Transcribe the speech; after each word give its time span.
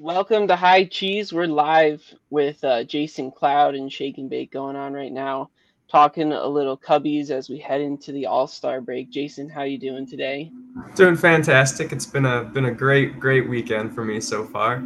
Welcome 0.00 0.48
to 0.48 0.56
High 0.56 0.84
Cheese. 0.84 1.30
We're 1.30 1.44
live 1.44 2.02
with 2.30 2.64
uh, 2.64 2.84
Jason 2.84 3.30
Cloud 3.30 3.74
and 3.74 3.92
Shake 3.92 4.16
and 4.16 4.30
Bake 4.30 4.50
going 4.50 4.74
on 4.74 4.94
right 4.94 5.12
now, 5.12 5.50
talking 5.90 6.32
a 6.32 6.46
little 6.46 6.78
Cubbies 6.78 7.28
as 7.28 7.50
we 7.50 7.58
head 7.58 7.82
into 7.82 8.10
the 8.10 8.24
All 8.24 8.46
Star 8.46 8.80
break. 8.80 9.10
Jason, 9.10 9.46
how 9.46 9.64
you 9.64 9.76
doing 9.76 10.06
today? 10.06 10.50
Doing 10.96 11.16
fantastic. 11.16 11.92
It's 11.92 12.06
been 12.06 12.24
a 12.24 12.44
been 12.44 12.64
a 12.64 12.72
great 12.72 13.20
great 13.20 13.46
weekend 13.46 13.94
for 13.94 14.02
me 14.02 14.22
so 14.22 14.46
far. 14.46 14.82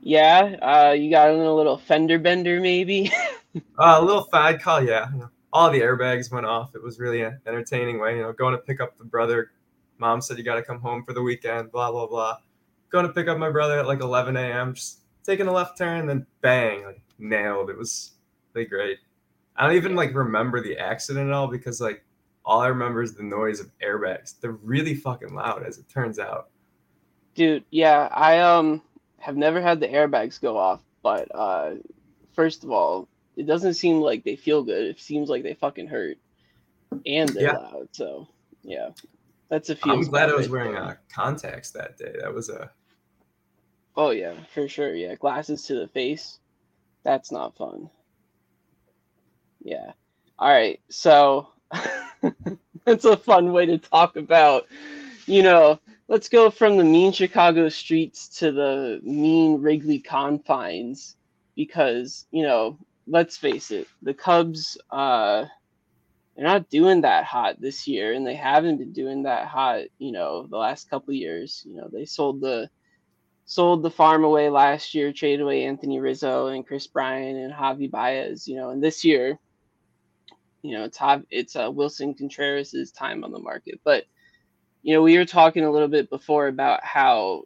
Yeah, 0.00 0.56
uh, 0.62 0.92
you 0.92 1.10
got 1.10 1.28
in 1.28 1.40
a 1.40 1.54
little 1.54 1.76
fender 1.76 2.18
bender 2.18 2.62
maybe. 2.62 3.12
uh, 3.78 3.98
a 3.98 4.02
little 4.02 4.24
fad 4.32 4.62
call, 4.62 4.82
yeah. 4.82 5.06
all 5.52 5.70
the 5.70 5.80
airbags 5.80 6.32
went 6.32 6.46
off. 6.46 6.74
It 6.74 6.82
was 6.82 6.98
really 6.98 7.20
an 7.20 7.38
entertaining 7.46 8.00
way. 8.00 8.16
You 8.16 8.22
know, 8.22 8.32
going 8.32 8.52
to 8.52 8.58
pick 8.62 8.80
up 8.80 8.96
the 8.96 9.04
brother. 9.04 9.50
Mom 9.98 10.22
said 10.22 10.38
you 10.38 10.44
got 10.44 10.54
to 10.54 10.62
come 10.62 10.80
home 10.80 11.04
for 11.04 11.12
the 11.12 11.20
weekend. 11.20 11.70
Blah 11.70 11.92
blah 11.92 12.06
blah 12.06 12.38
going 12.94 13.06
to 13.06 13.12
pick 13.12 13.28
up 13.28 13.36
my 13.36 13.50
brother 13.50 13.80
at 13.80 13.86
like 13.86 14.00
11 14.00 14.36
a.m. 14.36 14.72
Just 14.72 15.00
taking 15.24 15.48
a 15.48 15.52
left 15.52 15.76
turn, 15.76 16.06
then 16.06 16.24
bang, 16.40 16.84
like 16.84 17.02
nailed. 17.18 17.68
It 17.68 17.76
was 17.76 18.12
really 18.54 18.68
great. 18.68 18.98
I 19.56 19.66
don't 19.66 19.76
even 19.76 19.96
like 19.96 20.14
remember 20.14 20.60
the 20.60 20.78
accident 20.78 21.28
at 21.28 21.32
all 21.32 21.48
because 21.48 21.80
like 21.80 22.04
all 22.44 22.60
I 22.60 22.68
remember 22.68 23.02
is 23.02 23.14
the 23.14 23.22
noise 23.24 23.58
of 23.60 23.70
airbags. 23.84 24.40
They're 24.40 24.52
really 24.52 24.94
fucking 24.94 25.34
loud, 25.34 25.64
as 25.66 25.78
it 25.78 25.88
turns 25.88 26.18
out. 26.18 26.50
Dude, 27.34 27.64
yeah, 27.70 28.08
I 28.12 28.38
um 28.38 28.80
have 29.18 29.36
never 29.36 29.60
had 29.60 29.80
the 29.80 29.88
airbags 29.88 30.40
go 30.40 30.56
off, 30.56 30.80
but 31.02 31.28
uh, 31.34 31.74
first 32.32 32.62
of 32.62 32.70
all, 32.70 33.08
it 33.36 33.46
doesn't 33.46 33.74
seem 33.74 34.00
like 34.00 34.22
they 34.22 34.36
feel 34.36 34.62
good. 34.62 34.84
It 34.84 35.00
seems 35.00 35.28
like 35.28 35.42
they 35.42 35.54
fucking 35.54 35.88
hurt, 35.88 36.18
and 37.06 37.28
they're 37.30 37.44
yeah. 37.44 37.56
loud. 37.56 37.88
So 37.90 38.28
yeah, 38.62 38.90
that's 39.48 39.70
a 39.70 39.76
few. 39.76 39.92
I'm 39.92 40.02
glad 40.02 40.30
I 40.30 40.34
was 40.34 40.48
wearing 40.48 40.76
uh, 40.76 40.94
contacts 41.12 41.72
that 41.72 41.96
day. 41.96 42.14
That 42.20 42.32
was 42.32 42.50
a 42.50 42.70
Oh 43.96 44.10
yeah, 44.10 44.44
for 44.54 44.68
sure. 44.68 44.94
Yeah, 44.94 45.16
glasses 45.16 45.64
to 45.64 45.74
the 45.74 45.88
face. 45.88 46.38
That's 47.04 47.32
not 47.32 47.56
fun. 47.56 47.90
Yeah. 49.60 49.92
All 50.38 50.48
right. 50.50 50.80
So 50.90 51.48
that's 52.84 53.04
a 53.04 53.16
fun 53.16 53.52
way 53.52 53.66
to 53.66 53.78
talk 53.78 54.16
about, 54.16 54.66
you 55.26 55.42
know, 55.42 55.80
let's 56.08 56.28
go 56.28 56.50
from 56.50 56.76
the 56.76 56.84
mean 56.84 57.12
Chicago 57.12 57.68
streets 57.68 58.28
to 58.40 58.52
the 58.52 59.00
mean 59.02 59.60
Wrigley 59.62 60.00
confines 60.00 61.16
because, 61.56 62.26
you 62.30 62.42
know, 62.42 62.78
let's 63.06 63.36
face 63.36 63.70
it, 63.70 63.88
the 64.02 64.14
Cubs 64.14 64.78
uh 64.90 65.46
they're 66.36 66.46
not 66.46 66.68
doing 66.70 67.02
that 67.02 67.24
hot 67.24 67.60
this 67.60 67.86
year 67.86 68.12
and 68.12 68.26
they 68.26 68.34
haven't 68.34 68.78
been 68.78 68.92
doing 68.92 69.24
that 69.24 69.46
hot, 69.46 69.82
you 69.98 70.12
know, 70.12 70.46
the 70.48 70.56
last 70.56 70.90
couple 70.90 71.14
years. 71.14 71.62
You 71.66 71.76
know, 71.76 71.88
they 71.92 72.04
sold 72.06 72.40
the 72.40 72.70
sold 73.46 73.82
the 73.82 73.90
farm 73.90 74.24
away 74.24 74.48
last 74.48 74.94
year, 74.94 75.12
traded 75.12 75.42
away 75.42 75.64
Anthony 75.64 76.00
Rizzo 76.00 76.46
and 76.48 76.66
Kris 76.66 76.86
Bryant 76.86 77.38
and 77.38 77.52
Javi 77.52 77.90
Baez, 77.90 78.48
you 78.48 78.56
know, 78.56 78.70
and 78.70 78.82
this 78.82 79.04
year, 79.04 79.38
you 80.62 80.72
know, 80.72 80.84
it's 80.84 80.98
it's 81.30 81.56
uh, 81.56 81.70
Willson 81.70 82.16
Contreras' 82.16 82.90
time 82.90 83.22
on 83.22 83.32
the 83.32 83.38
market. 83.38 83.80
But, 83.84 84.04
you 84.82 84.94
know, 84.94 85.02
we 85.02 85.18
were 85.18 85.26
talking 85.26 85.64
a 85.64 85.70
little 85.70 85.88
bit 85.88 86.08
before 86.08 86.46
about 86.46 86.82
how, 86.82 87.44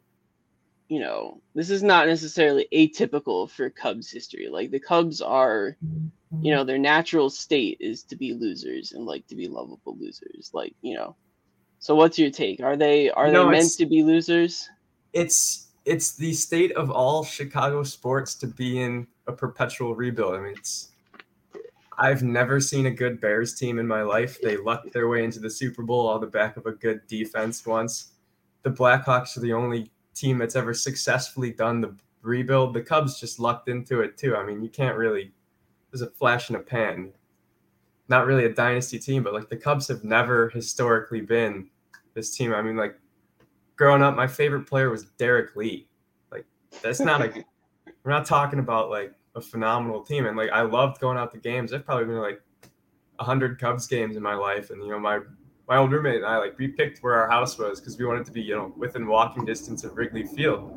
you 0.87 1.01
know, 1.01 1.41
this 1.53 1.69
is 1.69 1.83
not 1.83 2.07
necessarily 2.07 2.67
atypical 2.73 3.49
for 3.49 3.69
Cubs 3.69 4.09
history. 4.09 4.47
Like 4.49 4.71
the 4.71 4.79
Cubs 4.79 5.21
are, 5.21 5.75
you 6.41 6.55
know, 6.55 6.63
their 6.63 6.77
natural 6.77 7.29
state 7.29 7.77
is 7.81 8.03
to 8.03 8.15
be 8.15 8.33
losers 8.33 8.93
and 8.93 9.05
like 9.05 9.27
to 9.27 9.35
be 9.35 9.49
lovable 9.49 9.97
losers. 9.99 10.51
Like, 10.53 10.75
you 10.81 10.95
know, 10.95 11.17
so 11.79 11.95
what's 11.95 12.17
your 12.17 12.31
take? 12.31 12.61
Are 12.61 12.77
they 12.77 13.09
are 13.09 13.29
they 13.29 13.45
meant 13.45 13.73
to 13.77 13.85
be 13.85 14.03
losers? 14.03 14.69
It's 15.11 15.68
it's 15.89 16.15
the 16.15 16.33
state 16.33 16.71
of 16.73 16.91
all 16.91 17.23
Chicago 17.23 17.81
sports 17.81 18.35
to 18.35 18.45
be 18.45 18.79
in 18.79 19.07
a 19.25 19.31
perpetual 19.31 19.95
rebuild. 19.95 20.35
I 20.35 20.39
mean, 20.39 20.53
it's 20.55 20.91
I've 21.97 22.21
never 22.21 22.61
seen 22.61 22.85
a 22.85 22.91
good 22.91 23.19
Bears 23.19 23.55
team 23.55 23.79
in 23.79 23.87
my 23.87 24.03
life. 24.03 24.39
They 24.39 24.55
lucked 24.55 24.93
their 24.93 25.09
way 25.09 25.23
into 25.23 25.39
the 25.39 25.49
Super 25.49 25.81
Bowl 25.81 26.07
on 26.07 26.21
the 26.21 26.27
back 26.27 26.57
of 26.57 26.67
a 26.67 26.73
good 26.73 27.01
defense 27.07 27.65
once. 27.65 28.11
The 28.61 28.69
Blackhawks 28.69 29.35
are 29.35 29.39
the 29.41 29.51
only 29.51 29.91
team 30.13 30.37
that's 30.37 30.55
ever 30.55 30.75
successfully 30.75 31.51
done 31.51 31.81
the 31.81 31.95
rebuild. 32.21 32.75
The 32.75 32.83
Cubs 32.83 33.19
just 33.19 33.39
lucked 33.39 33.67
into 33.67 34.01
it 34.01 34.15
too. 34.15 34.35
I 34.35 34.45
mean, 34.45 34.61
you 34.61 34.69
can't 34.69 34.95
really 34.95 35.33
there's 35.91 36.03
a 36.03 36.11
flash 36.11 36.51
in 36.51 36.55
a 36.55 36.59
pan. 36.59 37.11
Not 38.09 38.27
really 38.27 38.45
a 38.45 38.53
dynasty 38.53 38.99
team, 38.99 39.23
but 39.23 39.33
like 39.33 39.49
the 39.49 39.57
Cubs 39.57 39.87
have 39.87 40.03
never 40.03 40.49
historically 40.49 41.21
been 41.21 41.67
this 42.13 42.37
team. 42.37 42.53
I 42.53 42.61
mean, 42.61 42.77
like 42.77 42.95
growing 43.79 44.03
up, 44.03 44.13
my 44.13 44.27
favorite 44.27 44.67
player 44.67 44.89
was 44.91 45.05
Derrek 45.17 45.55
Lee. 45.55 45.87
Like 46.31 46.45
that's 46.83 46.99
not 46.99 47.21
a 47.21 47.45
we're 48.03 48.11
not 48.11 48.25
talking 48.25 48.59
about 48.59 48.89
like 48.89 49.13
a 49.35 49.41
phenomenal 49.41 50.01
team. 50.03 50.27
And 50.27 50.37
like 50.37 50.51
I 50.51 50.61
loved 50.61 50.99
going 50.99 51.17
out 51.17 51.31
to 51.31 51.39
games. 51.39 51.73
I've 51.73 51.85
probably 51.85 52.05
been 52.05 52.15
to, 52.15 52.21
like 52.21 52.41
hundred 53.19 53.59
Cubs 53.59 53.87
games 53.87 54.15
in 54.17 54.21
my 54.21 54.35
life. 54.35 54.69
And 54.69 54.83
you 54.83 54.89
know, 54.89 54.99
my 54.99 55.21
my 55.67 55.77
old 55.77 55.91
roommate 55.91 56.17
and 56.17 56.25
I 56.25 56.37
like 56.37 56.59
we 56.59 56.67
picked 56.67 56.99
where 56.99 57.15
our 57.15 57.29
house 57.29 57.57
was 57.57 57.79
because 57.79 57.97
we 57.97 58.05
wanted 58.05 58.25
to 58.25 58.31
be, 58.31 58.41
you 58.41 58.55
know, 58.55 58.73
within 58.77 59.07
walking 59.07 59.45
distance 59.45 59.83
of 59.85 59.95
Wrigley 59.97 60.25
Field. 60.25 60.75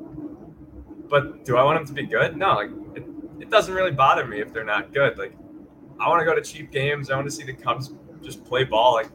But 1.08 1.44
do 1.44 1.56
I 1.56 1.64
want 1.64 1.78
them 1.78 1.86
to 1.86 1.92
be 1.92 2.06
good? 2.06 2.36
No, 2.36 2.54
like 2.54 2.70
it, 2.94 3.04
it 3.40 3.50
doesn't 3.50 3.74
really 3.74 3.90
bother 3.90 4.26
me 4.26 4.40
if 4.40 4.52
they're 4.52 4.64
not 4.64 4.94
good. 4.94 5.18
Like 5.18 5.34
I 5.98 6.08
want 6.08 6.20
to 6.20 6.24
go 6.24 6.36
to 6.36 6.40
cheap 6.40 6.70
games. 6.70 7.10
I 7.10 7.16
want 7.16 7.26
to 7.26 7.34
see 7.34 7.44
the 7.44 7.52
Cubs 7.52 7.92
just 8.22 8.44
play 8.44 8.62
ball. 8.62 8.94
Like 8.94 9.08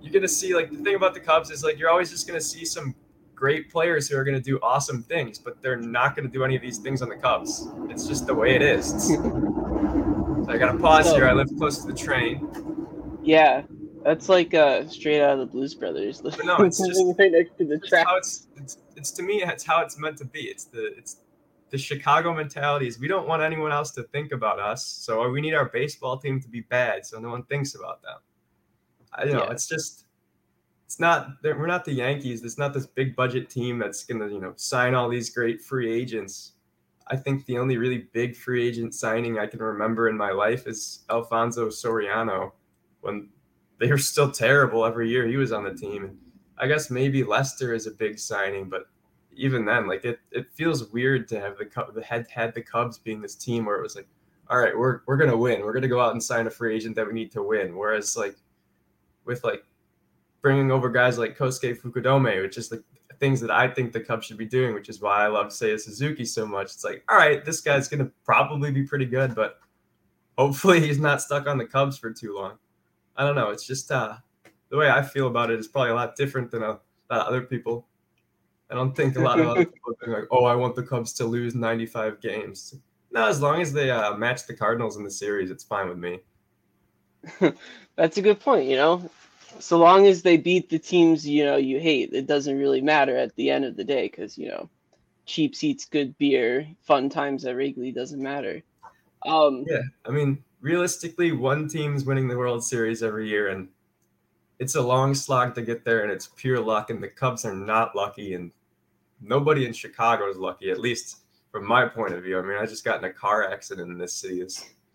you're 0.00 0.12
gonna 0.12 0.28
see 0.28 0.54
like 0.54 0.70
the 0.70 0.78
thing 0.78 0.94
about 0.94 1.14
the 1.14 1.20
Cubs 1.20 1.50
is 1.50 1.64
like 1.64 1.78
you're 1.78 1.90
always 1.90 2.10
just 2.10 2.26
gonna 2.26 2.40
see 2.40 2.64
some 2.64 2.94
great 3.34 3.70
players 3.70 4.08
who 4.08 4.16
are 4.16 4.24
gonna 4.24 4.40
do 4.40 4.58
awesome 4.62 5.02
things, 5.02 5.38
but 5.38 5.60
they're 5.62 5.76
not 5.76 6.16
gonna 6.16 6.28
do 6.28 6.44
any 6.44 6.56
of 6.56 6.62
these 6.62 6.78
things 6.78 7.02
on 7.02 7.08
the 7.08 7.16
Cubs. 7.16 7.68
It's 7.88 8.06
just 8.06 8.26
the 8.26 8.34
way 8.34 8.54
it 8.56 8.62
is. 8.62 9.06
so 9.06 9.14
I 10.48 10.56
gotta 10.56 10.78
pause 10.78 11.06
so, 11.06 11.16
here. 11.16 11.28
I 11.28 11.32
live 11.32 11.48
close 11.56 11.78
to 11.82 11.86
the 11.86 11.96
train. 11.96 12.48
Yeah, 13.22 13.62
that's 14.04 14.28
like 14.28 14.54
uh, 14.54 14.88
straight 14.88 15.20
out 15.20 15.32
of 15.32 15.38
the 15.40 15.46
Blues 15.46 15.74
Brothers. 15.74 16.22
But 16.22 16.42
no, 16.44 16.56
it's 16.58 16.78
just 16.78 17.02
right 17.18 17.30
next 17.30 17.58
to 17.58 17.66
the 17.66 17.78
track. 17.78 18.06
It's, 18.16 18.46
it's, 18.56 18.78
it's 18.96 19.10
to 19.12 19.22
me, 19.22 19.42
it's 19.42 19.64
how 19.64 19.82
it's 19.82 19.98
meant 19.98 20.16
to 20.18 20.24
be. 20.24 20.40
It's 20.40 20.64
the 20.64 20.94
it's 20.96 21.18
the 21.70 21.78
Chicago 21.78 22.32
mentality 22.32 22.88
is 22.88 22.98
we 22.98 23.08
don't 23.08 23.28
want 23.28 23.42
anyone 23.42 23.72
else 23.72 23.90
to 23.92 24.02
think 24.04 24.32
about 24.32 24.58
us, 24.58 24.86
so 24.86 25.28
we 25.28 25.40
need 25.40 25.54
our 25.54 25.66
baseball 25.66 26.16
team 26.18 26.40
to 26.40 26.48
be 26.48 26.62
bad, 26.62 27.04
so 27.04 27.18
no 27.18 27.28
one 27.28 27.42
thinks 27.44 27.74
about 27.74 28.02
them. 28.02 28.16
I 29.18 29.24
you 29.24 29.32
know 29.32 29.44
yeah. 29.44 29.50
it's 29.50 29.66
just 29.66 30.06
it's 30.86 30.98
not 30.98 31.28
we're 31.42 31.66
not 31.66 31.84
the 31.84 31.92
Yankees. 31.92 32.44
It's 32.44 32.58
not 32.58 32.72
this 32.72 32.86
big 32.86 33.14
budget 33.14 33.50
team 33.50 33.78
that's 33.78 34.04
gonna 34.04 34.28
you 34.28 34.40
know 34.40 34.52
sign 34.56 34.94
all 34.94 35.08
these 35.08 35.30
great 35.30 35.60
free 35.60 35.92
agents. 35.92 36.52
I 37.08 37.16
think 37.16 37.46
the 37.46 37.58
only 37.58 37.78
really 37.78 38.08
big 38.12 38.36
free 38.36 38.66
agent 38.66 38.94
signing 38.94 39.38
I 39.38 39.46
can 39.46 39.60
remember 39.60 40.08
in 40.08 40.16
my 40.16 40.30
life 40.30 40.66
is 40.66 41.04
Alfonso 41.10 41.68
Soriano 41.68 42.52
when 43.00 43.28
they 43.78 43.90
were 43.90 43.98
still 43.98 44.30
terrible 44.30 44.84
every 44.84 45.08
year 45.08 45.26
he 45.26 45.36
was 45.36 45.52
on 45.52 45.64
the 45.64 45.74
team. 45.74 46.04
And 46.04 46.18
I 46.58 46.66
guess 46.66 46.90
maybe 46.90 47.22
Lester 47.24 47.72
is 47.72 47.86
a 47.86 47.92
big 47.92 48.18
signing, 48.18 48.68
but 48.68 48.88
even 49.34 49.64
then, 49.64 49.86
like 49.86 50.04
it, 50.04 50.18
it 50.32 50.48
feels 50.52 50.90
weird 50.90 51.28
to 51.28 51.40
have 51.40 51.56
the 51.56 51.68
the 51.94 52.02
head 52.02 52.26
had 52.30 52.54
the 52.54 52.62
Cubs 52.62 52.98
being 52.98 53.20
this 53.20 53.36
team 53.36 53.64
where 53.64 53.76
it 53.76 53.82
was 53.82 53.94
like, 53.94 54.08
all 54.50 54.58
right, 54.58 54.76
we're 54.76 55.00
we're 55.06 55.16
gonna 55.16 55.36
win. 55.36 55.62
We're 55.62 55.72
gonna 55.72 55.88
go 55.88 56.00
out 56.00 56.12
and 56.12 56.22
sign 56.22 56.46
a 56.46 56.50
free 56.50 56.74
agent 56.74 56.96
that 56.96 57.06
we 57.06 57.12
need 57.12 57.30
to 57.32 57.42
win. 57.42 57.76
Whereas 57.76 58.16
like 58.16 58.36
with 59.28 59.44
like 59.44 59.64
bringing 60.42 60.72
over 60.72 60.88
guys 60.88 61.18
like 61.18 61.38
Kosuke 61.38 61.80
Fukudome, 61.80 62.42
which 62.42 62.58
is 62.58 62.68
the 62.68 62.82
things 63.20 63.40
that 63.40 63.50
I 63.50 63.68
think 63.68 63.92
the 63.92 64.00
Cubs 64.00 64.26
should 64.26 64.38
be 64.38 64.46
doing, 64.46 64.74
which 64.74 64.88
is 64.88 65.00
why 65.00 65.24
I 65.24 65.28
love 65.28 65.48
Seiya 65.48 65.78
Suzuki 65.78 66.24
so 66.24 66.46
much. 66.46 66.66
It's 66.66 66.84
like, 66.84 67.04
all 67.08 67.16
right, 67.16 67.44
this 67.44 67.60
guy's 67.60 67.88
gonna 67.88 68.10
probably 68.24 68.72
be 68.72 68.82
pretty 68.82 69.06
good, 69.06 69.34
but 69.34 69.60
hopefully 70.36 70.80
he's 70.86 70.98
not 70.98 71.22
stuck 71.22 71.46
on 71.46 71.58
the 71.58 71.66
Cubs 71.66 71.98
for 71.98 72.12
too 72.12 72.34
long. 72.34 72.58
I 73.16 73.24
don't 73.24 73.36
know. 73.36 73.50
It's 73.50 73.66
just 73.66 73.92
uh, 73.92 74.16
the 74.70 74.76
way 74.76 74.90
I 74.90 75.02
feel 75.02 75.26
about 75.26 75.50
it 75.50 75.60
is 75.60 75.68
probably 75.68 75.90
a 75.90 75.94
lot 75.94 76.16
different 76.16 76.50
than 76.50 76.62
a 76.62 76.78
other 77.10 77.42
people. 77.42 77.86
I 78.70 78.74
don't 78.74 78.94
think 78.94 79.16
a 79.16 79.20
lot 79.20 79.40
of 79.40 79.48
other 79.48 79.64
people 79.72 79.94
think 79.98 80.16
like, 80.16 80.28
oh, 80.30 80.44
I 80.44 80.54
want 80.54 80.76
the 80.76 80.82
Cubs 80.82 81.12
to 81.14 81.24
lose 81.24 81.54
95 81.54 82.20
games. 82.20 82.74
No, 83.10 83.26
as 83.26 83.40
long 83.40 83.62
as 83.62 83.72
they 83.72 83.90
uh, 83.90 84.14
match 84.16 84.46
the 84.46 84.54
Cardinals 84.54 84.96
in 84.96 85.04
the 85.04 85.10
series, 85.10 85.50
it's 85.50 85.64
fine 85.64 85.88
with 85.88 85.96
me. 85.96 86.20
That's 87.96 88.16
a 88.16 88.22
good 88.22 88.40
point. 88.40 88.68
You 88.68 88.76
know, 88.76 89.10
so 89.58 89.78
long 89.78 90.06
as 90.06 90.22
they 90.22 90.36
beat 90.36 90.68
the 90.68 90.78
teams 90.78 91.26
you 91.26 91.44
know 91.44 91.56
you 91.56 91.80
hate, 91.80 92.12
it 92.12 92.26
doesn't 92.26 92.58
really 92.58 92.80
matter 92.80 93.16
at 93.16 93.34
the 93.36 93.50
end 93.50 93.64
of 93.64 93.76
the 93.76 93.84
day 93.84 94.08
because 94.08 94.38
you 94.38 94.48
know, 94.48 94.68
cheap 95.26 95.54
seats, 95.54 95.84
good 95.84 96.16
beer, 96.18 96.66
fun 96.82 97.08
times 97.08 97.44
at 97.44 97.56
Wrigley 97.56 97.92
doesn't 97.92 98.22
matter. 98.22 98.62
Um, 99.26 99.64
yeah, 99.68 99.82
I 100.06 100.10
mean, 100.10 100.42
realistically, 100.60 101.32
one 101.32 101.68
team's 101.68 102.04
winning 102.04 102.28
the 102.28 102.38
World 102.38 102.64
Series 102.64 103.02
every 103.02 103.28
year, 103.28 103.48
and 103.48 103.68
it's 104.58 104.74
a 104.74 104.82
long 104.82 105.14
slog 105.14 105.54
to 105.54 105.62
get 105.62 105.84
there, 105.84 106.02
and 106.02 106.12
it's 106.12 106.30
pure 106.36 106.60
luck. 106.60 106.90
And 106.90 107.02
the 107.02 107.08
Cubs 107.08 107.44
are 107.44 107.54
not 107.54 107.96
lucky, 107.96 108.34
and 108.34 108.52
nobody 109.20 109.66
in 109.66 109.72
Chicago 109.72 110.30
is 110.30 110.36
lucky, 110.36 110.70
at 110.70 110.80
least 110.80 111.18
from 111.50 111.66
my 111.66 111.86
point 111.86 112.14
of 112.14 112.22
view. 112.22 112.38
I 112.38 112.42
mean, 112.42 112.56
I 112.56 112.66
just 112.66 112.84
got 112.84 112.98
in 112.98 113.04
a 113.04 113.12
car 113.12 113.50
accident 113.50 113.90
in 113.90 113.98
this 113.98 114.14
city 114.14 114.44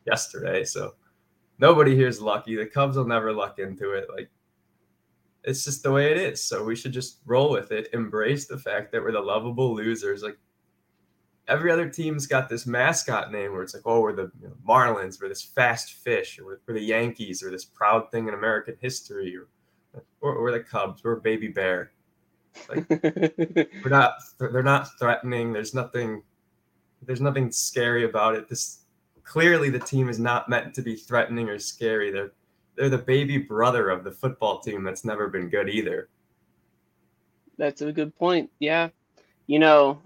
yesterday, 0.06 0.64
so 0.64 0.94
nobody 1.59 1.95
here 1.95 2.07
is 2.07 2.21
lucky. 2.21 2.55
The 2.55 2.65
Cubs 2.65 2.97
will 2.97 3.07
never 3.07 3.31
luck 3.31 3.59
into 3.59 3.91
it. 3.91 4.07
Like 4.13 4.29
it's 5.44 5.63
just 5.63 5.83
the 5.83 5.91
way 5.91 6.11
it 6.11 6.17
is. 6.17 6.44
So 6.44 6.63
we 6.63 6.75
should 6.75 6.94
just 6.94 7.19
roll 7.25 7.51
with 7.51 7.71
it, 7.71 7.89
embrace 7.94 8.47
the 8.47 8.57
fact 8.57 8.91
that 8.91 9.03
we're 9.03 9.11
the 9.11 9.19
lovable 9.19 9.75
losers. 9.75 10.23
Like 10.23 10.38
every 11.47 11.71
other 11.71 11.89
team's 11.89 12.27
got 12.27 12.50
this 12.50 12.65
mascot 12.65 13.31
name 13.31 13.51
where 13.51 13.63
it's 13.63 13.73
like, 13.73 13.83
oh, 13.85 14.01
we're 14.01 14.15
the 14.15 14.31
you 14.41 14.47
know, 14.47 14.55
Marlins, 14.67 15.21
we're 15.21 15.29
this 15.29 15.44
fast 15.44 15.94
fish, 15.94 16.39
or 16.39 16.59
we're 16.65 16.73
the 16.73 16.81
Yankees, 16.81 17.44
or 17.44 17.51
this 17.51 17.65
proud 17.65 18.09
thing 18.11 18.27
in 18.27 18.33
American 18.33 18.75
history, 18.79 19.35
or, 19.35 19.47
or 20.21 20.41
we're 20.41 20.51
the 20.51 20.61
Cubs, 20.61 21.03
we're 21.03 21.17
Baby 21.17 21.50
Bear. 21.50 21.91
Like 22.69 22.89
we're 22.89 23.89
not, 23.89 24.13
they're 24.39 24.63
not 24.63 24.88
threatening. 24.97 25.51
There's 25.51 25.73
nothing, 25.73 26.23
there's 27.01 27.21
nothing 27.21 27.51
scary 27.51 28.05
about 28.05 28.35
it. 28.35 28.47
This 28.47 28.82
clearly 29.24 29.70
the 29.70 29.80
team 29.80 30.10
is 30.10 30.20
not 30.20 30.50
meant 30.50 30.74
to 30.75 30.81
be 30.81 30.96
threatening 30.96 31.50
or 31.50 31.60
scary. 31.60 32.12
They're 32.12 32.31
they're 32.75 32.90
the 32.90 32.98
baby 32.98 33.38
brother 33.38 33.90
of 33.90 34.04
the 34.04 34.12
football 34.12 34.60
team 34.60 34.84
that's 34.84 35.06
never 35.06 35.28
been 35.28 35.50
good 35.50 35.70
either. 35.70 36.10
That's 37.58 37.81
a 37.81 37.92
good 37.92 38.18
point. 38.18 38.50
Yeah. 38.60 38.90
You 39.46 39.60
know, 39.60 40.02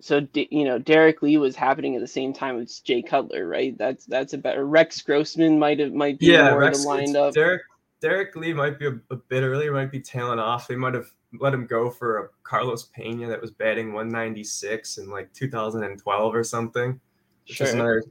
so 0.00 0.26
you 0.34 0.66
know 0.66 0.78
Derrek 0.78 1.22
Lee 1.22 1.38
was 1.38 1.56
happening 1.56 1.94
at 1.94 2.02
the 2.02 2.06
same 2.06 2.34
time 2.34 2.60
as 2.60 2.80
Jay 2.80 3.00
Cutler, 3.00 3.48
right? 3.48 3.76
That's 3.78 4.04
that's 4.04 4.34
a 4.34 4.38
better 4.38 4.66
Rex 4.66 5.00
Grossman 5.00 5.58
might 5.58 5.78
have 5.78 5.94
might 5.94 6.18
be 6.18 6.26
yeah, 6.26 6.50
more 6.50 6.58
Rex, 6.58 6.84
lined 6.84 7.16
up. 7.16 7.32
Derek 7.32 7.62
Derrek 8.00 8.36
Lee 8.36 8.52
might 8.52 8.78
be 8.78 8.86
a, 8.86 9.00
a, 9.10 9.16
bit 9.16 9.42
earlier, 9.42 9.72
might 9.72 9.90
be 9.90 10.00
tailing 10.00 10.38
off. 10.38 10.68
They 10.68 10.76
might 10.76 10.92
have 10.92 11.10
let 11.40 11.54
him 11.54 11.64
go 11.64 11.88
for 11.88 12.18
a 12.18 12.28
Carlos 12.42 12.90
Pena 12.94 13.26
that 13.28 13.40
was 13.40 13.50
batting 13.50 13.94
196 13.94 14.98
in 14.98 15.08
like 15.08 15.32
2012 15.32 16.34
or 16.34 16.44
something. 16.44 17.00
Which 17.46 17.58
sure. 17.58 17.66
is 17.66 17.74
another 17.74 18.02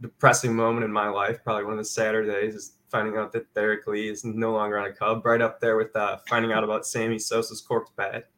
depressing 0.00 0.54
moment 0.54 0.84
in 0.84 0.92
my 0.92 1.08
life. 1.08 1.42
Probably 1.44 1.64
one 1.64 1.74
of 1.74 1.78
the 1.78 1.84
sadder 1.84 2.24
days 2.24 2.54
is 2.54 2.72
finding 2.90 3.16
out 3.16 3.32
that 3.32 3.52
Derrek 3.54 3.86
Lee 3.86 4.08
is 4.08 4.24
no 4.24 4.52
longer 4.52 4.78
on 4.78 4.86
a 4.86 4.92
Cub. 4.92 5.24
Right 5.24 5.40
up 5.40 5.60
there 5.60 5.76
with 5.76 5.94
uh, 5.96 6.18
finding 6.28 6.52
out 6.52 6.64
about 6.64 6.86
Sammy 6.86 7.18
Sosa's 7.18 7.60
corked 7.60 7.94
bat. 7.96 8.28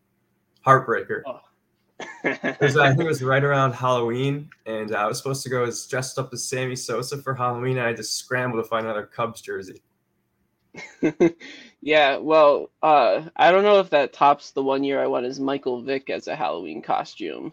Heartbreaker. 0.64 1.22
Oh. 1.26 1.40
it 2.24 2.60
was, 2.60 2.76
I 2.76 2.88
think 2.88 3.02
it 3.02 3.06
was 3.06 3.22
right 3.22 3.42
around 3.42 3.72
Halloween, 3.72 4.50
and 4.66 4.94
I 4.94 5.06
was 5.06 5.18
supposed 5.18 5.42
to 5.44 5.48
go 5.48 5.64
as 5.64 5.86
dressed 5.86 6.18
up 6.18 6.30
as 6.32 6.44
Sammy 6.44 6.76
Sosa 6.76 7.18
for 7.18 7.34
Halloween, 7.34 7.78
and 7.78 7.86
I 7.86 7.94
just 7.94 8.14
scrambled 8.14 8.62
to 8.62 8.68
find 8.68 8.84
another 8.84 9.06
Cubs 9.06 9.40
jersey. 9.40 9.82
yeah, 11.80 12.18
well, 12.18 12.70
uh, 12.82 13.22
I 13.36 13.50
don't 13.50 13.64
know 13.64 13.80
if 13.80 13.90
that 13.90 14.12
tops 14.12 14.50
the 14.50 14.62
one 14.62 14.84
year 14.84 15.02
I 15.02 15.06
went 15.06 15.26
as 15.26 15.40
Michael 15.40 15.82
Vick 15.82 16.10
as 16.10 16.26
a 16.26 16.36
Halloween 16.36 16.82
costume. 16.82 17.52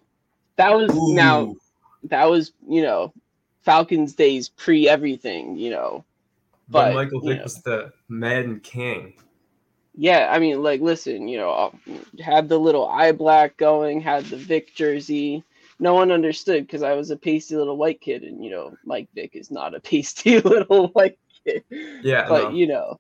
That 0.57 0.75
was 0.75 0.93
Ooh. 0.93 1.13
now, 1.13 1.55
that 2.05 2.29
was 2.29 2.51
you 2.67 2.81
know, 2.81 3.13
Falcons 3.61 4.13
days 4.13 4.49
pre 4.49 4.87
everything, 4.87 5.57
you 5.57 5.69
know. 5.69 6.05
But, 6.69 6.89
but 6.89 6.95
Michael 6.95 7.21
Vick 7.21 7.37
know. 7.37 7.43
was 7.43 7.61
the 7.61 7.91
Madden 8.07 8.59
King 8.61 9.13
yeah, 9.95 10.29
I 10.31 10.39
mean, 10.39 10.63
like, 10.63 10.81
listen, 10.81 11.27
you 11.27 11.37
know, 11.37 11.73
had 12.19 12.49
the 12.49 12.57
little 12.57 12.87
eye 12.87 13.11
black 13.11 13.57
going, 13.57 14.01
had 14.01 14.25
the 14.25 14.37
Vick 14.37 14.73
jersey. 14.73 15.43
No 15.79 15.93
one 15.93 16.11
understood 16.11 16.65
because 16.65 16.81
I 16.81 16.93
was 16.93 17.11
a 17.11 17.17
pasty 17.17 17.55
little 17.55 17.77
white 17.77 18.01
kid, 18.01 18.23
and 18.23 18.43
you 18.43 18.49
know, 18.49 18.75
Mike 18.85 19.09
Vick 19.13 19.35
is 19.35 19.51
not 19.51 19.75
a 19.75 19.79
pasty 19.79 20.39
little 20.39 20.87
white 20.89 21.19
kid. 21.45 21.63
Yeah, 21.69 22.27
but 22.27 22.43
no. 22.45 22.49
you 22.51 22.67
know, 22.67 22.99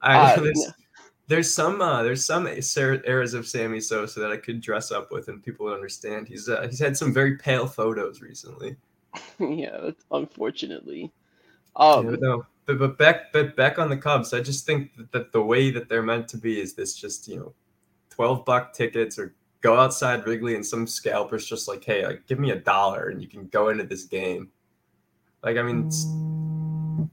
I 0.00 0.32
uh, 0.32 0.40
there's. 0.40 0.72
There's 1.32 1.52
some 1.52 1.80
uh, 1.80 2.02
there's 2.02 2.26
some 2.26 2.46
eras 2.46 3.32
of 3.32 3.48
Sammy 3.48 3.80
Sosa 3.80 4.20
that 4.20 4.30
I 4.30 4.36
could 4.36 4.60
dress 4.60 4.92
up 4.92 5.10
with, 5.10 5.28
and 5.28 5.42
people 5.42 5.64
would 5.64 5.74
understand. 5.74 6.28
He's 6.28 6.46
uh, 6.46 6.66
he's 6.68 6.78
had 6.78 6.94
some 6.94 7.10
very 7.10 7.38
pale 7.38 7.66
photos 7.66 8.20
recently. 8.20 8.76
yeah, 9.38 9.92
unfortunately. 10.10 11.10
Um, 11.76 12.10
yeah, 12.10 12.16
no, 12.20 12.46
but, 12.66 12.78
but 12.78 12.98
back 12.98 13.32
but 13.32 13.56
back 13.56 13.78
on 13.78 13.88
the 13.88 13.96
Cubs, 13.96 14.34
I 14.34 14.42
just 14.42 14.66
think 14.66 14.94
that, 14.96 15.10
that 15.12 15.32
the 15.32 15.40
way 15.42 15.70
that 15.70 15.88
they're 15.88 16.02
meant 16.02 16.28
to 16.28 16.36
be 16.36 16.60
is 16.60 16.74
this 16.74 16.94
just 16.94 17.26
you 17.26 17.36
know, 17.36 17.54
twelve 18.10 18.44
buck 18.44 18.74
tickets 18.74 19.18
or 19.18 19.34
go 19.62 19.80
outside 19.80 20.26
Wrigley 20.26 20.54
and 20.54 20.66
some 20.66 20.86
scalpers 20.86 21.46
just 21.46 21.66
like, 21.66 21.82
hey, 21.82 22.04
like 22.04 22.26
give 22.26 22.40
me 22.40 22.50
a 22.50 22.56
dollar 22.56 23.08
and 23.08 23.22
you 23.22 23.28
can 23.28 23.46
go 23.46 23.70
into 23.70 23.84
this 23.84 24.04
game. 24.04 24.50
Like 25.42 25.56
I 25.56 25.62
mean, 25.62 25.90
so 25.90 27.08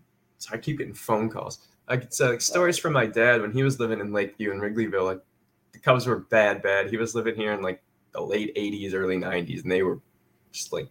I 0.52 0.58
keep 0.58 0.80
getting 0.80 0.94
phone 0.94 1.30
calls. 1.30 1.69
Like 1.90 2.10
uh, 2.22 2.30
like 2.30 2.42
stories 2.42 2.78
from 2.78 2.94
my 2.94 3.08
dad 3.08 3.42
when 3.42 3.52
he 3.52 3.64
was 3.64 3.80
living 3.80 4.00
in 4.00 4.14
Lakeview 4.14 4.52
and 4.52 4.62
Wrigleyville. 4.62 5.06
Like 5.06 5.22
the 5.72 5.80
Cubs 5.80 6.06
were 6.06 6.20
bad, 6.20 6.62
bad. 6.62 6.90
He 6.90 6.98
was 6.98 7.16
living 7.16 7.36
here 7.36 7.52
in 7.54 7.62
like 7.62 7.82
the 8.12 8.22
late 8.22 8.56
'80s, 8.56 8.94
early 8.94 9.18
'90s, 9.18 9.64
and 9.64 9.72
they 9.72 9.82
were 9.82 10.00
just 10.52 10.72
like 10.72 10.88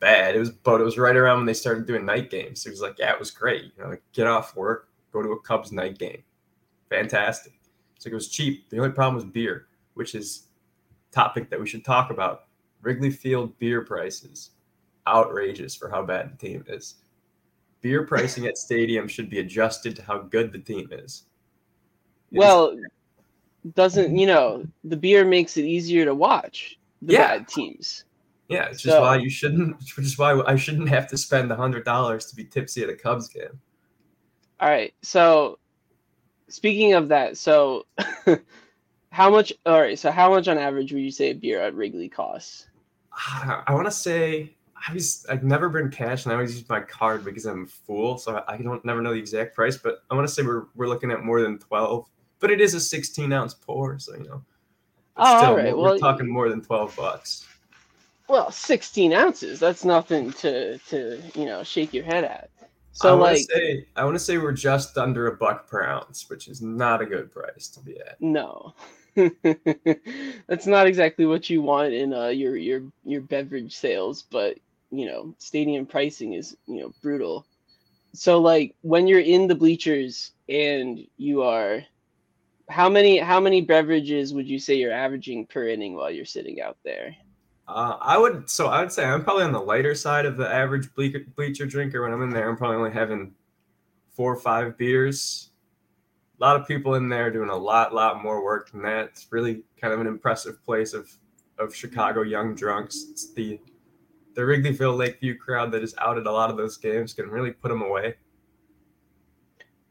bad. 0.00 0.36
It 0.36 0.40
was, 0.40 0.50
but 0.50 0.80
it 0.80 0.84
was 0.84 0.98
right 0.98 1.16
around 1.16 1.38
when 1.38 1.46
they 1.46 1.54
started 1.54 1.86
doing 1.86 2.04
night 2.04 2.30
games. 2.30 2.66
It 2.66 2.70
was 2.70 2.80
like, 2.80 2.98
yeah, 2.98 3.12
it 3.12 3.18
was 3.18 3.30
great. 3.30 3.72
You 3.76 3.82
know, 3.82 3.88
like 3.90 4.02
get 4.12 4.26
off 4.26 4.54
work, 4.54 4.90
go 5.12 5.22
to 5.22 5.32
a 5.32 5.40
Cubs 5.40 5.72
night 5.72 5.98
game, 5.98 6.22
fantastic. 6.90 7.54
It's 7.96 8.06
like 8.06 8.12
it 8.12 8.16
was 8.16 8.28
cheap. 8.28 8.68
The 8.70 8.78
only 8.78 8.90
problem 8.90 9.16
was 9.16 9.24
beer, 9.24 9.66
which 9.94 10.14
is 10.14 10.48
topic 11.10 11.50
that 11.50 11.60
we 11.60 11.66
should 11.66 11.84
talk 11.84 12.10
about. 12.10 12.44
Wrigley 12.82 13.10
Field 13.10 13.58
beer 13.58 13.82
prices, 13.82 14.50
outrageous 15.06 15.74
for 15.74 15.88
how 15.88 16.02
bad 16.02 16.32
the 16.32 16.36
team 16.36 16.64
is. 16.68 16.96
Beer 17.80 18.04
pricing 18.04 18.46
at 18.46 18.58
stadium 18.58 19.06
should 19.06 19.30
be 19.30 19.38
adjusted 19.38 19.94
to 19.96 20.02
how 20.02 20.18
good 20.18 20.52
the 20.52 20.58
team 20.58 20.88
is. 20.90 21.24
It 22.32 22.38
well, 22.38 22.70
is- 22.70 22.84
doesn't 23.74 24.16
you 24.16 24.26
know 24.26 24.66
the 24.84 24.96
beer 24.96 25.24
makes 25.24 25.56
it 25.56 25.64
easier 25.64 26.04
to 26.04 26.14
watch 26.14 26.78
the 27.02 27.14
yeah. 27.14 27.38
bad 27.38 27.48
teams. 27.48 28.04
Yeah, 28.48 28.64
it's 28.64 28.80
just 28.80 28.96
so, 28.96 29.02
why 29.02 29.16
you 29.16 29.30
shouldn't. 29.30 29.76
Which 29.96 30.06
is 30.06 30.18
why 30.18 30.40
I 30.46 30.56
shouldn't 30.56 30.88
have 30.88 31.06
to 31.08 31.18
spend 31.18 31.52
a 31.52 31.56
hundred 31.56 31.84
dollars 31.84 32.26
to 32.26 32.36
be 32.36 32.44
tipsy 32.44 32.82
at 32.82 32.88
a 32.88 32.94
Cubs 32.94 33.28
game. 33.28 33.60
All 34.60 34.68
right. 34.68 34.92
So, 35.02 35.58
speaking 36.48 36.94
of 36.94 37.08
that, 37.08 37.36
so 37.36 37.86
how 39.10 39.30
much? 39.30 39.52
All 39.66 39.80
right. 39.80 39.98
So, 39.98 40.10
how 40.10 40.30
much 40.30 40.48
on 40.48 40.58
average 40.58 40.92
would 40.92 41.02
you 41.02 41.10
say 41.10 41.30
a 41.30 41.34
beer 41.34 41.60
at 41.60 41.74
Wrigley 41.74 42.08
costs? 42.08 42.66
I 43.12 43.64
want 43.70 43.86
to 43.86 43.92
say 43.92 44.56
I 44.86 44.92
was 44.92 45.26
I've 45.28 45.44
never 45.44 45.68
been 45.68 45.90
cash, 45.90 46.24
and 46.24 46.32
I 46.32 46.36
always 46.36 46.56
use 46.56 46.68
my 46.68 46.80
card 46.80 47.24
because 47.24 47.46
I'm 47.46 47.64
a 47.64 47.66
fool, 47.66 48.18
so 48.18 48.42
I 48.46 48.56
don't 48.58 48.84
never 48.84 49.00
know 49.02 49.12
the 49.12 49.18
exact 49.18 49.54
price. 49.54 49.76
But 49.76 50.02
I 50.10 50.14
want 50.14 50.26
to 50.28 50.32
say 50.32 50.42
we're 50.42 50.66
we're 50.74 50.88
looking 50.88 51.10
at 51.10 51.22
more 51.22 51.42
than 51.42 51.58
twelve. 51.58 52.08
But 52.40 52.50
it 52.50 52.60
is 52.60 52.74
a 52.74 52.80
16 52.80 53.32
ounce 53.32 53.54
pour, 53.54 53.98
so 53.98 54.14
you 54.14 54.24
know. 54.24 54.44
Oh, 55.16 55.38
still, 55.38 55.50
all 55.50 55.56
right. 55.56 55.76
We're, 55.76 55.82
well, 55.82 55.98
talking 55.98 56.28
more 56.28 56.48
than 56.48 56.62
12 56.62 56.94
bucks. 56.94 57.46
Well, 58.28 58.52
16 58.52 59.12
ounces. 59.12 59.58
That's 59.58 59.84
nothing 59.84 60.32
to 60.34 60.78
to 60.78 61.20
you 61.34 61.46
know 61.46 61.62
shake 61.62 61.92
your 61.92 62.04
head 62.04 62.24
at. 62.24 62.50
So 62.92 63.16
I 63.16 63.30
like, 63.32 63.38
say, 63.38 63.86
I 63.96 64.04
want 64.04 64.16
to 64.16 64.20
say 64.20 64.38
we're 64.38 64.52
just 64.52 64.98
under 64.98 65.28
a 65.28 65.36
buck 65.36 65.68
per 65.68 65.84
ounce, 65.84 66.28
which 66.28 66.48
is 66.48 66.60
not 66.60 67.00
a 67.00 67.06
good 67.06 67.32
price 67.32 67.68
to 67.68 67.80
be 67.80 67.98
at. 68.00 68.20
No, 68.20 68.74
that's 69.14 70.66
not 70.66 70.86
exactly 70.86 71.24
what 71.24 71.48
you 71.48 71.62
want 71.62 71.92
in 71.92 72.12
uh, 72.12 72.28
your 72.28 72.56
your 72.56 72.82
your 73.04 73.20
beverage 73.20 73.76
sales, 73.76 74.22
but 74.22 74.58
you 74.90 75.06
know, 75.06 75.34
stadium 75.38 75.86
pricing 75.86 76.34
is 76.34 76.56
you 76.66 76.80
know 76.80 76.92
brutal. 77.02 77.46
So 78.12 78.40
like 78.40 78.74
when 78.82 79.06
you're 79.06 79.20
in 79.20 79.46
the 79.46 79.54
bleachers 79.54 80.32
and 80.48 81.00
you 81.16 81.42
are, 81.42 81.82
how 82.68 82.88
many 82.88 83.18
how 83.18 83.40
many 83.40 83.60
beverages 83.60 84.34
would 84.34 84.48
you 84.48 84.58
say 84.58 84.74
you're 84.74 84.92
averaging 84.92 85.46
per 85.46 85.68
inning 85.68 85.94
while 85.94 86.10
you're 86.10 86.24
sitting 86.24 86.60
out 86.60 86.78
there? 86.84 87.14
Uh, 87.66 87.98
I 88.00 88.16
would 88.16 88.48
so 88.48 88.68
I 88.68 88.80
would 88.80 88.92
say 88.92 89.04
I'm 89.04 89.22
probably 89.22 89.44
on 89.44 89.52
the 89.52 89.60
lighter 89.60 89.94
side 89.94 90.26
of 90.26 90.36
the 90.36 90.52
average 90.52 90.92
bleacher, 90.94 91.24
bleacher 91.36 91.66
drinker. 91.66 92.02
When 92.02 92.12
I'm 92.12 92.22
in 92.22 92.30
there, 92.30 92.48
I'm 92.48 92.56
probably 92.56 92.76
only 92.76 92.92
having 92.92 93.34
four 94.10 94.32
or 94.32 94.40
five 94.40 94.76
beers. 94.78 95.50
A 96.40 96.44
lot 96.44 96.58
of 96.58 96.66
people 96.66 96.94
in 96.94 97.08
there 97.08 97.30
doing 97.30 97.50
a 97.50 97.56
lot, 97.56 97.92
lot 97.92 98.22
more 98.22 98.44
work 98.44 98.70
than 98.70 98.82
that. 98.82 99.06
It's 99.06 99.26
really 99.30 99.64
kind 99.80 99.92
of 99.92 100.00
an 100.00 100.06
impressive 100.06 100.64
place 100.64 100.94
of 100.94 101.10
of 101.58 101.74
Chicago 101.74 102.22
young 102.22 102.54
drunks. 102.54 103.06
It's 103.10 103.32
the 103.32 103.60
the 104.38 104.44
Wrigleyville 104.44 104.96
Lakeview 104.96 105.36
crowd 105.36 105.72
that 105.72 105.82
is 105.82 105.96
out 105.98 106.16
at 106.16 106.28
a 106.28 106.30
lot 106.30 106.48
of 106.48 106.56
those 106.56 106.76
games 106.76 107.12
can 107.12 107.28
really 107.28 107.50
put 107.50 107.70
them 107.70 107.82
away. 107.82 108.14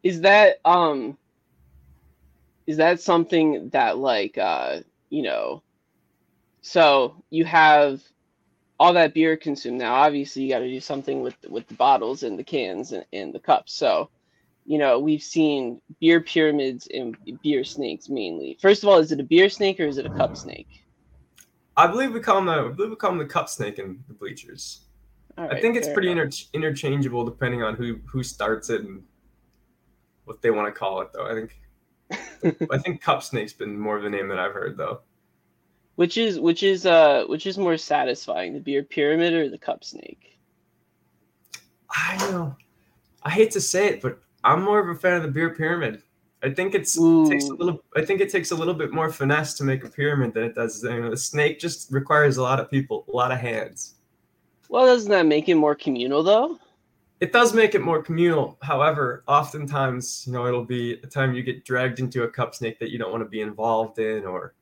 Is 0.03 0.21
that 0.21 0.61
um 0.63 1.17
is 2.65 2.77
that 2.77 3.01
something 3.01 3.67
that 3.69 3.97
like 3.97 4.37
uh 4.37 4.79
you 5.09 5.23
know 5.23 5.63
so 6.61 7.21
you 7.29 7.43
have 7.43 8.01
all 8.79 8.93
that 8.93 9.13
beer 9.13 9.35
consumed. 9.35 9.79
Now, 9.79 9.95
obviously, 9.95 10.43
you 10.43 10.49
got 10.49 10.59
to 10.59 10.69
do 10.69 10.79
something 10.79 11.21
with 11.21 11.35
with 11.49 11.67
the 11.67 11.73
bottles 11.73 12.23
and 12.23 12.39
the 12.39 12.43
cans 12.45 12.93
and, 12.93 13.05
and 13.11 13.33
the 13.33 13.39
cups. 13.39 13.73
So, 13.73 14.09
you 14.65 14.77
know, 14.77 14.97
we've 14.97 15.23
seen 15.23 15.81
beer 15.99 16.21
pyramids 16.21 16.87
and 16.93 17.17
beer 17.43 17.65
snakes 17.65 18.07
mainly. 18.07 18.57
First 18.61 18.83
of 18.83 18.87
all, 18.87 18.99
is 18.99 19.11
it 19.11 19.19
a 19.19 19.23
beer 19.23 19.49
snake 19.49 19.81
or 19.81 19.87
is 19.87 19.97
it 19.97 20.05
a 20.05 20.09
cup 20.09 20.37
snake? 20.37 20.86
I 21.77 21.85
believe 21.85 22.11
we 22.11 22.19
call 22.19 22.37
them 22.37 22.45
the 22.47 22.53
I 22.53 22.73
believe 22.73 22.89
we 22.89 22.95
call 22.95 23.11
them 23.11 23.19
the 23.19 23.25
cup 23.25 23.47
snake 23.47 23.77
in 23.77 24.03
the 24.07 24.13
bleachers. 24.13 24.81
Right, 25.37 25.53
I 25.53 25.61
think 25.61 25.77
it's 25.77 25.87
pretty 25.87 26.09
inter- 26.09 26.29
interchangeable 26.53 27.23
depending 27.23 27.61
on 27.61 27.75
who 27.75 27.99
who 28.05 28.23
starts 28.23 28.71
it 28.71 28.81
and 28.81 29.03
what 30.25 30.41
they 30.41 30.49
want 30.49 30.73
to 30.73 30.77
call 30.77 31.01
it. 31.01 31.09
Though 31.13 31.27
I 31.27 31.33
think 31.33 32.67
I 32.71 32.77
think 32.79 33.01
cup 33.01 33.21
snake's 33.21 33.53
been 33.53 33.79
more 33.79 33.95
of 33.95 34.03
the 34.03 34.09
name 34.09 34.27
that 34.29 34.39
I've 34.39 34.53
heard 34.53 34.75
though. 34.75 35.01
Which 35.95 36.17
is 36.17 36.39
which 36.39 36.63
is 36.63 36.87
uh 36.87 37.25
which 37.27 37.45
is 37.45 37.59
more 37.59 37.77
satisfying, 37.77 38.53
the 38.53 38.59
beer 38.59 38.83
pyramid 38.83 39.33
or 39.33 39.47
the 39.47 39.57
cup 39.57 39.83
snake? 39.83 40.39
I 41.91 42.17
know. 42.31 42.55
I 43.23 43.29
hate 43.29 43.51
to 43.51 43.61
say 43.61 43.87
it, 43.87 44.01
but 44.01 44.19
I'm 44.43 44.63
more 44.63 44.79
of 44.79 44.89
a 44.89 44.99
fan 44.99 45.17
of 45.17 45.23
the 45.23 45.29
beer 45.29 45.51
pyramid. 45.51 46.01
I 46.47 46.53
think 46.53 46.73
it's 46.73 46.97
it 46.97 47.29
takes 47.29 47.49
a 47.49 47.53
little. 47.53 47.83
I 47.97 48.05
think 48.05 48.21
it 48.21 48.29
takes 48.29 48.51
a 48.51 48.55
little 48.55 48.73
bit 48.73 48.93
more 48.93 49.11
finesse 49.11 49.53
to 49.55 49.65
make 49.65 49.83
a 49.83 49.89
pyramid 49.89 50.33
than 50.33 50.45
it 50.45 50.55
does. 50.55 50.81
You 50.81 51.01
know, 51.01 51.09
the 51.09 51.17
snake 51.17 51.59
just 51.59 51.91
requires 51.91 52.37
a 52.37 52.41
lot 52.41 52.61
of 52.61 52.71
people, 52.71 53.03
a 53.11 53.15
lot 53.15 53.33
of 53.33 53.37
hands. 53.37 53.95
Well, 54.69 54.85
doesn't 54.85 55.11
that 55.11 55.25
make 55.25 55.49
it 55.49 55.55
more 55.55 55.75
communal 55.75 56.23
though? 56.23 56.57
It 57.19 57.33
does 57.33 57.53
make 57.53 57.75
it 57.75 57.81
more 57.81 58.01
communal. 58.01 58.57
However, 58.61 59.25
oftentimes, 59.27 60.23
you 60.25 60.31
know, 60.31 60.45
it'll 60.47 60.63
be 60.63 60.93
a 61.03 61.07
time 61.07 61.33
you 61.33 61.43
get 61.43 61.65
dragged 61.65 61.99
into 61.99 62.23
a 62.23 62.29
cup 62.29 62.55
snake 62.55 62.79
that 62.79 62.91
you 62.91 62.97
don't 62.97 63.11
want 63.11 63.23
to 63.23 63.29
be 63.29 63.41
involved 63.41 63.99
in, 63.99 64.23
or 64.23 64.53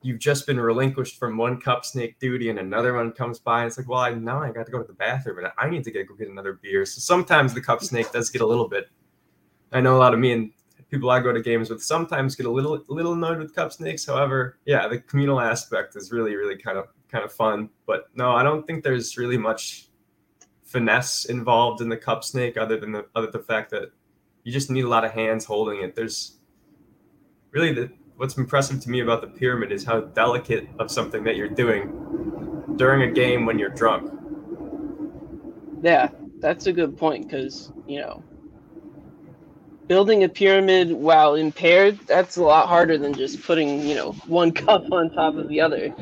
you've 0.00 0.20
just 0.20 0.46
been 0.46 0.58
relinquished 0.58 1.18
from 1.18 1.36
one 1.36 1.60
cup 1.60 1.84
snake 1.84 2.18
duty 2.20 2.48
and 2.48 2.58
another 2.58 2.94
one 2.94 3.12
comes 3.12 3.38
by 3.38 3.60
and 3.60 3.66
it's 3.66 3.76
like, 3.76 3.88
well, 3.88 4.00
I 4.00 4.14
now 4.14 4.40
I 4.40 4.50
got 4.50 4.64
to 4.64 4.72
go 4.72 4.80
to 4.80 4.86
the 4.86 4.94
bathroom 4.94 5.38
and 5.38 5.48
I 5.58 5.68
need 5.68 5.84
to 5.84 5.90
get 5.90 6.08
go 6.08 6.14
get 6.14 6.28
another 6.28 6.54
beer. 6.54 6.86
So 6.86 7.00
sometimes 7.00 7.52
the 7.52 7.60
cup 7.60 7.82
snake 7.82 8.12
does 8.12 8.30
get 8.30 8.40
a 8.40 8.46
little 8.46 8.68
bit. 8.68 8.88
I 9.72 9.82
know 9.82 9.96
a 9.96 9.98
lot 9.98 10.14
of 10.14 10.20
me 10.20 10.32
and 10.32 10.52
people 10.94 11.10
I 11.10 11.18
go 11.18 11.32
to 11.32 11.42
games 11.42 11.70
with 11.70 11.82
sometimes 11.82 12.36
get 12.36 12.46
a 12.46 12.50
little 12.50 12.80
little 12.88 13.14
annoyed 13.14 13.38
with 13.38 13.52
cup 13.52 13.72
snakes. 13.72 14.06
However, 14.06 14.58
yeah, 14.64 14.86
the 14.86 14.98
communal 15.00 15.40
aspect 15.40 15.96
is 15.96 16.12
really 16.12 16.36
really 16.36 16.56
kind 16.56 16.78
of 16.78 16.86
kind 17.10 17.24
of 17.24 17.32
fun. 17.32 17.68
But 17.84 18.04
no, 18.14 18.30
I 18.30 18.44
don't 18.44 18.64
think 18.64 18.84
there's 18.84 19.18
really 19.18 19.36
much 19.36 19.88
finesse 20.62 21.24
involved 21.24 21.80
in 21.80 21.88
the 21.88 21.96
cup 21.96 22.22
snake 22.22 22.56
other 22.56 22.78
than 22.78 22.92
the 22.92 23.06
other 23.16 23.28
the 23.28 23.40
fact 23.40 23.70
that 23.70 23.90
you 24.44 24.52
just 24.52 24.70
need 24.70 24.84
a 24.84 24.88
lot 24.88 25.04
of 25.04 25.10
hands 25.10 25.44
holding 25.44 25.82
it. 25.82 25.96
There's 25.96 26.38
really 27.50 27.72
the 27.72 27.90
what's 28.16 28.36
impressive 28.36 28.80
to 28.80 28.90
me 28.90 29.00
about 29.00 29.20
the 29.20 29.26
pyramid 29.26 29.72
is 29.72 29.84
how 29.84 30.00
delicate 30.00 30.68
of 30.78 30.92
something 30.92 31.24
that 31.24 31.34
you're 31.34 31.48
doing 31.48 32.72
during 32.76 33.02
a 33.02 33.12
game 33.12 33.46
when 33.46 33.58
you're 33.58 33.70
drunk. 33.70 34.12
Yeah, 35.82 36.08
that's 36.38 36.68
a 36.68 36.72
good 36.72 36.96
point 36.96 37.28
because 37.28 37.72
you 37.88 38.00
know 38.00 38.22
building 39.88 40.24
a 40.24 40.28
pyramid 40.28 40.92
while 40.92 41.34
impaired 41.34 41.98
that's 42.06 42.36
a 42.36 42.42
lot 42.42 42.68
harder 42.68 42.96
than 42.96 43.12
just 43.12 43.42
putting 43.42 43.80
you 43.86 43.94
know 43.94 44.12
one 44.26 44.52
cup 44.64 44.84
on 44.92 45.10
top 45.10 45.36
of 45.36 45.48
the 45.48 45.60
other 45.60 45.94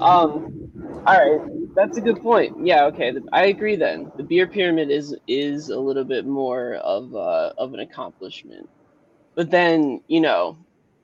um 0.00 0.70
all 1.06 1.18
right 1.18 1.54
that's 1.74 1.96
a 1.96 2.00
good 2.00 2.22
point. 2.22 2.54
Yeah, 2.64 2.84
okay, 2.86 3.14
I 3.32 3.46
agree. 3.46 3.76
Then 3.76 4.10
the 4.16 4.22
beer 4.22 4.46
pyramid 4.46 4.90
is 4.90 5.16
is 5.26 5.68
a 5.68 5.78
little 5.78 6.04
bit 6.04 6.26
more 6.26 6.74
of 6.74 7.14
uh, 7.14 7.52
of 7.58 7.74
an 7.74 7.80
accomplishment, 7.80 8.68
but 9.34 9.50
then 9.50 10.00
you 10.06 10.20
know, 10.20 10.56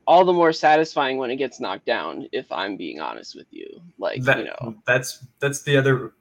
all 0.07 0.25
the 0.25 0.33
more 0.33 0.53
satisfying 0.53 1.19
when 1.19 1.31
it 1.31 1.37
gets 1.37 1.61
knocked 1.61 1.87
down. 1.87 2.29
If 2.33 2.51
I'm 2.51 2.77
being 2.77 3.01
honest 3.01 3.35
with 3.35 3.47
you, 3.51 3.81
like 3.99 4.23
that, 4.25 4.39
you 4.39 4.45
know, 4.45 4.77
that's 4.87 5.25
that's 5.41 5.63
the 5.63 5.77
other 5.77 6.13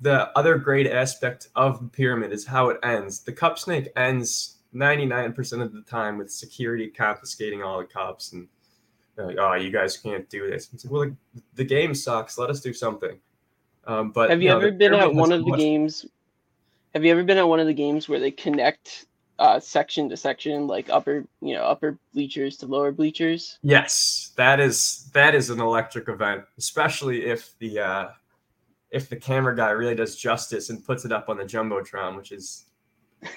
the 0.00 0.30
other 0.38 0.58
great 0.58 0.86
aspect 0.86 1.48
of 1.56 1.80
the 1.80 1.88
pyramid 1.88 2.32
is 2.32 2.46
how 2.46 2.68
it 2.68 2.78
ends. 2.82 3.24
The 3.24 3.32
cup 3.32 3.58
snake 3.58 3.88
ends 3.96 4.55
99% 4.76 5.62
of 5.62 5.72
the 5.72 5.82
time 5.82 6.18
with 6.18 6.30
security 6.30 6.88
confiscating 6.88 7.62
all 7.62 7.78
the 7.78 7.84
cops 7.84 8.32
and 8.32 8.48
like, 9.16 9.36
oh, 9.38 9.54
you 9.54 9.70
guys 9.70 9.96
can't 9.96 10.28
do 10.28 10.50
this. 10.50 10.68
Like, 10.72 10.92
well, 10.92 11.02
the, 11.02 11.42
the 11.54 11.64
game 11.64 11.94
sucks. 11.94 12.38
Let 12.38 12.50
us 12.50 12.60
do 12.60 12.72
something. 12.72 13.18
Um, 13.86 14.10
but 14.10 14.30
have 14.30 14.42
you, 14.42 14.50
ever 14.50 14.70
been 14.70 14.94
at 14.94 15.14
one 15.14 15.32
of 15.32 15.44
the 15.44 15.50
much... 15.50 15.60
games? 15.60 16.06
Have 16.94 17.04
you 17.04 17.12
ever 17.12 17.24
been 17.24 17.38
at 17.38 17.48
one 17.48 17.60
of 17.60 17.66
the 17.66 17.74
games 17.74 18.08
where 18.08 18.20
they 18.20 18.30
connect 18.30 19.06
uh, 19.38 19.60
section 19.60 20.08
to 20.08 20.16
section, 20.16 20.66
like 20.66 20.90
upper, 20.90 21.24
you 21.40 21.54
know, 21.54 21.62
upper 21.62 21.98
bleachers 22.12 22.56
to 22.58 22.66
lower 22.66 22.92
bleachers? 22.92 23.58
Yes, 23.62 24.32
that 24.36 24.60
is 24.60 25.08
that 25.12 25.34
is 25.34 25.50
an 25.50 25.60
electric 25.60 26.08
event, 26.08 26.44
especially 26.58 27.24
if 27.26 27.56
the 27.58 27.78
uh, 27.78 28.08
if 28.90 29.08
the 29.08 29.16
camera 29.16 29.54
guy 29.54 29.70
really 29.70 29.94
does 29.94 30.16
justice 30.16 30.70
and 30.70 30.84
puts 30.84 31.04
it 31.04 31.12
up 31.12 31.28
on 31.28 31.36
the 31.36 31.44
jumbotron, 31.44 32.16
which 32.16 32.32
is 32.32 32.66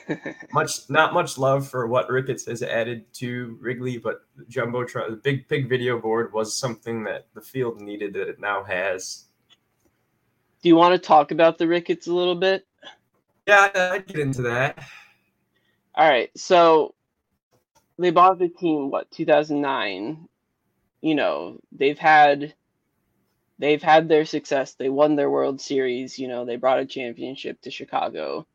much 0.54 0.90
not 0.90 1.14
much 1.14 1.38
love 1.38 1.68
for 1.68 1.88
what 1.88 2.10
Ricketts 2.10 2.46
has 2.46 2.62
added 2.64 3.12
to 3.16 3.58
Wrigley, 3.60 3.98
but 3.98 4.22
jumbotron, 4.50 5.10
the 5.10 5.16
big 5.18 5.48
big 5.48 5.70
video 5.70 6.00
board 6.00 6.34
was 6.34 6.58
something 6.58 7.04
that 7.04 7.28
the 7.34 7.42
field 7.42 7.82
needed 7.82 8.14
that 8.14 8.28
it 8.28 8.40
now 8.40 8.64
has. 8.64 9.26
Do 10.62 10.70
you 10.70 10.76
want 10.76 10.94
to 10.94 11.00
talk 11.00 11.32
about 11.32 11.58
the 11.58 11.68
Ricketts 11.68 12.08
a 12.08 12.14
little 12.14 12.36
bit? 12.36 12.66
Yeah, 13.48 13.70
I'd 13.74 14.06
get 14.06 14.20
into 14.20 14.44
that. 14.44 14.84
All 15.96 16.10
right. 16.10 16.30
So 16.36 16.94
they 17.98 18.12
bought 18.12 18.40
the 18.40 18.50
team 18.50 18.92
what 18.92 19.10
2009. 19.12 20.28
You 21.02 21.16
know, 21.16 21.60
they've 21.72 21.98
had 21.98 22.54
they've 23.60 23.84
had 23.84 24.08
their 24.08 24.26
success. 24.26 24.74
They 24.74 24.90
won 24.90 25.16
their 25.16 25.30
World 25.30 25.62
Series, 25.62 26.18
you 26.18 26.28
know, 26.28 26.46
they 26.46 26.56
brought 26.56 26.80
a 26.80 26.86
championship 26.86 27.62
to 27.62 27.72
Chicago. 27.72 28.48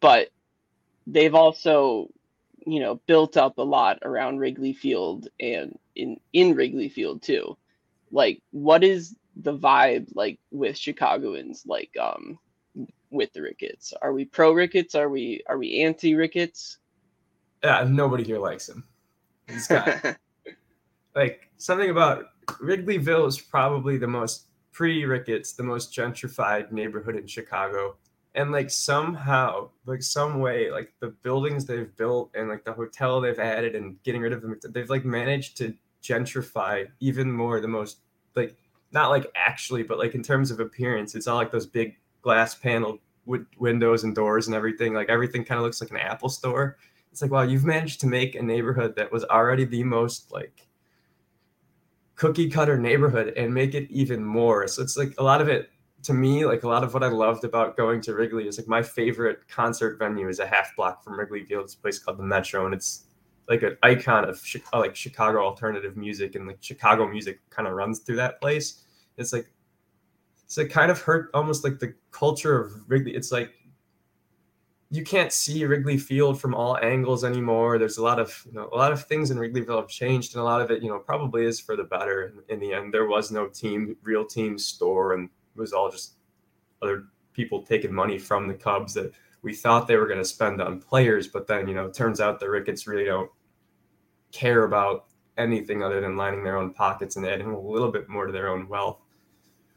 But 0.00 0.30
they've 1.06 1.34
also, 1.34 2.08
you 2.66 2.80
know, 2.80 3.00
built 3.06 3.36
up 3.36 3.58
a 3.58 3.62
lot 3.62 3.98
around 4.02 4.38
Wrigley 4.38 4.72
Field 4.72 5.28
and 5.40 5.78
in 5.94 6.18
in 6.32 6.54
Wrigley 6.54 6.88
Field 6.88 7.22
too. 7.22 7.56
Like 8.10 8.42
what 8.50 8.84
is 8.84 9.16
the 9.36 9.56
vibe 9.56 10.08
like 10.14 10.38
with 10.50 10.76
Chicagoans 10.76 11.64
like 11.66 11.90
um 12.00 12.38
with 13.10 13.32
the 13.32 13.42
Ricketts? 13.42 13.92
Are 14.00 14.12
we 14.12 14.24
pro 14.24 14.52
Ricketts? 14.52 14.94
Are 14.94 15.08
we 15.08 15.42
are 15.48 15.58
we 15.58 15.80
anti 15.82 16.14
Ricketts? 16.14 16.78
Yeah, 17.62 17.86
nobody 17.88 18.24
here 18.24 18.38
likes 18.38 18.68
him. 18.68 18.84
He's 19.48 19.68
got 19.68 20.16
like 21.14 21.48
something 21.56 21.90
about 21.90 22.26
Wrigleyville 22.46 23.28
is 23.28 23.38
probably 23.38 23.98
the 23.98 24.08
most 24.08 24.46
pre 24.72 25.04
Ricketts, 25.04 25.52
the 25.52 25.62
most 25.62 25.94
gentrified 25.94 26.72
neighborhood 26.72 27.16
in 27.16 27.26
Chicago. 27.26 27.96
And 28.34 28.50
like 28.50 28.70
somehow, 28.70 29.68
like 29.84 30.02
some 30.02 30.40
way, 30.40 30.70
like 30.70 30.94
the 31.00 31.08
buildings 31.08 31.66
they've 31.66 31.94
built 31.96 32.30
and 32.34 32.48
like 32.48 32.64
the 32.64 32.72
hotel 32.72 33.20
they've 33.20 33.38
added 33.38 33.74
and 33.74 34.02
getting 34.04 34.22
rid 34.22 34.32
of 34.32 34.40
them, 34.40 34.58
they've 34.70 34.88
like 34.88 35.04
managed 35.04 35.58
to 35.58 35.74
gentrify 36.02 36.88
even 37.00 37.30
more 37.30 37.60
the 37.60 37.68
most 37.68 37.98
like 38.34 38.56
not 38.92 39.10
like 39.10 39.26
actually, 39.34 39.82
but 39.82 39.98
like 39.98 40.14
in 40.14 40.22
terms 40.22 40.50
of 40.50 40.60
appearance, 40.60 41.14
it's 41.14 41.26
all 41.26 41.36
like 41.36 41.50
those 41.50 41.66
big 41.66 41.96
glass 42.22 42.54
panel 42.54 42.98
with 43.26 43.46
windows 43.58 44.04
and 44.04 44.14
doors 44.14 44.46
and 44.46 44.56
everything. 44.56 44.94
Like 44.94 45.08
everything 45.08 45.44
kind 45.44 45.58
of 45.58 45.64
looks 45.64 45.80
like 45.80 45.90
an 45.90 45.96
Apple 45.96 46.28
store. 46.28 46.76
It's 47.10 47.22
like, 47.22 47.30
wow, 47.30 47.42
you've 47.42 47.64
managed 47.64 48.00
to 48.00 48.06
make 48.06 48.34
a 48.34 48.42
neighborhood 48.42 48.96
that 48.96 49.12
was 49.12 49.24
already 49.24 49.64
the 49.64 49.84
most 49.84 50.32
like 50.32 50.66
cookie 52.14 52.50
cutter 52.50 52.78
neighborhood 52.78 53.34
and 53.36 53.52
make 53.52 53.74
it 53.74 53.90
even 53.90 54.24
more. 54.24 54.66
So 54.68 54.82
it's 54.82 54.96
like 54.96 55.14
a 55.18 55.22
lot 55.22 55.40
of 55.40 55.48
it 55.48 55.70
to 56.02 56.12
me, 56.12 56.44
like 56.44 56.62
a 56.62 56.68
lot 56.68 56.84
of 56.84 56.94
what 56.94 57.02
I 57.02 57.08
loved 57.08 57.44
about 57.44 57.76
going 57.76 58.00
to 58.02 58.14
Wrigley 58.14 58.48
is 58.48 58.58
like 58.58 58.68
my 58.68 58.82
favorite 58.82 59.48
concert 59.48 59.98
venue 59.98 60.28
is 60.28 60.40
a 60.40 60.46
half 60.46 60.74
block 60.76 61.04
from 61.04 61.18
Wrigley 61.18 61.44
Field. 61.44 61.64
It's 61.64 61.74
a 61.74 61.78
place 61.78 61.98
called 61.98 62.18
the 62.18 62.24
Metro, 62.24 62.64
and 62.64 62.74
it's 62.74 63.04
like 63.48 63.62
an 63.62 63.76
icon 63.82 64.28
of 64.28 64.42
uh, 64.72 64.78
like 64.78 64.96
Chicago 64.96 65.44
alternative 65.44 65.96
music, 65.96 66.34
and 66.34 66.46
like 66.46 66.58
Chicago 66.60 67.06
music 67.06 67.40
kind 67.50 67.68
of 67.68 67.74
runs 67.74 68.00
through 68.00 68.16
that 68.16 68.40
place 68.40 68.82
it's 69.16 69.32
like 69.32 69.46
it's 70.44 70.56
like 70.56 70.70
kind 70.70 70.90
of 70.90 71.00
hurt 71.00 71.30
almost 71.34 71.64
like 71.64 71.78
the 71.78 71.94
culture 72.10 72.60
of 72.60 72.88
Wrigley. 72.88 73.14
It's 73.14 73.32
like 73.32 73.52
you 74.90 75.02
can't 75.02 75.32
see 75.32 75.64
Wrigley 75.64 75.96
Field 75.96 76.38
from 76.38 76.54
all 76.54 76.76
angles 76.78 77.24
anymore. 77.24 77.78
There's 77.78 77.96
a 77.96 78.02
lot 78.02 78.18
of 78.18 78.42
you 78.46 78.52
know 78.52 78.68
a 78.72 78.76
lot 78.76 78.92
of 78.92 79.04
things 79.06 79.30
in 79.30 79.38
Wrigleyville 79.38 79.80
have 79.80 79.88
changed, 79.88 80.34
and 80.34 80.40
a 80.40 80.44
lot 80.44 80.60
of 80.60 80.70
it 80.70 80.82
you 80.82 80.88
know 80.88 80.98
probably 80.98 81.44
is 81.44 81.60
for 81.60 81.76
the 81.76 81.84
better. 81.84 82.34
In, 82.48 82.54
in 82.54 82.60
the 82.60 82.74
end, 82.74 82.92
there 82.92 83.06
was 83.06 83.30
no 83.30 83.48
team, 83.48 83.96
real 84.02 84.24
team 84.24 84.58
store, 84.58 85.14
and 85.14 85.30
was 85.62 85.72
all 85.72 85.90
just 85.90 86.16
other 86.82 87.04
people 87.32 87.62
taking 87.62 87.94
money 87.94 88.18
from 88.18 88.46
the 88.46 88.54
Cubs 88.54 88.92
that 88.94 89.12
we 89.42 89.54
thought 89.54 89.88
they 89.88 89.96
were 89.96 90.06
going 90.06 90.18
to 90.18 90.24
spend 90.24 90.60
on 90.60 90.80
players, 90.80 91.26
but 91.28 91.46
then 91.46 91.66
you 91.66 91.74
know 91.74 91.86
it 91.86 91.94
turns 91.94 92.20
out 92.20 92.38
the 92.38 92.50
Ricketts 92.50 92.86
really 92.86 93.04
don't 93.04 93.30
care 94.30 94.64
about 94.64 95.06
anything 95.38 95.82
other 95.82 96.00
than 96.00 96.16
lining 96.16 96.44
their 96.44 96.58
own 96.58 96.74
pockets 96.74 97.16
and 97.16 97.26
adding 97.26 97.48
a 97.48 97.60
little 97.60 97.90
bit 97.90 98.08
more 98.08 98.26
to 98.26 98.32
their 98.32 98.48
own 98.48 98.68
wealth, 98.68 99.00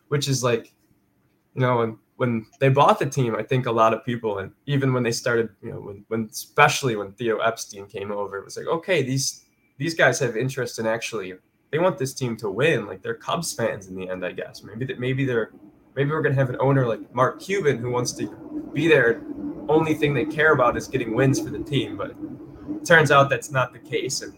which 0.09 0.27
is 0.27 0.43
like, 0.43 0.73
you 1.53 1.61
know, 1.61 1.77
when 1.77 1.97
when 2.17 2.45
they 2.59 2.69
bought 2.69 2.99
the 2.99 3.05
team, 3.05 3.35
I 3.35 3.43
think 3.43 3.65
a 3.65 3.71
lot 3.71 3.93
of 3.93 4.05
people, 4.05 4.39
and 4.39 4.51
even 4.65 4.93
when 4.93 5.03
they 5.03 5.11
started, 5.11 5.49
you 5.61 5.71
know, 5.71 5.79
when, 5.79 6.05
when 6.07 6.29
especially 6.31 6.95
when 6.95 7.11
Theo 7.11 7.39
Epstein 7.39 7.87
came 7.87 8.11
over, 8.11 8.37
it 8.37 8.45
was 8.45 8.57
like, 8.57 8.67
okay, 8.67 9.01
these 9.03 9.45
these 9.77 9.93
guys 9.93 10.19
have 10.19 10.37
interest 10.37 10.79
in 10.79 10.87
actually 10.87 11.33
they 11.71 11.79
want 11.79 11.97
this 11.97 12.13
team 12.13 12.37
to 12.37 12.49
win. 12.49 12.85
Like 12.85 13.01
they're 13.01 13.15
Cubs 13.15 13.53
fans 13.53 13.87
in 13.87 13.95
the 13.95 14.09
end, 14.09 14.25
I 14.25 14.31
guess. 14.31 14.63
Maybe 14.63 14.85
that 14.85 14.99
maybe 14.99 15.25
they're 15.25 15.51
maybe 15.95 16.11
we're 16.11 16.21
gonna 16.21 16.35
have 16.35 16.49
an 16.49 16.57
owner 16.59 16.87
like 16.87 17.13
Mark 17.13 17.39
Cuban 17.39 17.77
who 17.77 17.89
wants 17.89 18.11
to 18.13 18.27
be 18.73 18.87
there. 18.87 19.21
Only 19.67 19.95
thing 19.95 20.13
they 20.13 20.25
care 20.25 20.53
about 20.53 20.77
is 20.77 20.87
getting 20.87 21.15
wins 21.15 21.39
for 21.39 21.49
the 21.49 21.63
team, 21.63 21.97
but 21.97 22.15
turns 22.85 23.09
out 23.11 23.29
that's 23.29 23.51
not 23.51 23.73
the 23.73 23.79
case. 23.79 24.21
And 24.21 24.37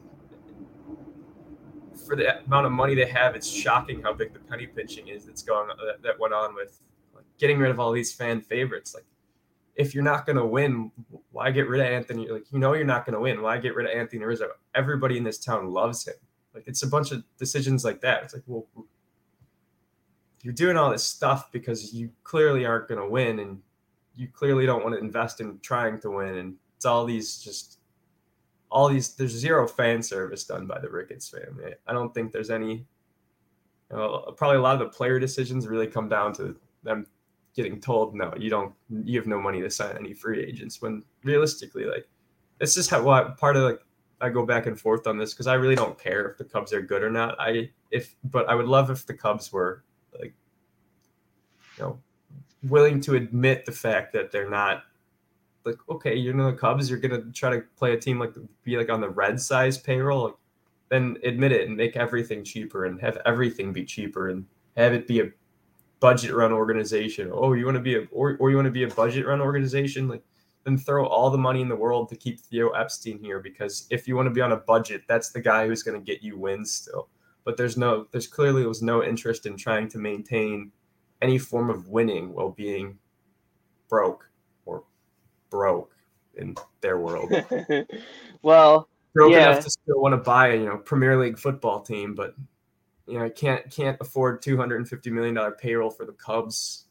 for 2.06 2.16
the 2.16 2.42
amount 2.46 2.66
of 2.66 2.72
money 2.72 2.96
they 2.96 3.08
have, 3.08 3.36
it's 3.36 3.50
shocking 3.50 4.02
how 4.02 4.14
big 4.14 4.34
the 4.34 4.40
penny 4.40 4.68
pinching 4.68 5.10
is 5.10 5.26
that's 5.26 5.42
going 5.42 5.68
that, 5.68 5.74
uh, 5.74 5.94
that 6.02 6.18
went 6.18 6.34
on 6.34 6.56
with 6.56 6.80
like, 7.14 7.26
getting 7.38 7.60
rid 7.60 7.72
of 7.72 7.80
all 7.80 7.92
these 7.92 8.14
fan 8.14 8.40
favorites. 8.40 8.96
Like, 8.96 9.04
if 9.76 9.94
you're 9.94 10.04
not 10.04 10.26
going 10.26 10.38
to 10.38 10.46
win, 10.46 10.92
why 11.32 11.52
get 11.52 11.68
rid 11.68 11.82
of 11.82 11.88
Anthony? 11.88 12.30
Like, 12.30 12.46
you 12.52 12.60
know, 12.60 12.74
you're 12.74 12.86
not 12.86 13.06
going 13.06 13.14
to 13.14 13.20
win. 13.20 13.42
Why 13.42 13.58
get 13.58 13.76
rid 13.76 13.86
of 13.86 13.92
Anthony 13.92 14.24
Rizzo? 14.24 14.50
Everybody 14.74 15.18
in 15.18 15.24
this 15.24 15.38
town 15.38 15.72
loves 15.72 16.08
him. 16.08 16.16
Like, 16.54 16.64
it's 16.68 16.84
a 16.84 16.88
bunch 16.88 17.12
of 17.12 17.24
decisions 17.38 17.84
like 17.84 18.02
that. 18.02 18.24
It's 18.24 18.34
like, 18.34 18.44
well, 18.48 18.66
you're 20.48 20.54
doing 20.54 20.78
all 20.78 20.92
this 20.92 21.04
stuff 21.04 21.52
because 21.52 21.94
you 21.94 22.10
clearly 22.24 22.66
aren't 22.66 22.88
going 22.88 23.02
to 23.02 23.10
win, 23.10 23.40
and 23.40 23.60
you 24.16 24.30
clearly 24.30 24.66
don't 24.66 24.82
want 24.82 24.96
to 24.96 25.02
invest 25.02 25.42
in 25.42 25.60
trying 25.60 26.00
to 26.00 26.10
win. 26.10 26.38
And 26.38 26.56
it's 26.78 26.86
all 26.86 27.04
these 27.04 27.40
just 27.40 27.80
all 28.72 28.88
these 28.88 29.14
there's 29.16 29.34
zero 29.34 29.68
fan 29.68 30.02
service 30.02 30.46
done 30.46 30.66
by 30.66 30.80
the 30.80 30.90
Ricketts 30.90 31.28
family. 31.28 31.74
I 31.86 31.92
don't 31.92 32.14
think 32.14 32.32
there's 32.32 32.50
any. 32.50 32.86
You 33.92 33.98
know, 33.98 34.34
probably 34.38 34.56
a 34.56 34.62
lot 34.62 34.76
of 34.76 34.80
the 34.80 34.98
player 34.98 35.20
decisions 35.20 35.68
really 35.68 35.86
come 35.86 36.08
down 36.08 36.32
to 36.36 36.56
them 36.82 37.08
getting 37.54 37.82
told, 37.82 38.16
no, 38.16 38.34
you 38.38 38.50
don't, 38.50 38.74
you 39.04 39.20
have 39.20 39.28
no 39.28 39.42
money 39.42 39.62
to 39.62 39.70
sign 39.70 39.98
any 39.98 40.14
free 40.14 40.42
agents. 40.42 40.82
When 40.82 41.04
realistically, 41.24 41.84
like, 41.84 42.08
this 42.60 42.78
is 42.78 42.90
how 42.90 43.04
what 43.04 43.38
part 43.38 43.58
of 43.58 43.64
like 43.64 43.82
I 44.22 44.30
go 44.30 44.46
back 44.46 44.66
and 44.66 44.80
forth 44.80 45.08
on 45.08 45.18
this 45.18 45.34
because 45.34 45.48
I 45.48 45.56
really 45.56 45.76
don't 45.76 46.00
care 46.00 46.30
if 46.30 46.38
the 46.38 46.46
Cubs 46.46 46.72
are 46.72 46.82
good 46.82 47.04
or 47.04 47.12
not. 47.12 47.36
I 47.38 47.70
if 47.92 48.16
but 48.24 48.48
I 48.48 48.56
would 48.56 48.68
love 48.68 48.90
if 48.90 49.06
the 49.06 49.14
Cubs 49.14 49.52
were 49.52 49.84
like, 50.20 50.34
you 51.78 51.84
know, 51.84 52.00
willing 52.64 53.00
to 53.02 53.16
admit 53.16 53.66
the 53.66 53.72
fact 53.72 54.14
that 54.14 54.32
they're 54.32 54.50
not 54.50 54.84
like 55.66 55.78
okay, 55.90 56.16
you 56.16 56.34
know 56.34 56.50
the 56.52 56.58
Cubs, 56.58 56.90
you're 56.90 57.00
gonna 57.00 57.24
try 57.34 57.50
to 57.50 57.62
play 57.76 57.94
a 57.94 58.00
team 58.00 58.20
like 58.20 58.34
be 58.64 58.78
like 58.78 58.90
on 58.90 59.02
the 59.02 59.10
red 59.10 59.40
size 59.40 59.78
payroll, 59.78 60.26
like, 60.26 60.36
then 60.90 61.18
admit 61.24 61.52
it 61.52 61.68
and 61.68 61.76
make 61.76 61.98
everything 61.98 62.44
cheaper 62.44 62.86
and 62.86 63.00
have 63.02 63.18
everything 63.26 63.74
be 63.74 63.84
cheaper 63.84 64.30
and 64.30 64.46
have 64.78 64.94
it 64.94 65.06
be 65.08 65.20
a 65.20 65.30
budget 66.00 66.34
run 66.34 66.54
organization. 66.54 67.30
Oh, 67.34 67.54
you 67.54 67.66
want 67.66 67.76
to 67.76 67.82
be 67.82 67.96
a 67.96 68.06
or, 68.12 68.38
or 68.40 68.50
you 68.50 68.56
want 68.56 68.68
to 68.68 68.72
be 68.72 68.84
a 68.84 68.88
budget 68.88 69.26
run 69.26 69.42
organization, 69.42 70.08
like 70.08 70.24
then 70.64 70.78
throw 70.78 71.06
all 71.06 71.30
the 71.30 71.38
money 71.38 71.62
in 71.62 71.70
the 71.70 71.76
world 71.76 72.10
to 72.10 72.16
keep 72.16 72.40
Theo 72.40 72.70
Epstein 72.72 73.20
here 73.20 73.40
because 73.40 73.88
if 73.90 74.08
you 74.08 74.16
want 74.16 74.28
to 74.28 74.34
be 74.34 74.42
on 74.42 74.52
a 74.52 74.58
budget, 74.58 75.02
that's 75.08 75.30
the 75.30 75.40
guy 75.40 75.66
who's 75.66 75.82
going 75.82 75.98
to 75.98 76.06
get 76.06 76.22
you 76.22 76.38
wins 76.38 76.74
still. 76.74 77.08
But 77.48 77.56
there's 77.56 77.78
no 77.78 78.08
there's 78.12 78.28
clearly 78.28 78.66
was 78.66 78.82
no 78.82 79.02
interest 79.02 79.46
in 79.46 79.56
trying 79.56 79.88
to 79.92 79.98
maintain 79.98 80.74
any 81.22 81.38
form 81.38 81.70
of 81.70 81.88
winning 81.88 82.34
while 82.34 82.50
being 82.50 82.98
broke 83.88 84.30
or 84.66 84.84
broke 85.50 85.94
in 86.36 86.58
their 86.82 87.00
world. 87.00 87.32
well, 88.42 88.90
broke 89.14 89.32
yeah. 89.32 89.52
enough 89.52 89.64
to 89.64 89.70
still 89.70 90.02
want 90.02 90.12
to 90.12 90.18
buy 90.18 90.50
a 90.50 90.56
you 90.58 90.66
know 90.66 90.76
Premier 90.76 91.18
League 91.18 91.40
football 91.40 91.80
team, 91.80 92.16
but 92.16 92.36
you 93.08 93.18
know 93.18 93.24
I 93.24 93.30
can't 93.30 93.72
can't 93.72 93.96
afford 94.02 94.42
two 94.42 94.58
hundred 94.58 94.82
and 94.82 94.90
fifty 94.90 95.10
million 95.10 95.36
dollar 95.36 95.52
payroll 95.52 95.90
for 95.90 96.06
the 96.06 96.12
Cubs. 96.12 96.87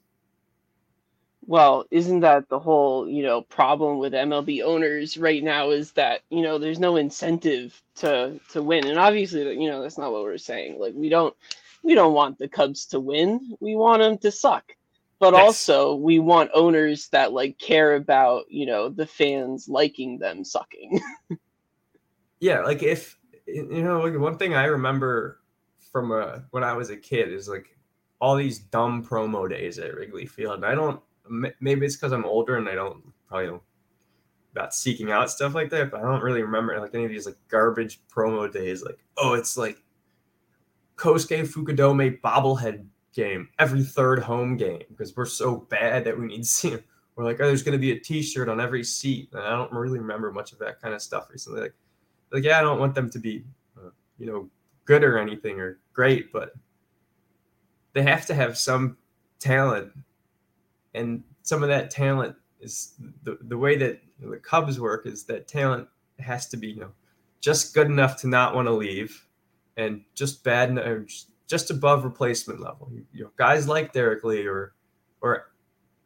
Well, 1.47 1.85
isn't 1.93 2.21
that 2.21 2.49
the 2.49 2.59
whole 2.59 3.09
you 3.09 3.23
know 3.23 3.43
problem 3.43 3.99
with 3.99 4.13
MLB 4.13 4.63
owners 4.63 5.17
right 5.17 5.43
now? 5.43 5.71
Is 5.71 5.93
that 5.93 6.23
you 6.31 6.43
know 6.43 6.59
there's 6.59 6.81
no 6.81 6.97
incentive 6.97 7.81
to 7.97 8.39
to 8.51 8.63
win, 8.63 8.87
and 8.87 8.99
obviously 8.99 9.43
you 9.61 9.71
know 9.71 9.83
that's 9.83 9.99
not 9.99 10.13
what 10.13 10.23
we're 10.23 10.39
saying. 10.39 10.79
Like 10.81 10.95
we 10.95 11.09
don't 11.09 11.35
we 11.83 11.95
don't 11.95 12.15
want 12.15 12.39
the 12.39 12.49
Cubs 12.49 12.87
to 12.87 13.01
win. 13.01 13.57
We 13.61 13.77
want 13.77 14.03
them 14.03 14.19
to 14.19 14.31
suck. 14.31 14.73
But 15.19 15.33
also 15.33 15.95
we 15.95 16.19
want 16.19 16.51
owners 16.53 17.09
that 17.09 17.33
like 17.33 17.59
care 17.59 17.95
about, 17.95 18.45
you 18.51 18.67
know, 18.67 18.91
the 18.91 19.07
fans 19.07 19.67
liking 19.67 20.19
them 20.19 20.45
sucking. 20.45 21.01
yeah, 22.41 22.61
like 22.61 22.83
if 22.83 23.17
you 23.47 23.83
know, 23.83 24.01
like 24.01 24.19
one 24.19 24.37
thing 24.37 24.55
I 24.55 24.65
remember 24.65 25.41
from 25.91 26.13
uh, 26.13 26.41
when 26.51 26.65
I 26.65 26.75
was 26.75 26.91
a 26.91 26.97
kid 26.97 27.33
is 27.33 27.49
like 27.49 27.79
all 28.21 28.37
these 28.37 28.59
dumb 28.59 29.05
promo 29.05 29.49
days 29.49 29.79
at 29.79 29.95
Wrigley 29.95 30.27
Field. 30.27 30.57
And 30.57 30.67
I 30.67 30.75
don't 30.75 31.01
maybe 31.29 31.87
it's 31.87 31.97
because 31.97 32.13
I'm 32.13 32.25
older 32.25 32.57
and 32.57 32.69
I 32.69 32.75
don't 32.75 33.03
probably 33.29 33.59
about 34.53 34.75
seeking 34.75 35.11
out 35.11 35.31
stuff 35.31 35.55
like 35.55 35.71
that, 35.71 35.91
but 35.91 36.01
I 36.01 36.05
don't 36.05 36.23
really 36.23 36.43
remember 36.43 36.79
like 36.81 36.95
any 36.95 37.05
of 37.05 37.11
these 37.11 37.27
like 37.27 37.37
garbage 37.49 38.01
promo 38.09 38.51
days. 38.51 38.83
Like, 38.83 38.99
oh, 39.19 39.35
it's 39.35 39.57
like 39.57 39.83
Kosuke 40.97 41.47
Fukudome 41.47 42.21
bobblehead 42.21 42.87
game 43.13 43.49
every 43.59 43.83
third 43.83 44.19
home 44.19 44.57
game 44.57 44.83
because 44.89 45.17
we're 45.17 45.27
so 45.27 45.57
bad 45.57 46.05
that 46.05 46.19
we 46.19 46.27
need 46.27 46.43
to 46.43 46.45
see 46.45 46.71
him. 46.71 46.85
We're 47.17 47.25
like, 47.25 47.41
oh, 47.41 47.47
there's 47.47 47.63
going 47.63 47.73
to 47.73 47.79
be 47.79 47.93
a 47.93 47.99
T-shirt 47.99 48.49
on 48.49 48.61
every 48.61 48.85
seat, 48.85 49.31
and 49.33 49.43
I 49.43 49.51
don't 49.51 49.73
really 49.73 49.99
remember 49.99 50.31
much 50.31 50.53
of 50.53 50.59
that 50.59 50.83
kind 50.83 50.95
of 50.95 51.01
stuff 51.01 51.29
recently. 51.31 51.63
Like, 51.63 51.75
like 52.31 52.45
yeah, 52.45 52.59
I 52.59 52.63
don't 52.63 52.79
want 52.79 52.95
them 52.95 53.09
to 53.09 53.19
be, 53.19 53.43
uh, 53.79 53.89
you 54.19 54.27
know, 54.27 54.51
good 54.85 55.03
or 55.03 55.19
anything 55.19 55.59
or 55.59 55.79
great, 55.95 56.31
but 56.31 56.53
they 57.95 58.03
have 58.03 58.27
to 58.27 58.35
have 58.35 58.59
some 58.59 58.99
talent, 59.39 59.93
and 60.97 61.23
some 61.43 61.63
of 61.63 61.69
that 61.69 61.91
talent 61.91 62.37
is 62.61 62.95
the 63.23 63.39
the 63.43 63.59
way 63.59 63.77
that 63.77 64.01
the 64.19 64.39
Cubs 64.39 64.81
work 64.81 65.07
is 65.07 65.25
that 65.25 65.47
talent 65.47 65.89
has 66.19 66.49
to 66.49 66.57
be, 66.57 66.69
you 66.69 66.81
know, 66.81 66.93
just 67.41 67.75
good 67.75 67.87
enough 67.87 68.17
to 68.23 68.29
not 68.29 68.55
want 68.55 68.67
to 68.67 68.73
leave 68.73 69.27
and 69.77 70.03
just 70.15 70.43
bad 70.43 70.77
or 70.79 71.07
just 71.47 71.71
above 71.71 72.05
replacement 72.05 72.61
level. 72.61 72.91
You 73.13 73.25
know, 73.25 73.31
guys 73.37 73.69
like 73.69 73.93
Derrek 73.93 74.25
Lee 74.25 74.47
or 74.47 74.75
or 75.21 75.53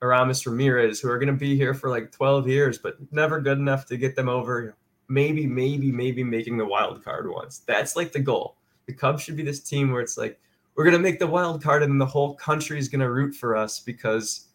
Aramis 0.03 0.47
Ramirez 0.47 1.01
who 1.01 1.09
are 1.09 1.19
going 1.19 1.33
to 1.33 1.39
be 1.39 1.57
here 1.57 1.75
for 1.75 1.91
like 1.91 2.11
12 2.11 2.49
years, 2.49 2.79
but 2.79 2.97
never 3.13 3.41
good 3.41 3.59
enough 3.59 3.87
to 3.87 3.97
get 3.97 4.17
them 4.17 4.29
over. 4.29 4.77
Maybe, 5.09 5.47
maybe, 5.47 5.91
maybe 5.91 6.23
making 6.23 6.57
the 6.57 6.65
wild 6.65 7.05
card 7.05 7.29
once. 7.29 7.59
That's 7.67 7.97
like 7.97 8.13
the 8.13 8.21
goal. 8.21 8.57
The 8.87 8.95
Cubs 8.95 9.23
should 9.23 9.37
be 9.37 9.43
this 9.43 9.61
team 9.61 9.93
where 9.93 10.01
it's 10.01 10.17
like 10.17 10.41
we're 10.75 10.85
going 10.85 10.97
to 10.97 11.03
make 11.03 11.19
the 11.19 11.27
wild 11.27 11.63
card 11.63 11.83
and 11.83 12.01
the 12.01 12.07
whole 12.07 12.35
country 12.35 12.79
is 12.79 12.89
going 12.89 13.01
to 13.01 13.11
root 13.11 13.35
for 13.35 13.57
us 13.57 13.81
because 13.81 14.50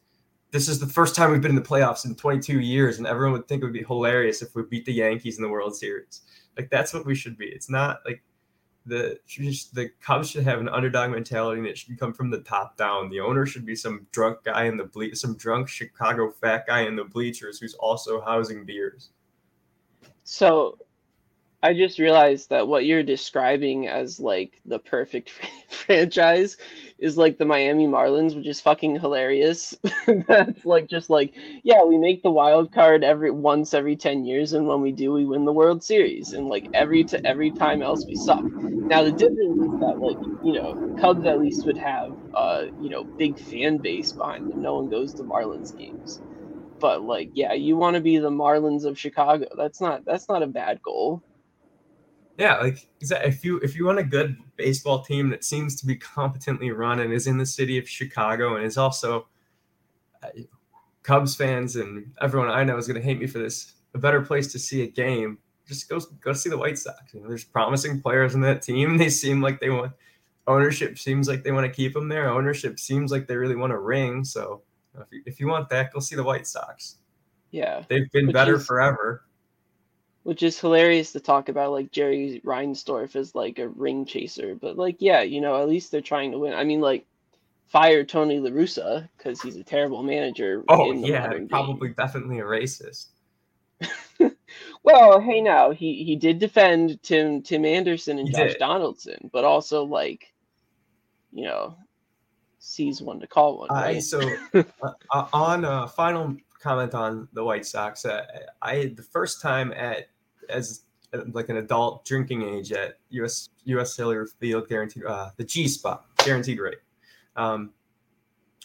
this 0.55 0.69
is 0.69 0.79
the 0.79 0.87
first 0.87 1.17
time 1.17 1.31
we've 1.31 1.41
been 1.41 1.51
in 1.51 1.55
the 1.57 1.61
playoffs 1.61 2.05
in 2.05 2.15
22 2.15 2.61
years, 2.61 2.97
and 2.97 3.05
everyone 3.05 3.33
would 3.33 3.45
think 3.45 3.61
it 3.61 3.65
would 3.65 3.73
be 3.73 3.83
hilarious 3.83 4.41
if 4.41 4.55
we 4.55 4.63
beat 4.63 4.85
the 4.85 4.93
Yankees 4.93 5.35
in 5.35 5.43
the 5.43 5.49
World 5.49 5.75
Series. 5.75 6.21
Like 6.57 6.69
that's 6.69 6.93
what 6.93 7.05
we 7.05 7.13
should 7.13 7.37
be. 7.37 7.47
It's 7.47 7.69
not 7.69 7.99
like 8.05 8.23
the 8.85 9.19
the 9.73 9.89
Cubs 9.99 10.29
should 10.29 10.45
have 10.45 10.61
an 10.61 10.69
underdog 10.69 11.11
mentality 11.11 11.59
and 11.59 11.67
it 11.67 11.77
should 11.77 11.99
come 11.99 12.13
from 12.13 12.29
the 12.29 12.39
top 12.39 12.77
down. 12.77 13.09
The 13.09 13.19
owner 13.19 13.45
should 13.45 13.65
be 13.65 13.75
some 13.75 14.07
drunk 14.13 14.45
guy 14.45 14.63
in 14.63 14.77
the 14.77 14.85
ble- 14.85 15.13
some 15.13 15.35
drunk 15.35 15.67
Chicago 15.67 16.31
fat 16.31 16.65
guy 16.67 16.83
in 16.83 16.95
the 16.95 17.03
bleachers 17.03 17.59
who's 17.59 17.73
also 17.73 18.21
housing 18.21 18.63
beers. 18.63 19.09
So 20.23 20.77
I 21.63 21.73
just 21.73 21.99
realized 21.99 22.49
that 22.51 22.65
what 22.65 22.85
you're 22.85 23.03
describing 23.03 23.89
as 23.89 24.21
like 24.21 24.61
the 24.65 24.79
perfect 24.79 25.31
franchise 25.69 26.55
is 26.97 27.17
like 27.17 27.37
the 27.37 27.45
Miami 27.45 27.87
Marlins, 27.87 28.35
which 28.35 28.47
is 28.47 28.61
fucking 28.61 28.99
hilarious. 28.99 29.75
That's 30.27 30.65
like 30.65 30.87
just 30.87 31.09
like 31.09 31.33
yeah, 31.63 31.83
we 31.83 31.97
make 31.97 32.23
the 32.23 32.31
wild 32.31 32.71
card 32.71 33.03
every 33.03 33.31
once 33.31 33.73
every 33.73 33.95
ten 33.95 34.25
years, 34.25 34.53
and 34.53 34.67
when 34.67 34.81
we 34.81 34.91
do, 34.91 35.11
we 35.13 35.25
win 35.25 35.45
the 35.45 35.53
World 35.53 35.83
Series, 35.83 36.33
and 36.33 36.47
like 36.47 36.69
every 36.73 37.03
to 37.05 37.27
every 37.27 37.51
time 37.51 37.81
else 37.81 38.05
we 38.07 38.15
suck. 38.15 38.45
Now 38.89 39.03
the 39.03 39.11
difference 39.11 39.59
is 39.61 39.73
that 39.79 39.99
like 39.99 40.19
you 40.41 40.53
know 40.53 40.75
Cubs 40.99 41.25
at 41.25 41.39
least 41.39 41.65
would 41.65 41.77
have 41.77 42.15
uh 42.33 42.65
you 42.77 42.89
know 42.89 43.09
big 43.17 43.39
fan 43.39 43.79
base 43.79 44.13
behind 44.13 44.49
them. 44.49 44.61
No 44.61 44.75
one 44.75 44.89
goes 44.89 45.13
to 45.15 45.23
Marlins 45.23 45.75
games, 45.75 46.21
but 46.79 47.01
like 47.03 47.31
yeah, 47.33 47.53
you 47.53 47.77
want 47.77 47.95
to 47.95 48.01
be 48.01 48.17
the 48.17 48.31
Marlins 48.31 48.85
of 48.85 48.99
Chicago. 48.99 49.47
That's 49.57 49.81
not 49.81 50.05
that's 50.05 50.29
not 50.29 50.43
a 50.43 50.47
bad 50.47 50.81
goal. 50.83 51.23
Yeah, 52.37 52.57
like 52.57 52.85
if 52.99 53.45
you 53.45 53.59
if 53.59 53.75
you 53.75 53.85
want 53.85 53.99
a 53.99 54.03
good 54.03 54.37
baseball 54.57 55.01
team 55.01 55.29
that 55.29 55.45
seems 55.45 55.79
to 55.79 55.85
be 55.85 55.95
competently 55.95 56.71
run 56.71 56.99
and 56.99 57.13
is 57.13 57.27
in 57.27 57.37
the 57.37 57.45
city 57.45 57.77
of 57.77 57.87
Chicago 57.87 58.55
and 58.55 58.65
is 58.65 58.77
also 58.77 59.27
uh, 60.21 60.27
Cubs 61.03 61.35
fans 61.35 61.77
and 61.77 62.11
everyone 62.21 62.49
I 62.49 62.63
know 62.63 62.77
is 62.77 62.87
going 62.87 62.99
to 62.99 63.05
hate 63.05 63.19
me 63.19 63.27
for 63.27 63.39
this. 63.39 63.73
A 63.93 63.97
better 63.97 64.21
place 64.21 64.51
to 64.51 64.59
see 64.59 64.83
a 64.83 64.87
game, 64.87 65.37
just 65.65 65.87
go 65.87 65.99
go 66.19 66.33
see 66.33 66.49
the 66.49 66.57
White 66.57 66.77
Sox. 66.77 67.13
You 67.13 67.21
know, 67.21 67.29
there's 67.29 67.45
promising 67.45 68.01
players 68.01 68.35
in 68.35 68.41
that 68.41 68.61
team. 68.61 68.97
They 69.05 69.09
seem 69.09 69.41
like 69.41 69.61
they 69.61 69.69
want 69.69 69.93
ownership 70.45 70.97
seems 70.97 71.29
like 71.29 71.43
they 71.43 71.53
want 71.53 71.65
to 71.65 71.71
keep 71.71 71.93
them 71.93 72.09
there. 72.09 72.29
Ownership 72.29 72.79
seems 72.79 73.11
like 73.11 73.27
they 73.27 73.37
really 73.37 73.55
want 73.55 73.71
to 73.71 73.79
ring. 73.79 74.25
So 74.25 74.61
if 74.99 75.07
you, 75.11 75.23
if 75.25 75.39
you 75.39 75.47
want 75.47 75.69
that, 75.69 75.93
go 75.93 76.01
see 76.01 76.17
the 76.17 76.23
White 76.23 76.47
Sox. 76.47 76.97
Yeah, 77.51 77.83
they've 77.87 78.11
been 78.11 78.33
better 78.33 78.55
is, 78.55 78.65
forever 78.65 79.23
which 80.25 80.41
is 80.41 80.59
hilarious 80.59 81.11
to 81.11 81.19
talk 81.19 81.49
about 81.49 81.71
like 81.71 81.91
Jerry 81.91 82.41
Reinsdorf 82.43 83.15
as 83.15 83.35
like 83.35 83.59
a 83.59 83.69
ring 83.69 84.05
chaser. 84.05 84.55
But 84.55 84.75
like, 84.75 84.95
yeah, 84.97 85.21
you 85.21 85.39
know, 85.39 85.61
at 85.61 85.69
least 85.69 85.91
they're 85.91 86.01
trying 86.01 86.31
to 86.31 86.39
win. 86.39 86.55
I 86.55 86.63
mean, 86.63 86.81
like, 86.81 87.05
fire 87.67 88.03
Tony 88.03 88.39
La 88.39 88.49
Russa 88.49 89.07
because 89.15 89.39
he's 89.39 89.55
a 89.55 89.63
terrible 89.63 90.01
manager. 90.01 90.63
Oh 90.67 90.91
yeah, 90.93 91.31
probably 91.47 91.89
game. 91.89 91.95
definitely 91.95 92.39
a 92.39 92.43
racist. 92.43 93.09
well, 94.83 95.19
hey 95.19 95.41
now 95.41 95.69
he 95.69 96.03
he 96.03 96.15
did 96.15 96.39
defend 96.39 97.03
Tim 97.03 97.43
Tim 97.43 97.63
Anderson 97.63 98.17
and 98.17 98.27
he 98.27 98.33
Josh 98.33 98.53
did. 98.53 98.59
Donaldson, 98.59 99.29
but 99.31 99.43
also 99.43 99.83
like, 99.83 100.33
you 101.31 101.43
know, 101.43 101.77
sees 102.57 102.99
one 102.99 103.19
to 103.19 103.27
call 103.27 103.59
one. 103.59 103.69
Right? 103.69 104.01
so 104.01 104.21
uh, 104.55 105.27
on 105.33 105.65
a 105.65 105.87
final 105.87 106.35
comment 106.59 106.95
on 106.95 107.27
the 107.33 107.43
White 107.43 107.67
Sox, 107.67 108.05
uh, 108.05 108.25
I 108.59 108.91
the 108.95 109.03
first 109.03 109.39
time 109.39 109.71
at 109.73 110.07
as 110.49 110.85
like 111.31 111.49
an 111.49 111.57
adult 111.57 112.05
drinking 112.05 112.43
age 112.43 112.71
at 112.71 112.99
US 113.09 113.49
US 113.65 113.95
Cellular 113.95 114.25
Field 114.25 114.67
guaranteed 114.67 115.05
uh, 115.05 115.29
the 115.37 115.43
G 115.43 115.67
spot 115.67 116.05
guaranteed 116.17 116.59
rate. 116.59 116.79
Um, 117.35 117.71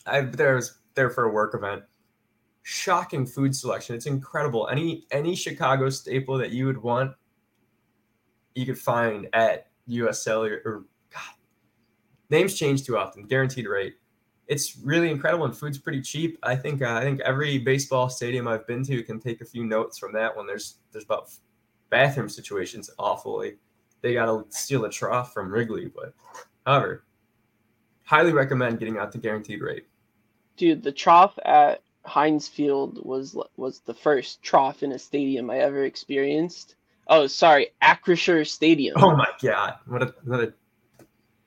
I 0.07 0.23
there 0.23 0.57
was 0.57 0.79
there 0.95 1.11
for 1.11 1.25
a 1.25 1.31
work 1.31 1.55
event. 1.55 1.83
Shocking 2.63 3.27
food 3.27 3.55
selection. 3.57 3.95
It's 3.95 4.07
incredible. 4.07 4.69
Any 4.69 5.07
any 5.11 5.35
Chicago 5.35 5.91
staple 5.91 6.37
that 6.39 6.51
you 6.51 6.67
would 6.67 6.79
want, 6.79 7.13
you 8.55 8.67
could 8.67 8.79
find 8.79 9.29
at 9.33 9.69
US 9.87 10.23
Cellular 10.23 10.61
or 10.65 10.85
God, 11.11 11.35
names 12.29 12.55
change 12.55 12.85
too 12.85 12.99
often. 12.99 13.25
Guaranteed 13.25 13.67
rate. 13.67 13.97
It's 14.47 14.77
really 14.79 15.11
incredible 15.11 15.45
and 15.45 15.57
food's 15.57 15.79
pretty 15.79 16.03
cheap. 16.03 16.37
I 16.43 16.57
think 16.57 16.83
uh, 16.83 16.95
I 16.95 17.03
think 17.03 17.21
every 17.21 17.59
baseball 17.59 18.09
stadium 18.09 18.49
I've 18.49 18.67
been 18.67 18.85
to 18.85 19.03
can 19.03 19.21
take 19.21 19.41
a 19.41 19.45
few 19.45 19.65
notes 19.65 19.99
from 19.99 20.13
that 20.15 20.37
one. 20.37 20.47
There's 20.47 20.79
there's 20.93 21.05
about 21.05 21.31
bathroom 21.91 22.29
situation's 22.29 22.91
awful. 22.99 23.39
Like, 23.39 23.59
they 24.01 24.15
got 24.15 24.27
to 24.27 24.45
steal 24.49 24.85
a 24.85 24.91
trough 24.91 25.33
from 25.33 25.53
Wrigley, 25.53 25.91
but 25.95 26.15
however, 26.67 27.05
highly 28.05 28.33
recommend 28.33 28.79
getting 28.79 28.99
out 28.99 29.13
the 29.13 29.19
guaranteed 29.19 29.61
rate. 29.61 29.87
Dude, 30.57 30.83
the 30.83 30.93
trough 30.93 31.39
at 31.45 31.83
Heinz 32.05 32.49
Field 32.49 33.05
was 33.05 33.37
was 33.57 33.81
the 33.81 33.95
first 33.95 34.43
trough 34.43 34.83
in 34.83 34.93
a 34.93 34.99
stadium 34.99 35.51
I 35.51 35.59
ever 35.59 35.85
experienced. 35.85 36.75
Oh, 37.07 37.27
sorry, 37.27 37.69
Acrisure 37.83 38.47
Stadium. 38.47 38.95
Oh 38.99 39.17
my 39.17 39.29
god, 39.43 39.75
what 39.87 40.03
a 40.03 40.15
what 40.25 40.41
a 40.41 40.53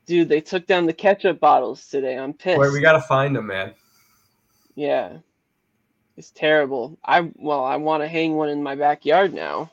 dude! 0.06 0.30
They 0.30 0.42
took 0.42 0.68
down 0.68 0.86
the 0.86 0.94
ketchup 0.94 1.40
bottles 1.40 1.88
today. 1.88 2.18
I'm 2.18 2.34
pissed. 2.34 2.58
Boy, 2.58 2.72
we 2.72 2.82
gotta 2.82 3.02
find 3.02 3.36
them, 3.36 3.48
man. 3.48 3.74
Yeah, 4.76 5.18
it's 6.18 6.32
terrible. 6.32 6.98
I 7.04 7.32
well, 7.36 7.64
I 7.64 7.76
want 7.78 8.04
to 8.04 8.08
hang 8.08 8.36
one 8.36 8.50
in 8.50 8.64
my 8.64 8.76
backyard 8.76 9.34
now. 9.34 9.72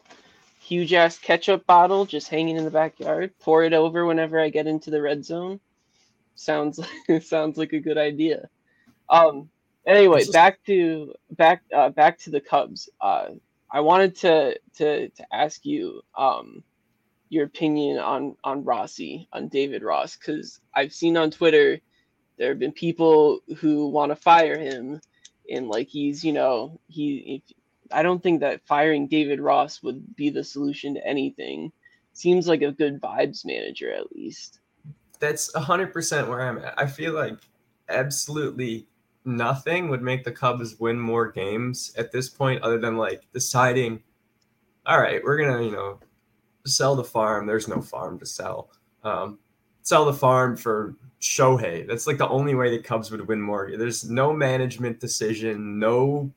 Huge 0.70 0.94
ass 0.94 1.18
ketchup 1.18 1.66
bottle 1.66 2.06
just 2.06 2.28
hanging 2.28 2.56
in 2.56 2.64
the 2.64 2.70
backyard. 2.70 3.32
Pour 3.40 3.64
it 3.64 3.72
over 3.72 4.06
whenever 4.06 4.40
I 4.40 4.48
get 4.48 4.66
into 4.66 4.90
the 4.90 5.02
red 5.02 5.24
zone. 5.24 5.60
Sounds 6.34 6.78
like 6.78 7.22
sounds 7.22 7.58
like 7.58 7.74
a 7.74 7.80
good 7.80 7.98
idea. 7.98 8.48
Um, 9.08 9.50
Anyway, 9.86 10.20
just... 10.20 10.32
back 10.32 10.62
to 10.66 11.14
back 11.30 11.62
uh, 11.74 11.88
back 11.90 12.18
to 12.18 12.30
the 12.30 12.40
Cubs. 12.40 12.88
Uh, 13.00 13.30
I 13.70 13.80
wanted 13.80 14.16
to 14.16 14.58
to 14.76 15.08
to 15.08 15.34
ask 15.34 15.64
you 15.64 16.02
um, 16.16 16.62
your 17.28 17.44
opinion 17.44 17.98
on 17.98 18.36
on 18.44 18.64
Rossi 18.64 19.28
on 19.32 19.48
David 19.48 19.82
Ross 19.82 20.16
because 20.16 20.60
I've 20.74 20.92
seen 20.92 21.16
on 21.16 21.30
Twitter 21.30 21.80
there 22.36 22.50
have 22.50 22.58
been 22.58 22.72
people 22.72 23.40
who 23.58 23.88
want 23.88 24.12
to 24.12 24.16
fire 24.16 24.58
him 24.58 25.00
and 25.50 25.68
like 25.68 25.88
he's 25.88 26.24
you 26.24 26.32
know 26.32 26.78
he 26.88 27.42
if, 27.48 27.56
I 27.92 28.02
don't 28.02 28.22
think 28.22 28.40
that 28.40 28.66
firing 28.66 29.06
David 29.06 29.40
Ross 29.40 29.82
would 29.82 30.16
be 30.16 30.30
the 30.30 30.44
solution 30.44 30.94
to 30.94 31.06
anything. 31.06 31.72
Seems 32.12 32.48
like 32.48 32.62
a 32.62 32.72
good 32.72 33.00
vibes 33.00 33.44
manager 33.44 33.92
at 33.92 34.12
least. 34.12 34.60
That's 35.18 35.54
hundred 35.54 35.92
percent 35.92 36.28
where 36.28 36.42
I'm 36.42 36.58
at. 36.58 36.74
I 36.78 36.86
feel 36.86 37.12
like 37.12 37.36
absolutely 37.88 38.86
nothing 39.24 39.88
would 39.88 40.02
make 40.02 40.24
the 40.24 40.32
Cubs 40.32 40.78
win 40.80 40.98
more 40.98 41.30
games 41.30 41.92
at 41.96 42.10
this 42.10 42.28
point, 42.28 42.62
other 42.62 42.78
than 42.78 42.96
like 42.96 43.22
deciding, 43.32 44.02
all 44.86 45.00
right, 45.00 45.22
we're 45.22 45.38
gonna 45.38 45.62
you 45.62 45.72
know 45.72 45.98
sell 46.66 46.96
the 46.96 47.04
farm. 47.04 47.46
There's 47.46 47.68
no 47.68 47.80
farm 47.80 48.18
to 48.18 48.26
sell. 48.26 48.70
Um, 49.04 49.38
sell 49.82 50.04
the 50.04 50.12
farm 50.12 50.56
for 50.56 50.94
Shohei. 51.20 51.86
That's 51.86 52.06
like 52.06 52.18
the 52.18 52.28
only 52.28 52.54
way 52.54 52.70
the 52.70 52.82
Cubs 52.82 53.10
would 53.10 53.26
win 53.26 53.40
more. 53.40 53.70
There's 53.76 54.08
no 54.08 54.32
management 54.32 55.00
decision, 55.00 55.78
no 55.78 56.32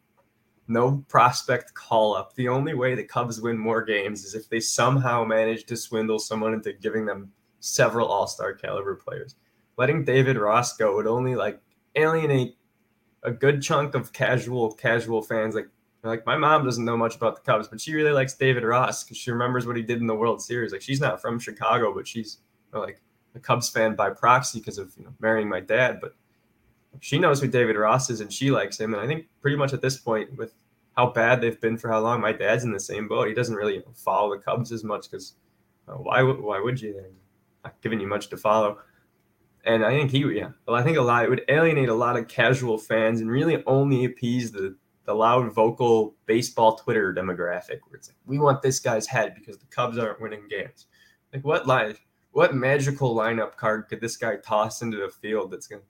no 0.67 1.03
prospect 1.07 1.73
call 1.73 2.15
up. 2.15 2.35
The 2.35 2.47
only 2.47 2.73
way 2.73 2.95
the 2.95 3.03
Cubs 3.03 3.41
win 3.41 3.57
more 3.57 3.83
games 3.83 4.23
is 4.23 4.33
if 4.33 4.49
they 4.49 4.59
somehow 4.59 5.23
manage 5.23 5.65
to 5.65 5.77
swindle 5.77 6.19
someone 6.19 6.53
into 6.53 6.73
giving 6.73 7.05
them 7.05 7.31
several 7.59 8.07
all-star 8.07 8.53
caliber 8.53 8.95
players. 8.95 9.35
Letting 9.77 10.05
David 10.05 10.37
Ross 10.37 10.75
go 10.77 10.95
would 10.95 11.07
only 11.07 11.35
like 11.35 11.59
alienate 11.95 12.57
a 13.23 13.31
good 13.31 13.61
chunk 13.61 13.95
of 13.95 14.13
casual 14.13 14.73
casual 14.73 15.21
fans 15.21 15.55
like 15.55 15.67
like 16.03 16.25
my 16.25 16.37
mom 16.37 16.65
doesn't 16.65 16.83
know 16.83 16.97
much 16.97 17.15
about 17.15 17.35
the 17.35 17.41
Cubs, 17.49 17.69
but 17.69 17.79
she 17.79 17.93
really 17.93 18.11
likes 18.11 18.33
David 18.33 18.63
Ross 18.63 19.03
because 19.03 19.17
she 19.17 19.31
remembers 19.31 19.65
what 19.65 19.77
he 19.77 19.81
did 19.81 20.01
in 20.01 20.07
the 20.07 20.15
World 20.15 20.41
Series. 20.41 20.73
Like 20.73 20.81
she's 20.81 20.99
not 20.99 21.21
from 21.21 21.39
Chicago, 21.39 21.93
but 21.93 22.05
she's 22.07 22.39
like 22.73 23.01
a 23.35 23.39
Cubs 23.39 23.69
fan 23.69 23.95
by 23.95 24.09
proxy 24.09 24.59
because 24.59 24.77
of 24.77 24.93
you 24.97 25.05
know 25.05 25.13
marrying 25.19 25.47
my 25.47 25.61
dad. 25.61 25.99
But 26.01 26.15
she 26.99 27.19
knows 27.19 27.41
who 27.41 27.47
David 27.47 27.75
Ross 27.75 28.09
is 28.09 28.21
and 28.21 28.31
she 28.31 28.51
likes 28.51 28.79
him. 28.79 28.93
And 28.93 29.01
I 29.01 29.07
think 29.07 29.27
pretty 29.41 29.57
much 29.57 29.73
at 29.73 29.81
this 29.81 29.97
point, 29.97 30.35
with 30.37 30.53
how 30.95 31.11
bad 31.11 31.41
they've 31.41 31.59
been 31.59 31.77
for 31.77 31.89
how 31.89 31.99
long, 32.01 32.21
my 32.21 32.31
dad's 32.31 32.63
in 32.63 32.71
the 32.71 32.79
same 32.79 33.07
boat. 33.07 33.27
He 33.27 33.33
doesn't 33.33 33.55
really 33.55 33.83
follow 33.95 34.35
the 34.35 34.41
Cubs 34.41 34.71
as 34.71 34.83
much 34.83 35.09
because 35.09 35.35
uh, 35.87 35.93
why 35.93 36.21
why 36.21 36.59
would 36.59 36.79
you? 36.79 36.93
They're 36.93 37.09
not 37.63 37.81
giving 37.81 37.99
you 37.99 38.07
much 38.07 38.29
to 38.29 38.37
follow 38.37 38.77
and 39.65 39.85
I 39.85 39.91
think 39.91 40.11
he, 40.11 40.19
yeah, 40.19 40.49
well, 40.67 40.75
I 40.75 40.83
think 40.83 40.97
a 40.97 41.01
lot 41.01 41.23
it 41.23 41.29
would 41.29 41.43
alienate 41.47 41.89
a 41.89 41.93
lot 41.93 42.17
of 42.17 42.27
casual 42.27 42.77
fans 42.77 43.21
and 43.21 43.31
really 43.31 43.63
only 43.65 44.05
appease 44.05 44.51
the 44.51 44.75
the 45.05 45.13
loud 45.13 45.51
vocal 45.51 46.15
baseball 46.27 46.75
Twitter 46.75 47.13
demographic, 47.13 47.79
where 47.87 47.95
it's 47.95 48.07
like 48.09 48.17
we 48.25 48.39
want 48.39 48.61
this 48.61 48.79
guy's 48.79 49.05
head 49.05 49.35
because 49.35 49.57
the 49.57 49.65
Cubs 49.65 49.97
aren't 49.97 50.21
winning 50.21 50.47
games. 50.49 50.87
Like 51.33 51.43
what 51.43 51.67
line, 51.67 51.95
what 52.31 52.55
magical 52.55 53.15
lineup 53.15 53.55
card 53.55 53.87
could 53.89 54.01
this 54.01 54.17
guy 54.17 54.37
toss 54.37 54.81
into 54.81 54.97
the 54.97 55.09
field 55.09 55.51
that's 55.51 55.67
gonna? 55.67 55.81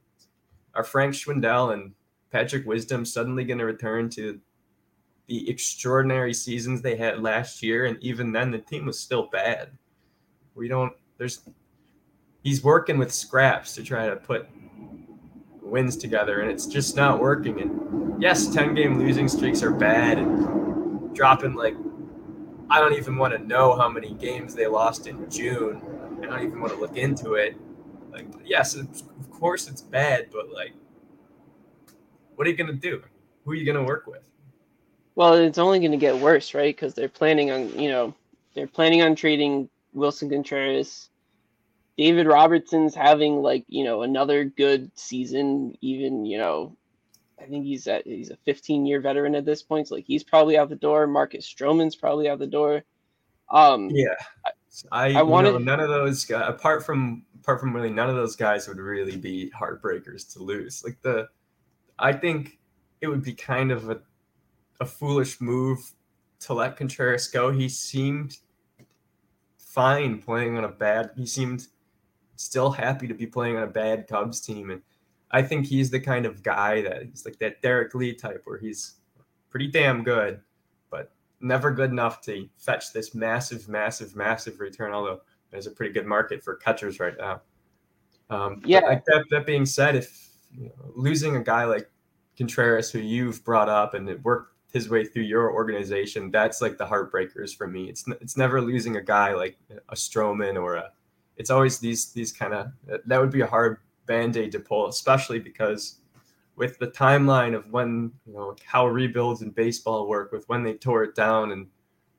Are 0.75 0.83
Frank 0.83 1.13
Schwindel 1.13 1.73
and 1.73 1.93
Patrick 2.31 2.65
Wisdom 2.65 3.05
suddenly 3.05 3.43
going 3.43 3.59
to 3.59 3.65
return 3.65 4.09
to 4.11 4.39
the 5.27 5.49
extraordinary 5.49 6.33
seasons 6.33 6.81
they 6.81 6.95
had 6.95 7.21
last 7.21 7.61
year? 7.61 7.85
And 7.85 7.97
even 8.01 8.31
then, 8.31 8.51
the 8.51 8.59
team 8.59 8.85
was 8.85 8.99
still 8.99 9.27
bad. 9.31 9.77
We 10.55 10.67
don't. 10.67 10.93
There's 11.17 11.41
he's 12.43 12.63
working 12.63 12.97
with 12.97 13.11
scraps 13.13 13.75
to 13.75 13.83
try 13.83 14.09
to 14.09 14.15
put 14.15 14.47
wins 15.61 15.95
together, 15.95 16.41
and 16.41 16.51
it's 16.51 16.67
just 16.67 16.95
not 16.95 17.19
working. 17.19 17.61
And 17.61 18.21
yes, 18.21 18.53
10 18.53 18.75
game 18.75 18.99
losing 18.99 19.27
streaks 19.27 19.63
are 19.63 19.71
bad, 19.71 20.17
and 20.17 21.15
dropping 21.15 21.53
like 21.53 21.75
I 22.69 22.79
don't 22.79 22.93
even 22.93 23.17
want 23.17 23.33
to 23.33 23.45
know 23.45 23.75
how 23.75 23.89
many 23.89 24.13
games 24.13 24.55
they 24.55 24.67
lost 24.67 25.07
in 25.07 25.29
June. 25.29 25.81
I 26.23 26.25
don't 26.25 26.43
even 26.43 26.61
want 26.61 26.73
to 26.73 26.79
look 26.79 26.97
into 26.97 27.33
it. 27.33 27.55
Like, 28.13 28.27
yes, 28.45 28.75
of 28.75 29.31
course 29.31 29.67
it's 29.67 29.81
bad, 29.81 30.29
but 30.31 30.51
like, 30.51 30.73
what 32.35 32.47
are 32.47 32.49
you 32.49 32.55
gonna 32.55 32.73
do? 32.73 33.03
Who 33.43 33.51
are 33.51 33.55
you 33.55 33.65
gonna 33.65 33.83
work 33.83 34.07
with? 34.07 34.29
Well, 35.15 35.33
it's 35.33 35.59
only 35.59 35.79
going 35.79 35.91
to 35.91 35.97
get 35.97 36.17
worse, 36.17 36.55
right? 36.55 36.75
Because 36.75 36.95
they're 36.95 37.07
planning 37.07 37.51
on, 37.51 37.77
you 37.79 37.87
know, 37.87 38.15
they're 38.55 38.65
planning 38.65 39.03
on 39.03 39.15
trading 39.15 39.69
Willson 39.93 40.27
Contreras 40.27 41.09
David 41.97 42.25
Robertson's 42.25 42.95
having 42.95 43.41
like 43.41 43.65
you 43.67 43.83
know 43.83 44.01
another 44.01 44.45
good 44.45 44.91
season. 44.97 45.77
Even 45.81 46.25
you 46.25 46.37
know, 46.37 46.75
I 47.39 47.45
think 47.45 47.65
he's 47.65 47.87
at 47.87 48.05
he's 48.05 48.31
a 48.31 48.37
15 48.45 48.85
year 48.85 48.99
veteran 48.99 49.35
at 49.35 49.45
this 49.45 49.61
point. 49.61 49.87
So 49.87 49.95
like 49.95 50.05
he's 50.05 50.23
probably 50.23 50.57
out 50.57 50.69
the 50.69 50.75
door. 50.75 51.05
Marcus 51.07 51.51
Stroman's 51.51 51.95
probably 51.95 52.29
out 52.29 52.39
the 52.39 52.47
door. 52.47 52.83
Um, 53.53 53.89
yeah, 53.91 54.15
I, 54.91 55.13
I 55.13 55.21
wanted 55.21 55.53
know, 55.53 55.57
none 55.59 55.79
of 55.79 55.87
those 55.87 56.25
guys 56.25 56.49
apart 56.49 56.85
from 56.85 57.23
apart 57.39 57.59
from 57.59 57.73
really 57.73 57.91
none 57.91 58.09
of 58.09 58.15
those 58.15 58.35
guys 58.35 58.67
would 58.67 58.77
really 58.77 59.15
be 59.15 59.51
heartbreakers 59.57 60.33
to 60.33 60.43
lose. 60.43 60.83
Like 60.83 61.01
the, 61.01 61.27
I 61.99 62.13
think 62.13 62.59
it 62.99 63.07
would 63.07 63.23
be 63.23 63.33
kind 63.33 63.71
of 63.71 63.89
a 63.89 64.01
a 64.79 64.85
foolish 64.85 65.39
move 65.39 65.79
to 66.41 66.53
let 66.53 66.75
Contreras 66.75 67.27
go. 67.27 67.51
He 67.51 67.69
seemed 67.69 68.39
fine 69.57 70.19
playing 70.19 70.57
on 70.57 70.63
a 70.65 70.69
bad. 70.69 71.11
He 71.15 71.25
seemed 71.25 71.67
still 72.35 72.71
happy 72.71 73.07
to 73.07 73.13
be 73.13 73.25
playing 73.25 73.57
on 73.57 73.63
a 73.63 73.67
bad 73.67 74.07
Cubs 74.07 74.41
team. 74.41 74.69
And 74.69 74.81
I 75.31 75.41
think 75.41 75.65
he's 75.65 75.89
the 75.89 75.99
kind 75.99 76.25
of 76.25 76.43
guy 76.43 76.81
that 76.81 77.03
he's 77.03 77.25
like 77.25 77.39
that 77.39 77.61
Derrek 77.61 77.95
Lee 77.95 78.13
type 78.13 78.41
where 78.45 78.57
he's 78.57 78.95
pretty 79.49 79.67
damn 79.67 80.03
good, 80.03 80.41
never 81.43 81.71
good 81.71 81.91
enough 81.91 82.21
to 82.21 82.47
fetch 82.57 82.93
this 82.93 83.13
massive, 83.13 83.67
massive, 83.67 84.15
massive 84.15 84.59
return. 84.59 84.93
Although 84.93 85.21
there's 85.51 85.67
a 85.67 85.71
pretty 85.71 85.93
good 85.93 86.05
market 86.05 86.43
for 86.43 86.55
catchers 86.55 86.99
right 86.99 87.15
now. 87.17 87.41
Um, 88.29 88.61
yeah. 88.65 88.79
Like 88.79 89.05
that, 89.05 89.25
that 89.29 89.45
being 89.45 89.65
said, 89.65 89.95
if 89.95 90.29
you 90.57 90.65
know, 90.65 90.91
losing 90.95 91.35
a 91.35 91.43
guy 91.43 91.65
like 91.65 91.89
Contreras, 92.37 92.91
who 92.91 92.99
you've 92.99 93.43
brought 93.43 93.69
up 93.69 93.93
and 93.93 94.09
it 94.09 94.23
worked 94.23 94.53
his 94.71 94.89
way 94.89 95.05
through 95.05 95.23
your 95.23 95.53
organization, 95.53 96.31
that's 96.31 96.61
like 96.61 96.77
the 96.77 96.85
heartbreakers 96.85 97.55
for 97.55 97.67
me. 97.67 97.89
It's 97.89 98.05
it's 98.21 98.37
never 98.37 98.61
losing 98.61 98.97
a 98.97 99.03
guy 99.03 99.33
like 99.33 99.57
a 99.89 99.95
Stroman 99.95 100.59
or 100.59 100.75
a 100.75 100.91
it's 101.37 101.49
always 101.49 101.79
these 101.79 102.11
these 102.13 102.31
kind 102.31 102.53
of 102.53 102.71
that 103.05 103.19
would 103.19 103.31
be 103.31 103.41
a 103.41 103.47
hard 103.47 103.77
band-aid 104.05 104.51
to 104.51 104.59
pull 104.59 104.87
especially 104.87 105.39
because 105.39 105.99
with 106.55 106.77
the 106.79 106.87
timeline 106.87 107.55
of 107.55 107.69
when 107.71 108.11
you 108.25 108.33
know 108.33 108.55
how 108.65 108.87
rebuilds 108.87 109.41
in 109.41 109.49
baseball 109.49 110.07
work 110.07 110.31
with 110.31 110.47
when 110.47 110.63
they 110.63 110.73
tore 110.73 111.03
it 111.03 111.15
down 111.15 111.51
and 111.51 111.67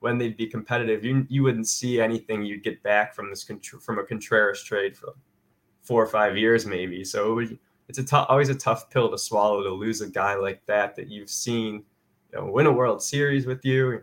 when 0.01 0.19
they'd 0.19 0.37
be 0.37 0.47
competitive 0.47 1.05
you 1.05 1.27
you 1.29 1.43
wouldn't 1.43 1.69
see 1.69 2.01
anything 2.01 2.45
you'd 2.45 2.65
get 2.65 2.83
back 2.83 3.15
from 3.15 3.31
this 3.31 3.49
from 3.81 3.99
a 3.99 4.05
Contreras 4.05 4.63
trade 4.63 4.97
for 4.97 5.15
four 5.85 6.03
or 6.03 6.07
five 6.07 6.37
years 6.37 6.67
maybe. 6.67 7.05
So 7.05 7.33
it 7.33 7.35
would, 7.35 7.59
it's 7.89 8.13
a 8.13 8.27
always 8.27 8.49
a 8.49 8.55
tough 8.55 8.91
pill 8.91 9.11
to 9.11 9.19
swallow 9.19 9.63
to 9.63 9.71
lose 9.71 10.01
a 10.01 10.09
guy 10.09 10.35
like 10.35 10.65
that 10.67 10.97
that 10.97 11.09
you've 11.09 11.31
seen 11.31 11.85
you 12.33 12.39
know, 12.41 12.47
win 12.47 12.67
a 12.67 12.73
World 12.73 13.03
Series 13.03 13.47
with 13.47 13.65
you 13.65 14.03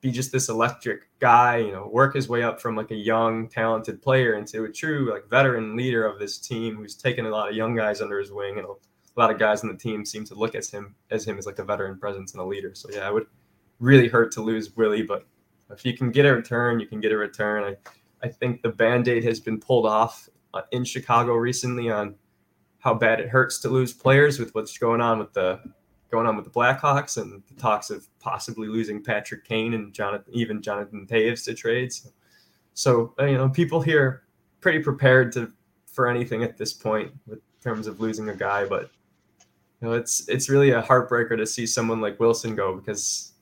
be 0.00 0.10
just 0.10 0.32
this 0.32 0.48
electric 0.48 1.02
guy, 1.18 1.58
you 1.58 1.72
know, 1.72 1.86
work 1.92 2.14
his 2.14 2.28
way 2.28 2.42
up 2.42 2.58
from 2.58 2.74
like 2.74 2.90
a 2.90 2.96
young, 2.96 3.48
talented 3.48 4.00
player 4.00 4.34
into 4.34 4.64
a 4.64 4.72
true 4.72 5.10
like 5.12 5.28
veteran 5.28 5.76
leader 5.76 6.06
of 6.06 6.18
this 6.18 6.38
team 6.38 6.76
who's 6.76 6.94
taken 6.94 7.26
a 7.26 7.30
lot 7.30 7.50
of 7.50 7.54
young 7.54 7.74
guys 7.74 8.00
under 8.00 8.18
his 8.18 8.32
wing 8.32 8.58
and 8.58 8.66
a 9.20 9.22
lot 9.22 9.30
of 9.30 9.38
guys 9.38 9.62
on 9.62 9.68
the 9.68 9.76
team 9.76 10.02
seem 10.02 10.24
to 10.24 10.34
look 10.34 10.54
at 10.54 10.66
him 10.66 10.94
as 11.10 11.26
him 11.26 11.36
as 11.36 11.44
like 11.44 11.58
a 11.58 11.64
veteran 11.64 11.98
presence 11.98 12.32
and 12.32 12.40
a 12.40 12.44
leader. 12.44 12.74
So 12.74 12.88
yeah, 12.90 13.06
it 13.06 13.12
would 13.12 13.26
really 13.78 14.08
hurt 14.08 14.32
to 14.32 14.40
lose 14.40 14.74
Willie, 14.76 15.02
but 15.02 15.26
if 15.70 15.84
you 15.84 15.94
can 15.94 16.10
get 16.10 16.24
a 16.24 16.34
return, 16.34 16.80
you 16.80 16.86
can 16.86 17.00
get 17.00 17.12
a 17.12 17.18
return. 17.18 17.62
I, 17.64 18.26
I 18.26 18.30
think 18.30 18.62
the 18.62 18.70
band-aid 18.70 19.22
has 19.24 19.38
been 19.38 19.60
pulled 19.60 19.84
off 19.84 20.26
uh, 20.54 20.62
in 20.72 20.84
Chicago 20.84 21.34
recently 21.34 21.90
on 21.90 22.14
how 22.78 22.94
bad 22.94 23.20
it 23.20 23.28
hurts 23.28 23.58
to 23.58 23.68
lose 23.68 23.92
players 23.92 24.38
with 24.38 24.54
what's 24.54 24.78
going 24.78 25.02
on 25.02 25.18
with 25.18 25.34
the 25.34 25.60
going 26.10 26.26
on 26.26 26.34
with 26.34 26.46
the 26.46 26.50
Blackhawks 26.50 27.18
and 27.18 27.42
the 27.46 27.60
talks 27.60 27.90
of 27.90 28.08
possibly 28.20 28.68
losing 28.68 29.04
Patrick 29.04 29.44
Kane 29.44 29.74
and 29.74 29.92
Jonathan, 29.92 30.32
even 30.32 30.62
Jonathan 30.62 31.06
Toews 31.06 31.44
to 31.44 31.54
trades. 31.54 32.10
So 32.72 33.14
uh, 33.20 33.26
you 33.26 33.36
know, 33.36 33.50
people 33.50 33.82
here 33.82 34.22
pretty 34.60 34.80
prepared 34.80 35.30
to 35.32 35.52
for 35.86 36.08
anything 36.08 36.42
at 36.42 36.56
this 36.56 36.72
point 36.72 37.12
with 37.26 37.40
terms 37.60 37.86
of 37.86 38.00
losing 38.00 38.30
a 38.30 38.34
guy, 38.34 38.64
but 38.64 38.90
you 39.80 39.88
know, 39.88 39.94
it's 39.94 40.28
it's 40.28 40.48
really 40.48 40.70
a 40.70 40.82
heartbreaker 40.82 41.36
to 41.36 41.46
see 41.46 41.66
someone 41.66 42.00
like 42.00 42.18
Willson 42.18 42.54
go 42.54 42.76
because 42.76 43.32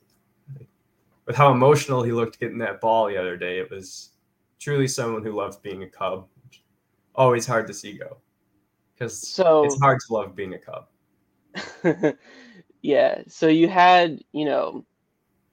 with 1.27 1.37
how 1.37 1.51
emotional 1.53 2.03
he 2.03 2.12
looked 2.12 2.40
getting 2.40 2.59
that 2.59 2.81
ball 2.81 3.09
the 3.09 3.16
other 3.16 3.37
day, 3.37 3.59
it 3.59 3.70
was 3.70 4.11
truly 4.59 4.88
someone 4.88 5.22
who 5.22 5.33
loved 5.33 5.62
being 5.62 5.83
a 5.83 5.88
Cub. 5.88 6.27
Always 7.14 7.46
hard 7.46 7.66
to 7.66 7.74
see 7.74 7.92
go 7.94 8.18
because 8.94 9.27
so, 9.27 9.64
it's 9.64 9.81
hard 9.81 9.98
to 10.07 10.12
love 10.12 10.37
being 10.37 10.55
a 10.55 10.59
Cub. 10.59 10.87
yeah. 12.83 13.22
So 13.27 13.48
you 13.48 13.68
had, 13.68 14.22
you 14.33 14.44
know, 14.44 14.85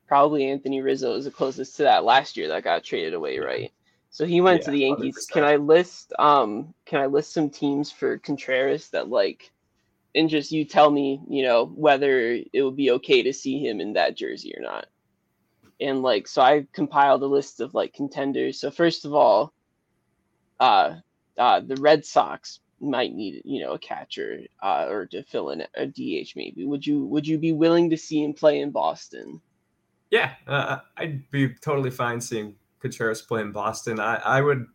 probably 0.07 0.49
Anthony 0.49 0.81
Rizzo 0.81 1.15
is 1.15 1.25
the 1.25 1.31
closest 1.31 1.75
to 1.77 1.83
that 1.83 2.03
last 2.03 2.37
year 2.37 2.47
that 2.47 2.63
got 2.63 2.83
traded 2.83 3.13
away, 3.15 3.39
right? 3.39 3.71
So 4.11 4.25
he 4.25 4.39
went 4.39 4.61
yeah, 4.61 4.65
to 4.65 4.71
the 4.71 4.79
Yankees. 4.79 5.27
100%. 5.29 5.33
Can 5.33 5.43
I 5.43 5.55
list 5.55 6.13
um 6.19 6.73
can 6.85 7.01
I 7.01 7.07
list 7.07 7.33
some 7.33 7.49
teams 7.49 7.91
for 7.91 8.17
Contreras 8.19 8.89
that 8.89 9.09
like 9.09 9.51
and 10.15 10.29
just 10.29 10.51
you 10.51 10.65
tell 10.65 10.89
me, 10.89 11.21
you 11.29 11.43
know, 11.43 11.65
whether 11.65 12.39
it 12.51 12.61
would 12.63 12.77
be 12.77 12.91
okay 12.91 13.21
to 13.23 13.33
see 13.33 13.59
him 13.59 13.81
in 13.81 13.93
that 13.93 14.15
jersey 14.15 14.55
or 14.57 14.61
not. 14.61 14.87
And 15.79 16.01
like 16.01 16.27
so 16.27 16.41
I 16.41 16.65
compiled 16.71 17.21
a 17.21 17.27
list 17.27 17.59
of 17.59 17.73
like 17.73 17.93
contenders. 17.93 18.59
So 18.59 18.71
first 18.71 19.05
of 19.05 19.13
all, 19.13 19.53
uh 20.59 20.95
uh 21.37 21.59
the 21.59 21.75
Red 21.75 22.05
Sox 22.05 22.61
might 22.79 23.13
need, 23.13 23.41
you 23.43 23.61
know, 23.61 23.73
a 23.73 23.79
catcher 23.79 24.39
uh 24.63 24.87
or 24.89 25.05
to 25.07 25.23
fill 25.23 25.49
in 25.49 25.63
a 25.75 25.85
DH 25.85 26.31
maybe. 26.35 26.65
Would 26.65 26.87
you 26.87 27.05
would 27.05 27.27
you 27.27 27.37
be 27.37 27.51
willing 27.51 27.89
to 27.89 27.97
see 27.97 28.23
him 28.23 28.33
play 28.33 28.61
in 28.61 28.71
Boston? 28.71 29.41
Yeah, 30.11 30.33
uh, 30.47 30.77
I'd 30.95 31.29
be 31.31 31.49
totally 31.49 31.89
fine 31.89 32.21
seeing 32.21 32.55
Contreras 32.79 33.21
play 33.21 33.41
in 33.41 33.51
Boston. 33.51 33.99
I, 33.99 34.15
I 34.17 34.39
would, 34.39 34.67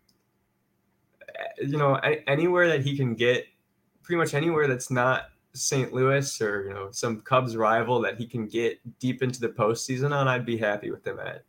you 1.58 1.78
know, 1.78 1.94
anywhere 1.94 2.68
that 2.68 2.82
he 2.82 2.96
can 2.96 3.14
get, 3.14 3.46
pretty 4.10 4.18
much 4.18 4.34
anywhere 4.34 4.66
that's 4.66 4.90
not 4.90 5.30
St. 5.52 5.92
Louis 5.92 6.40
or 6.40 6.64
you 6.66 6.74
know 6.74 6.88
some 6.90 7.20
Cubs 7.20 7.56
rival 7.56 8.00
that 8.00 8.18
he 8.18 8.26
can 8.26 8.48
get 8.48 8.80
deep 8.98 9.22
into 9.22 9.38
the 9.38 9.50
postseason 9.50 10.12
on, 10.12 10.26
I'd 10.26 10.44
be 10.44 10.56
happy 10.56 10.90
with 10.90 11.06
him 11.06 11.20
at. 11.20 11.44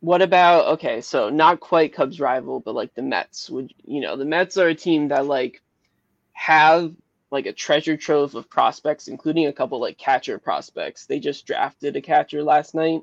What 0.00 0.22
about 0.22 0.68
okay, 0.68 1.02
so 1.02 1.28
not 1.28 1.60
quite 1.60 1.92
Cubs 1.92 2.18
rival, 2.18 2.60
but 2.60 2.74
like 2.74 2.94
the 2.94 3.02
Mets? 3.02 3.50
Would 3.50 3.74
you 3.84 4.00
know 4.00 4.16
the 4.16 4.24
Mets 4.24 4.56
are 4.56 4.68
a 4.68 4.74
team 4.74 5.08
that 5.08 5.26
like 5.26 5.60
have 6.32 6.94
like 7.30 7.44
a 7.44 7.52
treasure 7.52 7.98
trove 7.98 8.34
of 8.34 8.48
prospects, 8.48 9.06
including 9.06 9.46
a 9.46 9.52
couple 9.52 9.78
like 9.82 9.98
catcher 9.98 10.38
prospects. 10.38 11.04
They 11.04 11.20
just 11.20 11.46
drafted 11.46 11.94
a 11.94 12.00
catcher 12.00 12.42
last 12.42 12.74
night. 12.74 13.02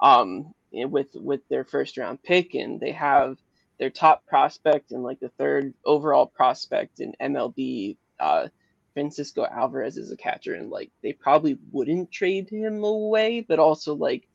Um, 0.00 0.52
with 0.70 1.14
with 1.14 1.40
their 1.48 1.64
first 1.64 1.96
round 1.96 2.22
pick, 2.22 2.54
and 2.54 2.78
they 2.78 2.92
have 2.92 3.38
their 3.78 3.90
top 3.90 4.26
prospect 4.26 4.92
and 4.92 5.02
like 5.02 5.20
the 5.20 5.28
third 5.30 5.74
overall 5.84 6.26
prospect 6.26 7.00
in 7.00 7.14
MLB. 7.20 7.96
Uh, 8.18 8.48
Francisco 8.94 9.44
Alvarez 9.44 9.98
is 9.98 10.10
a 10.10 10.16
catcher, 10.16 10.54
and 10.54 10.70
like 10.70 10.90
they 11.02 11.12
probably 11.12 11.58
wouldn't 11.70 12.10
trade 12.10 12.48
him 12.48 12.82
away, 12.82 13.42
but 13.46 13.58
also 13.58 13.94
like 13.94 14.26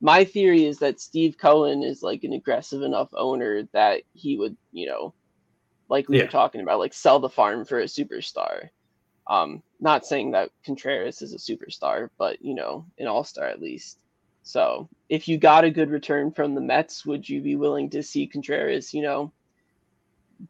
my 0.00 0.24
theory 0.24 0.66
is 0.66 0.78
that 0.78 1.00
Steve 1.00 1.36
Cohen 1.38 1.82
is 1.82 2.02
like 2.02 2.24
an 2.24 2.32
aggressive 2.32 2.82
enough 2.82 3.08
owner 3.14 3.66
that 3.72 4.02
he 4.12 4.36
would, 4.36 4.56
you 4.70 4.86
know, 4.86 5.14
like 5.88 6.08
we 6.08 6.18
yeah. 6.18 6.24
were 6.24 6.30
talking 6.30 6.60
about, 6.60 6.78
like 6.78 6.92
sell 6.92 7.18
the 7.18 7.28
farm 7.28 7.64
for 7.64 7.80
a 7.80 7.84
superstar. 7.84 8.68
Um, 9.26 9.62
not 9.80 10.04
saying 10.04 10.32
that 10.32 10.50
Contreras 10.64 11.22
is 11.22 11.32
a 11.32 11.38
superstar, 11.38 12.10
but 12.18 12.42
you 12.42 12.54
know, 12.54 12.86
an 12.98 13.06
all 13.06 13.24
star 13.24 13.46
at 13.46 13.60
least. 13.60 13.98
So 14.44 14.90
if 15.08 15.26
you 15.26 15.38
got 15.38 15.64
a 15.64 15.70
good 15.70 15.90
return 15.90 16.30
from 16.30 16.54
the 16.54 16.60
Mets, 16.60 17.04
would 17.06 17.26
you 17.28 17.40
be 17.40 17.56
willing 17.56 17.88
to 17.90 18.02
see 18.02 18.26
Contreras, 18.26 18.92
you 18.92 19.02
know, 19.02 19.32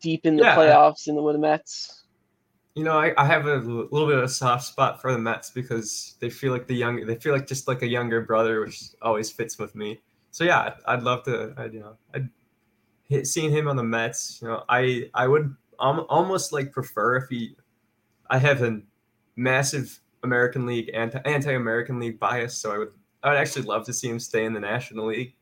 deep 0.00 0.26
in 0.26 0.36
the 0.36 0.42
yeah. 0.42 0.56
playoffs 0.56 1.06
in 1.06 1.14
the 1.14 1.22
with 1.22 1.36
the 1.36 1.40
Mets? 1.40 2.02
You 2.74 2.82
know, 2.82 2.98
I, 2.98 3.14
I 3.16 3.24
have 3.24 3.46
a 3.46 3.54
little 3.54 4.08
bit 4.08 4.18
of 4.18 4.24
a 4.24 4.28
soft 4.28 4.64
spot 4.64 5.00
for 5.00 5.12
the 5.12 5.18
Mets 5.18 5.50
because 5.50 6.16
they 6.18 6.28
feel 6.28 6.52
like 6.52 6.66
the 6.66 6.74
young, 6.74 7.06
they 7.06 7.14
feel 7.14 7.32
like 7.32 7.46
just 7.46 7.68
like 7.68 7.82
a 7.82 7.86
younger 7.86 8.20
brother, 8.20 8.60
which 8.62 8.82
always 9.00 9.30
fits 9.30 9.60
with 9.60 9.76
me. 9.76 10.00
So 10.32 10.42
yeah, 10.42 10.74
I'd 10.86 11.04
love 11.04 11.22
to, 11.24 11.54
I'd, 11.56 11.72
you 11.72 11.80
know, 11.80 11.96
I'd 12.12 12.28
hit, 13.04 13.28
seeing 13.28 13.52
him 13.52 13.68
on 13.68 13.76
the 13.76 13.84
Mets. 13.84 14.40
You 14.42 14.48
know, 14.48 14.64
I 14.68 15.08
I 15.14 15.28
would 15.28 15.54
almost 15.78 16.52
like 16.52 16.72
prefer 16.72 17.16
if 17.16 17.28
he, 17.28 17.54
I 18.28 18.38
have 18.38 18.60
a 18.60 18.80
massive 19.36 20.00
American 20.24 20.66
League 20.66 20.90
anti 20.92 21.20
anti 21.24 21.52
American 21.52 22.00
League 22.00 22.18
bias, 22.18 22.56
so 22.56 22.74
I 22.74 22.78
would 22.78 22.92
I 23.24 23.30
would 23.30 23.38
actually 23.38 23.62
love 23.62 23.86
to 23.86 23.92
see 23.92 24.08
him 24.08 24.20
stay 24.20 24.44
in 24.44 24.52
the 24.52 24.60
National 24.60 25.06
League. 25.06 25.34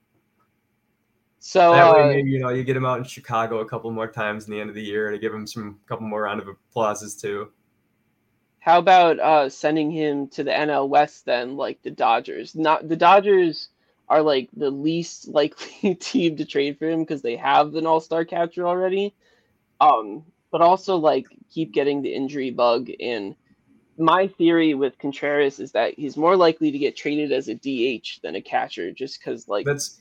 So 1.40 1.72
that 1.72 1.92
way, 1.92 2.02
uh, 2.02 2.06
maybe 2.06 2.30
you 2.30 2.38
know 2.38 2.50
you 2.50 2.62
get 2.62 2.76
him 2.76 2.86
out 2.86 2.98
in 2.98 3.04
Chicago 3.04 3.58
a 3.58 3.68
couple 3.68 3.90
more 3.90 4.06
times 4.06 4.46
in 4.46 4.52
the 4.52 4.60
end 4.60 4.70
of 4.70 4.76
the 4.76 4.82
year 4.82 5.10
to 5.10 5.18
give 5.18 5.34
him 5.34 5.44
some 5.44 5.80
couple 5.88 6.06
more 6.06 6.22
round 6.22 6.40
of 6.40 6.46
applauses 6.46 7.16
too. 7.16 7.50
How 8.60 8.78
about 8.78 9.18
uh, 9.18 9.48
sending 9.48 9.90
him 9.90 10.28
to 10.28 10.44
the 10.44 10.52
NL 10.52 10.88
West 10.88 11.26
then, 11.26 11.56
like 11.56 11.82
the 11.82 11.90
Dodgers? 11.90 12.54
Not 12.54 12.88
the 12.88 12.94
Dodgers 12.94 13.70
are 14.08 14.22
like 14.22 14.50
the 14.56 14.70
least 14.70 15.26
likely 15.34 15.96
team 15.96 16.36
to 16.36 16.44
trade 16.44 16.78
for 16.78 16.88
him 16.88 17.00
because 17.00 17.22
they 17.22 17.34
have 17.34 17.74
an 17.74 17.88
All 17.88 18.00
Star 18.00 18.24
catcher 18.24 18.64
already. 18.64 19.12
Um, 19.80 20.22
but 20.52 20.60
also 20.60 20.94
like 20.96 21.26
keep 21.50 21.72
getting 21.72 22.02
the 22.02 22.14
injury 22.14 22.50
bug 22.50 22.88
and 23.00 23.34
my 23.98 24.26
theory 24.26 24.74
with 24.74 24.98
Contreras 24.98 25.60
is 25.60 25.72
that 25.72 25.94
he's 25.94 26.16
more 26.16 26.36
likely 26.36 26.70
to 26.70 26.78
get 26.78 26.96
traded 26.96 27.32
as 27.32 27.48
a 27.48 27.54
DH 27.54 28.20
than 28.22 28.36
a 28.36 28.40
catcher, 28.40 28.90
just 28.92 29.20
because 29.20 29.48
like 29.48 29.66
that's 29.66 30.00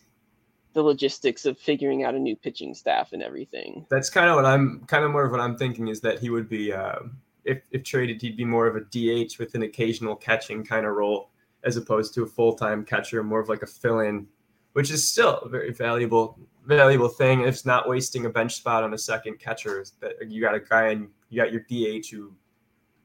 the 0.73 0.81
logistics 0.81 1.45
of 1.45 1.57
figuring 1.57 2.03
out 2.03 2.15
a 2.15 2.19
new 2.19 2.35
pitching 2.35 2.73
staff 2.73 3.13
and 3.13 3.21
everything. 3.21 3.85
That's 3.89 4.09
kind 4.09 4.29
of 4.29 4.35
what 4.35 4.45
I'm 4.45 4.85
kind 4.87 5.03
of 5.03 5.11
more 5.11 5.25
of 5.25 5.31
what 5.31 5.41
I'm 5.41 5.57
thinking 5.57 5.89
is 5.89 5.99
that 6.01 6.19
he 6.19 6.29
would 6.29 6.47
be 6.47 6.71
uh, 6.71 6.99
if 7.45 7.61
if 7.71 7.83
traded, 7.83 8.21
he'd 8.21 8.37
be 8.37 8.45
more 8.45 8.67
of 8.67 8.75
a 8.75 8.81
DH 8.81 9.37
with 9.39 9.55
an 9.55 9.63
occasional 9.63 10.15
catching 10.15 10.63
kind 10.63 10.85
of 10.85 10.93
role 10.95 11.29
as 11.63 11.77
opposed 11.77 12.13
to 12.15 12.23
a 12.23 12.27
full 12.27 12.53
time 12.53 12.85
catcher, 12.85 13.23
more 13.23 13.39
of 13.39 13.49
like 13.49 13.61
a 13.61 13.67
fill 13.67 13.99
in, 13.99 14.27
which 14.73 14.89
is 14.89 15.11
still 15.11 15.37
a 15.39 15.49
very 15.49 15.73
valuable 15.73 16.39
valuable 16.65 17.09
thing. 17.09 17.41
If 17.41 17.47
it's 17.49 17.65
not 17.65 17.89
wasting 17.89 18.25
a 18.25 18.29
bench 18.29 18.55
spot 18.55 18.83
on 18.83 18.93
a 18.93 18.97
second 18.97 19.39
catcher, 19.39 19.83
that 19.99 20.29
you 20.29 20.41
got 20.41 20.55
a 20.55 20.59
guy 20.59 20.87
and 20.89 21.09
you 21.29 21.41
got 21.41 21.51
your 21.51 21.61
DH 21.61 22.07
who 22.11 22.33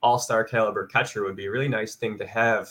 all 0.03 0.19
star 0.19 0.45
caliber 0.45 0.87
catcher 0.87 1.25
would 1.25 1.37
be 1.37 1.47
a 1.47 1.51
really 1.51 1.69
nice 1.69 1.95
thing 1.95 2.19
to 2.19 2.27
have 2.27 2.69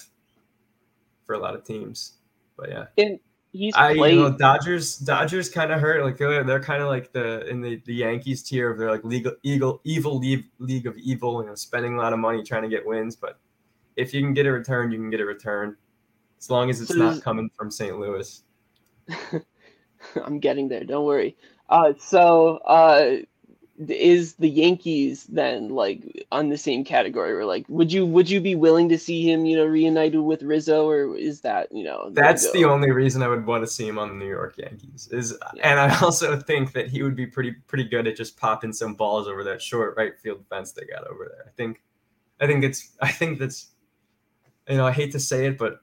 for 1.26 1.36
a 1.36 1.40
lot 1.40 1.56
of 1.56 1.64
teams. 1.64 2.14
But 2.58 2.70
yeah. 2.70 2.86
And 2.98 3.20
he's 3.52 3.74
I 3.76 3.96
played... 3.96 4.16
you 4.16 4.22
know 4.22 4.38
Dodgers 4.38 4.98
Dodgers 4.98 5.50
kind 5.50 5.72
of 5.72 5.80
hurt 5.80 6.04
like 6.04 6.18
they're, 6.18 6.44
they're 6.44 6.64
kind 6.64 6.82
of 6.82 6.90
like 6.90 7.12
the 7.12 7.48
in 7.48 7.62
the, 7.62 7.82
the 7.86 7.96
Yankees 7.96 8.44
tier 8.44 8.70
of 8.72 8.78
their 8.78 8.92
like 8.92 9.04
legal 9.04 9.34
eagle 9.44 9.82
evil 9.84 10.20
league, 10.20 10.46
league 10.60 10.88
of 10.88 10.98
evil 10.98 11.42
you 11.42 11.50
know 11.50 11.56
spending 11.56 11.96
a 11.96 11.98
lot 11.98 12.14
of 12.14 12.20
money 12.20 12.44
trying 12.44 12.64
to 12.64 12.70
get 12.70 12.86
wins 12.86 13.16
but 13.16 13.40
if 13.96 14.14
you 14.14 14.22
can 14.22 14.34
get 14.34 14.46
a 14.46 14.52
return 14.52 14.92
you 14.92 14.98
can 14.98 15.10
get 15.10 15.20
a 15.20 15.26
return 15.26 15.76
as 16.46 16.50
long 16.50 16.70
as 16.70 16.80
it's 16.80 16.92
so 16.92 16.98
not 16.98 17.24
coming 17.24 17.50
from 17.56 17.72
St. 17.72 17.98
Louis. 17.98 18.44
I'm 20.24 20.40
getting 20.40 20.68
there. 20.68 20.84
Don't 20.84 21.06
worry. 21.06 21.36
Uh, 21.70 21.94
so 21.98 22.58
uh, 22.58 23.18
is 23.90 24.36
the 24.36 24.50
Yankees 24.50 25.26
then 25.26 25.70
like 25.70 26.26
on 26.32 26.50
the 26.50 26.58
same 26.58 26.84
category? 26.86 27.34
Or 27.34 27.46
like 27.46 27.66
would 27.68 27.92
you 27.92 28.06
would 28.06 28.30
you 28.30 28.40
be 28.40 28.56
willing 28.56 28.88
to 28.90 28.98
see 28.98 29.30
him 29.30 29.46
you 29.46 29.58
know 29.58 29.66
reunited 29.66 30.22
with 30.22 30.44
Rizzo 30.44 30.88
or 30.88 31.18
is 31.18 31.42
that 31.42 31.72
you 31.72 31.84
know 31.84 32.10
that's 32.12 32.52
the 32.52 32.66
only 32.66 32.92
reason 32.92 33.22
I 33.22 33.28
would 33.28 33.46
want 33.46 33.64
to 33.64 33.68
see 33.70 33.88
him 33.88 34.00
on 34.00 34.08
the 34.08 34.16
New 34.16 34.30
York 34.30 34.58
Yankees 34.58 35.10
is 35.12 35.38
yeah. 35.54 35.70
and 35.70 35.80
I 35.80 36.00
also 36.02 36.40
think 36.40 36.72
that 36.74 36.88
he 36.88 37.04
would 37.04 37.16
be 37.16 37.26
pretty 37.26 37.52
pretty 37.52 37.84
good 37.84 38.08
at 38.08 38.16
just 38.16 38.38
popping 38.38 38.72
some 38.72 38.96
balls 38.96 39.28
over 39.28 39.44
that 39.44 39.62
short 39.62 39.96
right 39.98 40.18
field 40.20 40.46
fence 40.50 40.72
they 40.72 40.86
got 40.86 41.06
over 41.08 41.30
there. 41.30 41.46
I 41.46 41.52
think 41.52 41.82
I 42.40 42.48
think 42.48 42.64
it's 42.64 42.92
I 43.02 43.12
think 43.12 43.40
that's 43.40 43.72
you 44.70 44.78
know 44.78 44.88
I 44.88 44.92
hate 44.92 45.12
to 45.12 45.20
say 45.20 45.48
it 45.48 45.58
but 45.58 45.82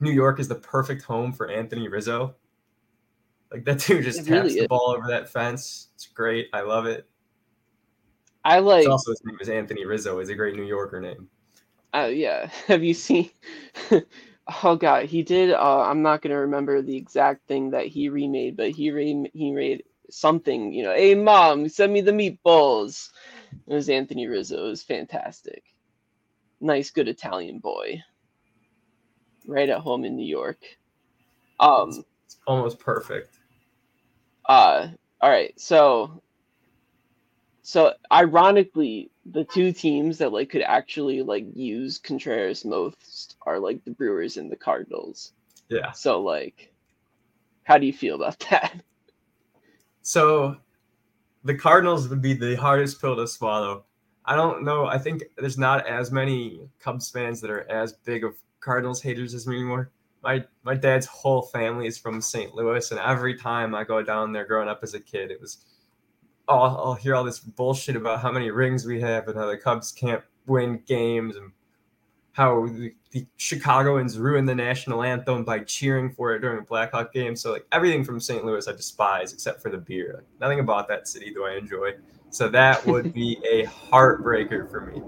New 0.00 0.12
York 0.12 0.38
is 0.38 0.48
the 0.48 0.54
perfect 0.56 1.02
home 1.02 1.32
for 1.32 1.50
Anthony 1.50 1.88
Rizzo 1.88 2.34
like 3.52 3.64
that 3.64 3.80
dude 3.80 4.04
just 4.04 4.20
it 4.20 4.26
taps 4.26 4.30
really 4.30 4.54
the 4.54 4.60
is. 4.62 4.68
ball 4.68 4.94
over 4.96 5.08
that 5.08 5.28
fence. 5.28 5.88
It's 5.94 6.06
great. 6.06 6.48
I 6.52 6.60
love 6.62 6.86
it. 6.86 7.08
I 8.44 8.60
like. 8.60 8.80
It's 8.80 8.88
also 8.88 9.12
his 9.12 9.24
name 9.24 9.38
is 9.40 9.48
Anthony 9.48 9.84
Rizzo. 9.84 10.18
Is 10.18 10.28
a 10.28 10.34
great 10.34 10.56
New 10.56 10.64
Yorker 10.64 11.00
name. 11.00 11.28
Oh 11.94 12.04
uh, 12.04 12.06
yeah. 12.06 12.50
Have 12.66 12.84
you 12.84 12.94
seen? 12.94 13.30
oh 14.64 14.76
god, 14.76 15.06
he 15.06 15.22
did. 15.22 15.52
Uh, 15.52 15.80
I'm 15.80 16.02
not 16.02 16.22
gonna 16.22 16.40
remember 16.40 16.82
the 16.82 16.96
exact 16.96 17.46
thing 17.46 17.70
that 17.70 17.86
he 17.86 18.08
remade, 18.08 18.56
but 18.56 18.70
he 18.70 18.90
re- 18.90 19.30
he 19.32 19.50
made 19.50 19.84
something. 20.10 20.72
You 20.72 20.84
know, 20.84 20.94
hey 20.94 21.14
mom, 21.14 21.68
send 21.68 21.92
me 21.92 22.00
the 22.00 22.12
meatballs. 22.12 23.10
It 23.66 23.74
was 23.74 23.88
Anthony 23.88 24.26
Rizzo. 24.26 24.66
It 24.66 24.70
was 24.70 24.82
fantastic. 24.82 25.62
Nice, 26.60 26.90
good 26.90 27.08
Italian 27.08 27.60
boy. 27.60 28.02
Right 29.46 29.68
at 29.68 29.80
home 29.80 30.04
in 30.04 30.16
New 30.16 30.26
York. 30.26 30.58
Um, 31.60 31.88
it's, 31.88 31.98
it's 32.26 32.36
almost 32.46 32.78
perfect. 32.78 33.37
Uh, 34.48 34.88
all 35.20 35.30
right. 35.30 35.58
So, 35.60 36.22
so 37.62 37.92
ironically, 38.10 39.10
the 39.26 39.44
two 39.44 39.72
teams 39.72 40.18
that 40.18 40.32
like 40.32 40.50
could 40.50 40.62
actually 40.62 41.22
like 41.22 41.44
use 41.54 41.98
Contreras 41.98 42.64
most 42.64 43.36
are 43.42 43.58
like 43.58 43.84
the 43.84 43.90
Brewers 43.90 44.36
and 44.38 44.50
the 44.50 44.56
Cardinals. 44.56 45.32
Yeah. 45.68 45.92
So 45.92 46.20
like, 46.22 46.72
how 47.64 47.78
do 47.78 47.86
you 47.86 47.92
feel 47.92 48.16
about 48.16 48.38
that? 48.50 48.80
So, 50.02 50.56
the 51.44 51.54
Cardinals 51.54 52.08
would 52.08 52.22
be 52.22 52.32
the 52.32 52.56
hardest 52.56 53.00
pill 53.00 53.16
to 53.16 53.28
swallow. 53.28 53.84
I 54.24 54.36
don't 54.36 54.64
know. 54.64 54.86
I 54.86 54.98
think 54.98 55.24
there's 55.36 55.58
not 55.58 55.86
as 55.86 56.10
many 56.10 56.60
Cubs 56.80 57.10
fans 57.10 57.40
that 57.40 57.50
are 57.50 57.70
as 57.70 57.92
big 57.92 58.24
of 58.24 58.34
Cardinals 58.60 59.02
haters 59.02 59.34
as 59.34 59.46
me 59.46 59.56
anymore. 59.56 59.90
My 60.22 60.44
my 60.64 60.74
dad's 60.74 61.06
whole 61.06 61.42
family 61.42 61.86
is 61.86 61.96
from 61.98 62.20
St. 62.20 62.54
Louis, 62.54 62.90
and 62.90 63.00
every 63.00 63.36
time 63.36 63.74
I 63.74 63.84
go 63.84 64.02
down 64.02 64.32
there, 64.32 64.44
growing 64.44 64.68
up 64.68 64.80
as 64.82 64.94
a 64.94 65.00
kid, 65.00 65.30
it 65.30 65.40
was 65.40 65.64
oh, 66.48 66.58
I'll 66.58 66.94
hear 66.94 67.14
all 67.14 67.24
this 67.24 67.38
bullshit 67.38 67.96
about 67.96 68.20
how 68.20 68.32
many 68.32 68.50
rings 68.50 68.86
we 68.86 69.00
have 69.00 69.28
and 69.28 69.36
how 69.36 69.46
the 69.46 69.56
Cubs 69.56 69.92
can't 69.92 70.22
win 70.46 70.82
games 70.86 71.36
and 71.36 71.52
how 72.32 72.66
the, 72.68 72.94
the 73.10 73.26
Chicagoans 73.36 74.18
ruined 74.18 74.48
the 74.48 74.54
national 74.54 75.02
anthem 75.02 75.44
by 75.44 75.58
cheering 75.60 76.10
for 76.10 76.34
it 76.34 76.40
during 76.40 76.58
a 76.58 76.62
Blackhawk 76.62 77.12
game. 77.12 77.36
So 77.36 77.52
like 77.52 77.66
everything 77.72 78.04
from 78.04 78.20
St. 78.20 78.44
Louis 78.44 78.66
I 78.66 78.72
despise 78.72 79.32
except 79.32 79.60
for 79.60 79.70
the 79.70 79.78
beer. 79.78 80.14
Like, 80.16 80.26
nothing 80.40 80.60
about 80.60 80.88
that 80.88 81.06
city 81.06 81.32
do 81.32 81.44
I 81.44 81.56
enjoy. 81.56 81.92
So 82.30 82.48
that 82.48 82.84
would 82.86 83.12
be 83.12 83.38
a 83.50 83.64
heartbreaker 83.64 84.70
for 84.70 84.80
me. 84.80 85.02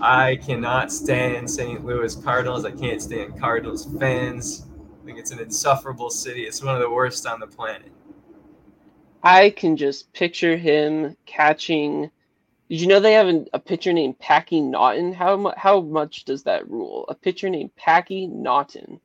I 0.00 0.36
cannot 0.36 0.92
stand 0.92 1.50
St. 1.50 1.84
Louis 1.84 2.14
Cardinals. 2.14 2.64
I 2.64 2.70
can't 2.70 3.02
stand 3.02 3.38
Cardinals 3.38 3.88
fans. 3.98 4.66
I 5.02 5.06
think 5.06 5.18
it's 5.18 5.30
an 5.30 5.40
insufferable 5.40 6.10
city. 6.10 6.42
It's 6.42 6.62
one 6.62 6.74
of 6.74 6.80
the 6.80 6.90
worst 6.90 7.26
on 7.26 7.40
the 7.40 7.46
planet. 7.46 7.90
I 9.22 9.50
can 9.50 9.76
just 9.76 10.12
picture 10.12 10.56
him 10.56 11.16
catching. 11.26 12.10
Did 12.68 12.80
you 12.80 12.86
know 12.86 13.00
they 13.00 13.14
have 13.14 13.46
a 13.52 13.58
pitcher 13.58 13.92
named 13.92 14.18
Packy 14.18 14.60
Naughton? 14.60 15.12
How 15.12 15.36
mu- 15.36 15.52
how 15.56 15.80
much 15.80 16.24
does 16.24 16.42
that 16.44 16.68
rule? 16.70 17.04
A 17.08 17.14
pitcher 17.14 17.48
named 17.48 17.74
Packy 17.76 18.26
Naughton. 18.26 19.00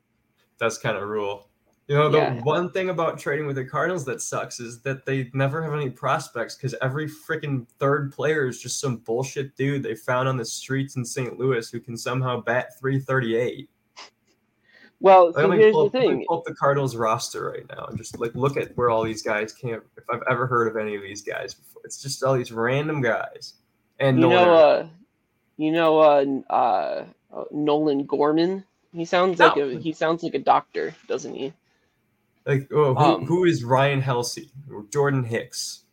That's 0.58 0.78
kind 0.78 0.96
of 0.96 1.08
rule. 1.08 1.48
You 1.86 1.96
know, 1.96 2.08
the 2.08 2.18
Yeah. 2.18 2.42
one 2.42 2.70
thing 2.70 2.88
about 2.88 3.18
trading 3.18 3.46
with 3.46 3.56
the 3.56 3.64
Cardinals 3.64 4.06
that 4.06 4.22
sucks 4.22 4.58
is 4.58 4.80
that 4.82 5.04
they 5.04 5.30
never 5.34 5.62
have 5.62 5.74
any 5.74 5.90
prospects 5.90 6.54
because 6.56 6.74
every 6.80 7.06
freaking 7.06 7.66
third 7.78 8.10
player 8.10 8.46
is 8.46 8.58
just 8.58 8.80
some 8.80 8.96
bullshit 8.98 9.54
dude 9.54 9.82
they 9.82 9.94
found 9.94 10.26
on 10.26 10.38
the 10.38 10.44
streets 10.46 10.96
in 10.96 11.04
St. 11.04 11.38
Louis 11.38 11.70
who 11.70 11.80
can 11.80 11.96
somehow 11.96 12.40
bat 12.40 12.78
338. 12.80 13.68
Well, 15.00 15.34
so 15.34 15.50
here's 15.50 15.72
pull, 15.72 15.90
the 15.90 15.90
thing. 15.90 16.24
pull 16.26 16.38
up 16.38 16.44
the 16.44 16.54
Cardinals 16.54 16.96
roster 16.96 17.50
right 17.50 17.68
now 17.68 17.84
and 17.86 17.98
just 17.98 18.18
like 18.18 18.34
look 18.34 18.56
at 18.56 18.74
where 18.78 18.88
all 18.88 19.02
these 19.02 19.22
guys 19.22 19.52
came. 19.52 19.82
If 19.98 20.04
I've 20.10 20.22
ever 20.30 20.46
heard 20.46 20.68
of 20.68 20.78
any 20.78 20.96
of 20.96 21.02
these 21.02 21.20
guys 21.20 21.52
before, 21.52 21.82
it's 21.84 22.00
just 22.00 22.22
all 22.22 22.34
these 22.34 22.52
random 22.52 23.02
guys. 23.02 23.54
And 23.98 24.16
You 24.16 24.22
no 24.22 24.30
know, 24.30 24.54
uh, 24.54 24.88
you 25.58 25.72
know, 25.72 25.98
uh, 25.98 26.24
uh, 26.48 27.04
uh, 27.30 27.44
Nolan 27.50 28.06
Gorman. 28.06 28.64
He 28.94 29.04
sounds 29.04 29.40
like 29.40 29.56
a 29.58 29.78
he 29.78 29.92
sounds 29.92 30.22
like 30.22 30.34
a 30.34 30.38
doctor, 30.38 30.94
doesn't 31.08 31.34
he? 31.34 31.52
Like 32.46 32.68
oh, 32.72 32.94
who, 32.94 33.00
um, 33.00 33.26
who 33.26 33.44
is 33.44 33.64
Ryan 33.64 34.02
Helsley 34.02 34.50
or 34.70 34.84
Jordan 34.92 35.24
Hicks? 35.24 35.84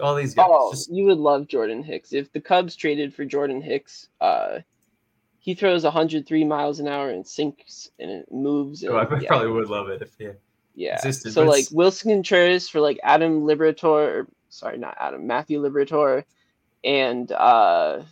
All 0.00 0.14
these 0.14 0.34
guys. 0.34 0.46
Oh, 0.48 0.72
just 0.72 0.92
you 0.92 1.04
would 1.04 1.18
love 1.18 1.46
Jordan 1.48 1.82
Hicks. 1.82 2.12
If 2.12 2.32
the 2.32 2.40
Cubs 2.40 2.74
traded 2.74 3.14
for 3.14 3.24
Jordan 3.24 3.60
Hicks, 3.60 4.08
uh, 4.20 4.60
he 5.42 5.54
throws 5.54 5.82
103 5.82 6.44
miles 6.44 6.78
an 6.78 6.86
hour 6.86 7.10
and 7.10 7.26
sinks 7.26 7.90
and 7.98 8.08
it 8.08 8.30
moves. 8.30 8.84
And, 8.84 8.92
oh, 8.92 8.98
I 8.98 9.18
yeah, 9.18 9.26
probably 9.26 9.50
would 9.50 9.68
love 9.68 9.88
it 9.88 10.00
if 10.00 10.14
yeah. 10.16 10.32
yeah. 10.76 10.94
existed, 10.94 11.32
So 11.32 11.42
like 11.42 11.66
Willson 11.72 12.12
Contreras 12.12 12.68
for 12.68 12.80
like 12.80 13.00
Adam 13.02 13.42
Liberatore, 13.42 14.20
or, 14.20 14.28
sorry, 14.50 14.78
not 14.78 14.96
Adam, 15.00 15.26
Matthew 15.26 15.60
Liberatore, 15.60 16.22
and 16.84 17.32
uh, 17.32 18.02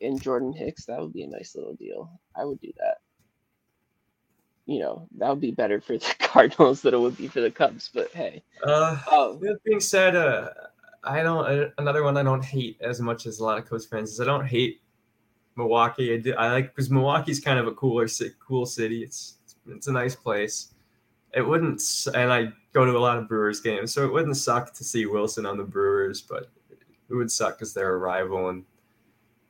and 0.00 0.20
Jordan 0.20 0.54
Hicks. 0.54 0.86
That 0.86 0.98
would 0.98 1.12
be 1.12 1.24
a 1.24 1.28
nice 1.28 1.54
little 1.54 1.74
deal. 1.74 2.10
I 2.34 2.46
would 2.46 2.60
do 2.60 2.72
that. 2.78 3.01
You 4.66 4.78
know, 4.80 5.08
that 5.18 5.28
would 5.28 5.40
be 5.40 5.50
better 5.50 5.80
for 5.80 5.98
the 5.98 6.14
Cardinals 6.20 6.82
than 6.82 6.94
it 6.94 7.00
would 7.00 7.16
be 7.16 7.28
for 7.28 7.40
the 7.40 7.50
Cubs. 7.50 7.90
But 7.92 8.10
hey, 8.12 8.42
Uh, 8.62 8.98
oh, 9.10 9.34
That 9.40 9.58
being 9.64 9.80
said, 9.80 10.14
uh, 10.16 10.50
I 11.04 11.22
don't. 11.22 11.44
uh, 11.46 11.68
Another 11.78 12.04
one 12.04 12.16
I 12.16 12.22
don't 12.22 12.44
hate 12.44 12.76
as 12.80 13.00
much 13.00 13.26
as 13.26 13.40
a 13.40 13.44
lot 13.44 13.58
of 13.58 13.66
Coast 13.66 13.90
fans 13.90 14.12
is 14.12 14.20
I 14.20 14.24
don't 14.24 14.46
hate 14.46 14.80
Milwaukee. 15.56 16.14
I 16.14 16.18
do. 16.18 16.34
I 16.34 16.52
like 16.52 16.68
because 16.74 16.90
Milwaukee's 16.90 17.40
kind 17.40 17.58
of 17.58 17.66
a 17.66 17.72
cooler, 17.72 18.06
cool 18.46 18.66
city. 18.66 19.02
It's 19.02 19.38
it's 19.68 19.88
a 19.88 19.92
nice 19.92 20.14
place. 20.14 20.68
It 21.34 21.42
wouldn't, 21.42 21.82
and 22.14 22.30
I 22.32 22.52
go 22.72 22.84
to 22.84 22.92
a 22.96 22.98
lot 23.00 23.16
of 23.18 23.26
Brewers 23.26 23.58
games, 23.60 23.92
so 23.92 24.04
it 24.04 24.12
wouldn't 24.12 24.36
suck 24.36 24.72
to 24.74 24.84
see 24.84 25.06
Willson 25.06 25.48
on 25.48 25.56
the 25.56 25.64
Brewers, 25.64 26.20
but 26.20 26.50
it 27.08 27.14
would 27.14 27.30
suck 27.30 27.56
because 27.58 27.72
they're 27.72 27.94
a 27.94 27.98
rival. 27.98 28.50
And 28.50 28.64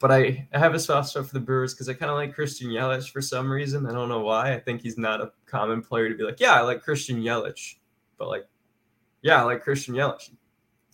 but 0.03 0.11
I, 0.11 0.49
I 0.53 0.59
have 0.59 0.75
a 0.75 0.81
soft 0.81 1.11
spot 1.11 1.29
for 1.29 1.33
the 1.33 1.41
Brewers 1.41 1.73
because 1.73 1.89
I 1.89 1.95
kind 1.95 2.11
of 2.11 2.17
like 2.17 2.35
Christian 2.35 2.71
Yelich 2.71 3.13
for 3.13 3.23
some 3.23 3.49
reason. 3.49 3.87
I 3.87 3.93
don't 3.93 4.09
know 4.09 4.21
why. 4.21 4.53
I 4.53 4.59
think 4.59 4.83
he's 4.83 4.99
not 4.99 5.21
a 5.21 5.31
common 5.47 5.81
player 5.81 6.09
to 6.09 6.17
be 6.17 6.25
like, 6.25 6.41
yeah, 6.41 6.55
I 6.55 6.63
like 6.63 6.83
Christian 6.83 7.23
Yelich, 7.23 7.77
but 8.19 8.27
like, 8.27 8.45
yeah, 9.23 9.41
I 9.41 9.45
like 9.45 9.63
Christian 9.63 9.95
Yelich. 9.95 10.31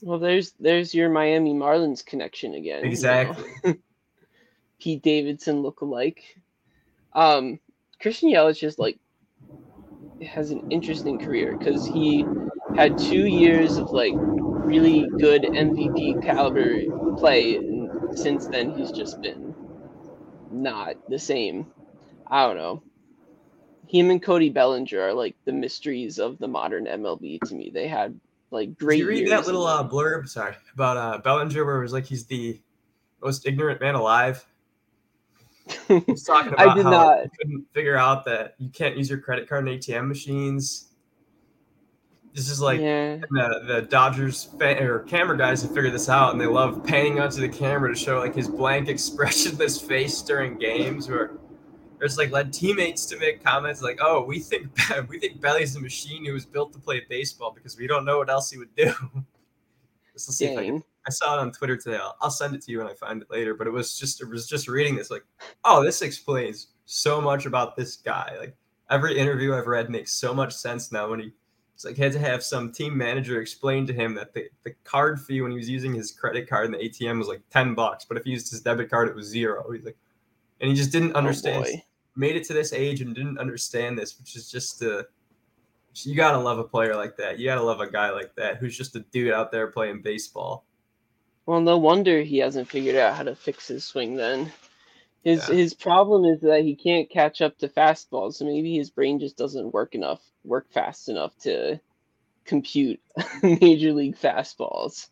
well, 0.03 0.19
there's 0.19 0.53
there's 0.61 0.95
your 0.95 1.09
Miami 1.09 1.55
Marlins 1.55 2.05
connection 2.05 2.53
again. 2.53 2.81
you 2.81 2.85
know? 2.85 2.91
Exactly. 2.91 3.51
Pete 4.79 5.03
Davidson 5.03 5.63
look-alike. 5.63 6.23
Um, 7.15 7.59
Christian 8.03 8.29
Yelich 8.29 8.63
is 8.63 8.79
like 8.79 8.99
has 10.27 10.51
an 10.51 10.71
interesting 10.71 11.19
career 11.19 11.57
because 11.57 11.87
he 11.87 12.27
had 12.77 12.99
two 12.99 13.27
years 13.27 13.79
of 13.79 13.91
like 13.91 14.13
really 14.15 15.09
good 15.19 15.45
MVP 15.45 16.23
caliber 16.23 16.83
play, 17.17 17.59
since 18.15 18.47
then 18.47 18.77
he's 18.77 18.91
just 18.91 19.21
been 19.21 19.55
not 20.51 20.97
the 21.09 21.19
same. 21.19 21.67
I 22.27 22.47
don't 22.47 22.57
know. 22.57 22.83
Him 23.87 24.11
and 24.11 24.23
Cody 24.23 24.51
Bellinger 24.51 25.01
are 25.01 25.15
like 25.15 25.35
the 25.45 25.53
mysteries 25.53 26.19
of 26.19 26.39
the 26.39 26.49
modern 26.49 26.85
MLB 26.85 27.41
to 27.49 27.55
me. 27.55 27.71
They 27.73 27.89
had 27.89 28.19
like 28.51 28.79
great. 28.79 28.99
Did 28.99 29.03
you 29.03 29.09
read 29.09 29.31
that 29.31 29.47
little 29.47 29.67
uh, 29.67 29.89
blurb? 29.89 30.29
Sorry 30.29 30.55
about 30.75 30.97
uh, 30.97 31.19
Bellinger, 31.19 31.65
where 31.65 31.79
it 31.79 31.83
was 31.83 31.93
like 31.93 32.07
he's 32.07 32.27
the 32.27 32.61
most 33.23 33.47
ignorant 33.47 33.81
man 33.81 33.95
alive. 33.95 34.45
He 35.87 36.03
was 36.07 36.23
talking 36.23 36.55
I 36.59 36.75
did 36.75 36.85
not. 36.85 37.27
couldn't 37.39 37.67
figure 37.73 37.97
out 37.97 38.25
that 38.27 38.55
you 38.59 38.71
can't 38.71 38.97
use 38.97 39.11
your 39.11 39.21
credit 39.21 39.49
card 39.49 39.69
in 39.69 39.79
ATM 39.79 40.09
machines. 40.09 40.88
This 42.35 42.51
is 42.51 42.61
like 42.61 42.81
yeah. 42.81 43.17
the, 43.31 43.63
the 43.67 43.83
Dodgers 43.83 44.45
fan, 44.59 44.83
or 44.83 45.01
camera 45.01 45.37
guys 45.37 45.63
have 45.63 45.75
figured 45.75 45.93
this 45.93 46.09
out, 46.09 46.33
and 46.33 46.41
they 46.41 46.47
love 46.47 46.85
panning 46.85 47.19
onto 47.19 47.41
the 47.41 47.49
camera 47.49 47.93
to 47.93 47.99
show 47.99 48.19
like 48.19 48.35
his 48.35 48.49
blank 48.49 48.89
expressionless 48.89 49.81
face 49.81 50.23
during 50.23 50.59
games, 50.59 51.09
where 51.09 51.33
there's 51.99 52.17
like 52.17 52.31
led 52.31 52.53
teammates 52.53 53.07
to 53.07 53.19
make 53.19 53.43
comments 53.43 53.83
like, 53.83 53.99
"Oh, 54.01 54.23
we 54.23 54.39
think 54.39 54.69
we 55.09 55.19
think 55.19 55.41
Belly's 55.41 55.75
a 55.77 55.81
machine 55.81 56.25
who 56.25 56.33
was 56.33 56.47
built 56.47 56.73
to 56.75 56.79
play 56.79 57.05
baseball 57.09 57.53
because 57.53 57.77
we 57.77 57.87
don't 57.87 58.05
know 58.05 58.19
what 58.19 58.31
else 58.31 58.51
he 58.51 58.59
would 58.59 58.75
do." 58.77 58.93
Let's 60.15 60.37
see 60.37 60.47
if 60.47 60.59
I, 60.59 60.65
can, 60.65 60.83
I 61.07 61.11
saw 61.11 61.37
it 61.37 61.41
on 61.41 61.53
Twitter 61.53 61.77
today. 61.77 61.97
I'll, 61.97 62.17
I'll 62.21 62.31
send 62.31 62.53
it 62.55 62.63
to 62.63 62.73
you 62.73 62.79
when 62.79 62.89
I 62.89 62.95
find 62.95 63.23
it 63.23 63.31
later. 63.31 63.55
But 63.55 63.67
it 63.69 63.71
was 63.71 63.97
just 63.97 64.21
it 64.21 64.29
was 64.29 64.47
just 64.47 64.69
reading 64.69 64.97
this 64.97 65.11
like, 65.11 65.25
oh, 65.65 65.83
this 65.83 66.03
explains 66.03 66.69
so 66.87 67.21
much 67.21 67.47
about 67.47 67.77
this 67.77 67.97
guy. 67.97 68.37
Like 68.39 68.57
every 68.91 69.19
interview 69.19 69.55
I've 69.55 69.67
read 69.67 69.91
makes 69.91 70.13
so 70.13 70.35
much 70.35 70.55
sense 70.55 70.91
now 70.91 71.11
when 71.11 71.21
he 71.21 71.33
it's 71.79 71.85
like 71.85 71.95
he 71.95 72.03
had 72.03 72.11
to 72.11 72.19
have 72.19 72.43
some 72.43 72.73
team 72.73 72.99
manager 72.99 73.41
explain 73.41 73.87
to 73.87 73.93
him 73.93 74.13
that 74.17 74.35
the, 74.35 74.49
the 74.65 74.75
card 74.83 75.21
fee 75.21 75.43
when 75.43 75.53
he 75.53 75.57
was 75.57 75.71
using 75.71 75.95
his 75.95 76.11
credit 76.11 76.49
card 76.49 76.67
in 76.67 76.73
the 76.73 76.79
ATM 76.79 77.19
was 77.19 77.29
like 77.29 77.41
10 77.51 77.77
bucks, 77.77 78.05
but 78.05 78.17
if 78.17 78.25
he 78.25 78.31
used 78.31 78.51
his 78.51 78.63
debit 78.63 78.91
card, 78.91 79.09
it 79.09 79.15
was 79.15 79.29
zero. 79.29 79.71
He's 79.71 79.85
like, 79.85 79.97
and 80.61 80.69
he 80.69 80.75
just 80.75 80.91
didn't 80.91 81.15
understand, 81.15 81.65
Oh 81.69 81.79
made 82.17 82.35
it 82.35 82.43
to 82.47 82.53
this 82.53 82.73
age 82.73 83.01
and 83.01 83.15
didn't 83.15 83.39
understand 83.39 83.97
this, 83.97 84.19
which 84.19 84.35
is 84.35 84.51
just 84.51 84.83
uh 84.83 85.05
you 86.03 86.17
gotta 86.17 86.37
love 86.37 86.59
a 86.59 86.65
player 86.65 86.97
like 86.97 87.17
that. 87.17 87.39
You 87.39 87.47
gotta 87.47 87.63
love 87.63 87.81
a 87.81 87.89
guy 87.89 88.11
like 88.11 88.35
that 88.35 88.57
who's 88.57 88.77
just 88.77 88.97
a 88.97 89.01
dude 89.13 89.33
out 89.33 89.53
there 89.53 89.69
playing 89.69 90.03
baseball. 90.03 90.65
Well, 91.47 91.61
no 91.61 91.79
wonder 91.79 92.23
he 92.23 92.39
hasn't 92.39 92.69
figured 92.69 92.97
out 92.97 93.15
how 93.15 93.23
to 93.23 93.37
fix 93.37 93.69
his 93.69 93.85
swing 93.85 94.17
then. 94.17 94.51
His 95.25 95.49
Yeah. 95.49 95.55
his 95.55 95.75
problem 95.75 96.25
is 96.25 96.41
that 96.43 96.63
he 96.63 96.75
can't 96.77 97.11
catch 97.11 97.41
up 97.43 97.59
to 97.59 97.69
fastballs, 97.69 98.35
so 98.35 98.45
maybe 98.45 98.77
his 98.77 98.91
brain 98.91 99.19
just 99.19 99.37
doesn't 99.37 99.73
work 99.73 99.95
enough, 99.95 100.23
work 100.45 100.71
fast 100.73 101.09
enough 101.09 101.37
to 101.41 101.81
compute 102.45 103.01
major 103.43 103.93
league 103.93 104.17
fastballs. 104.17 105.09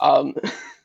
Um 0.00 0.34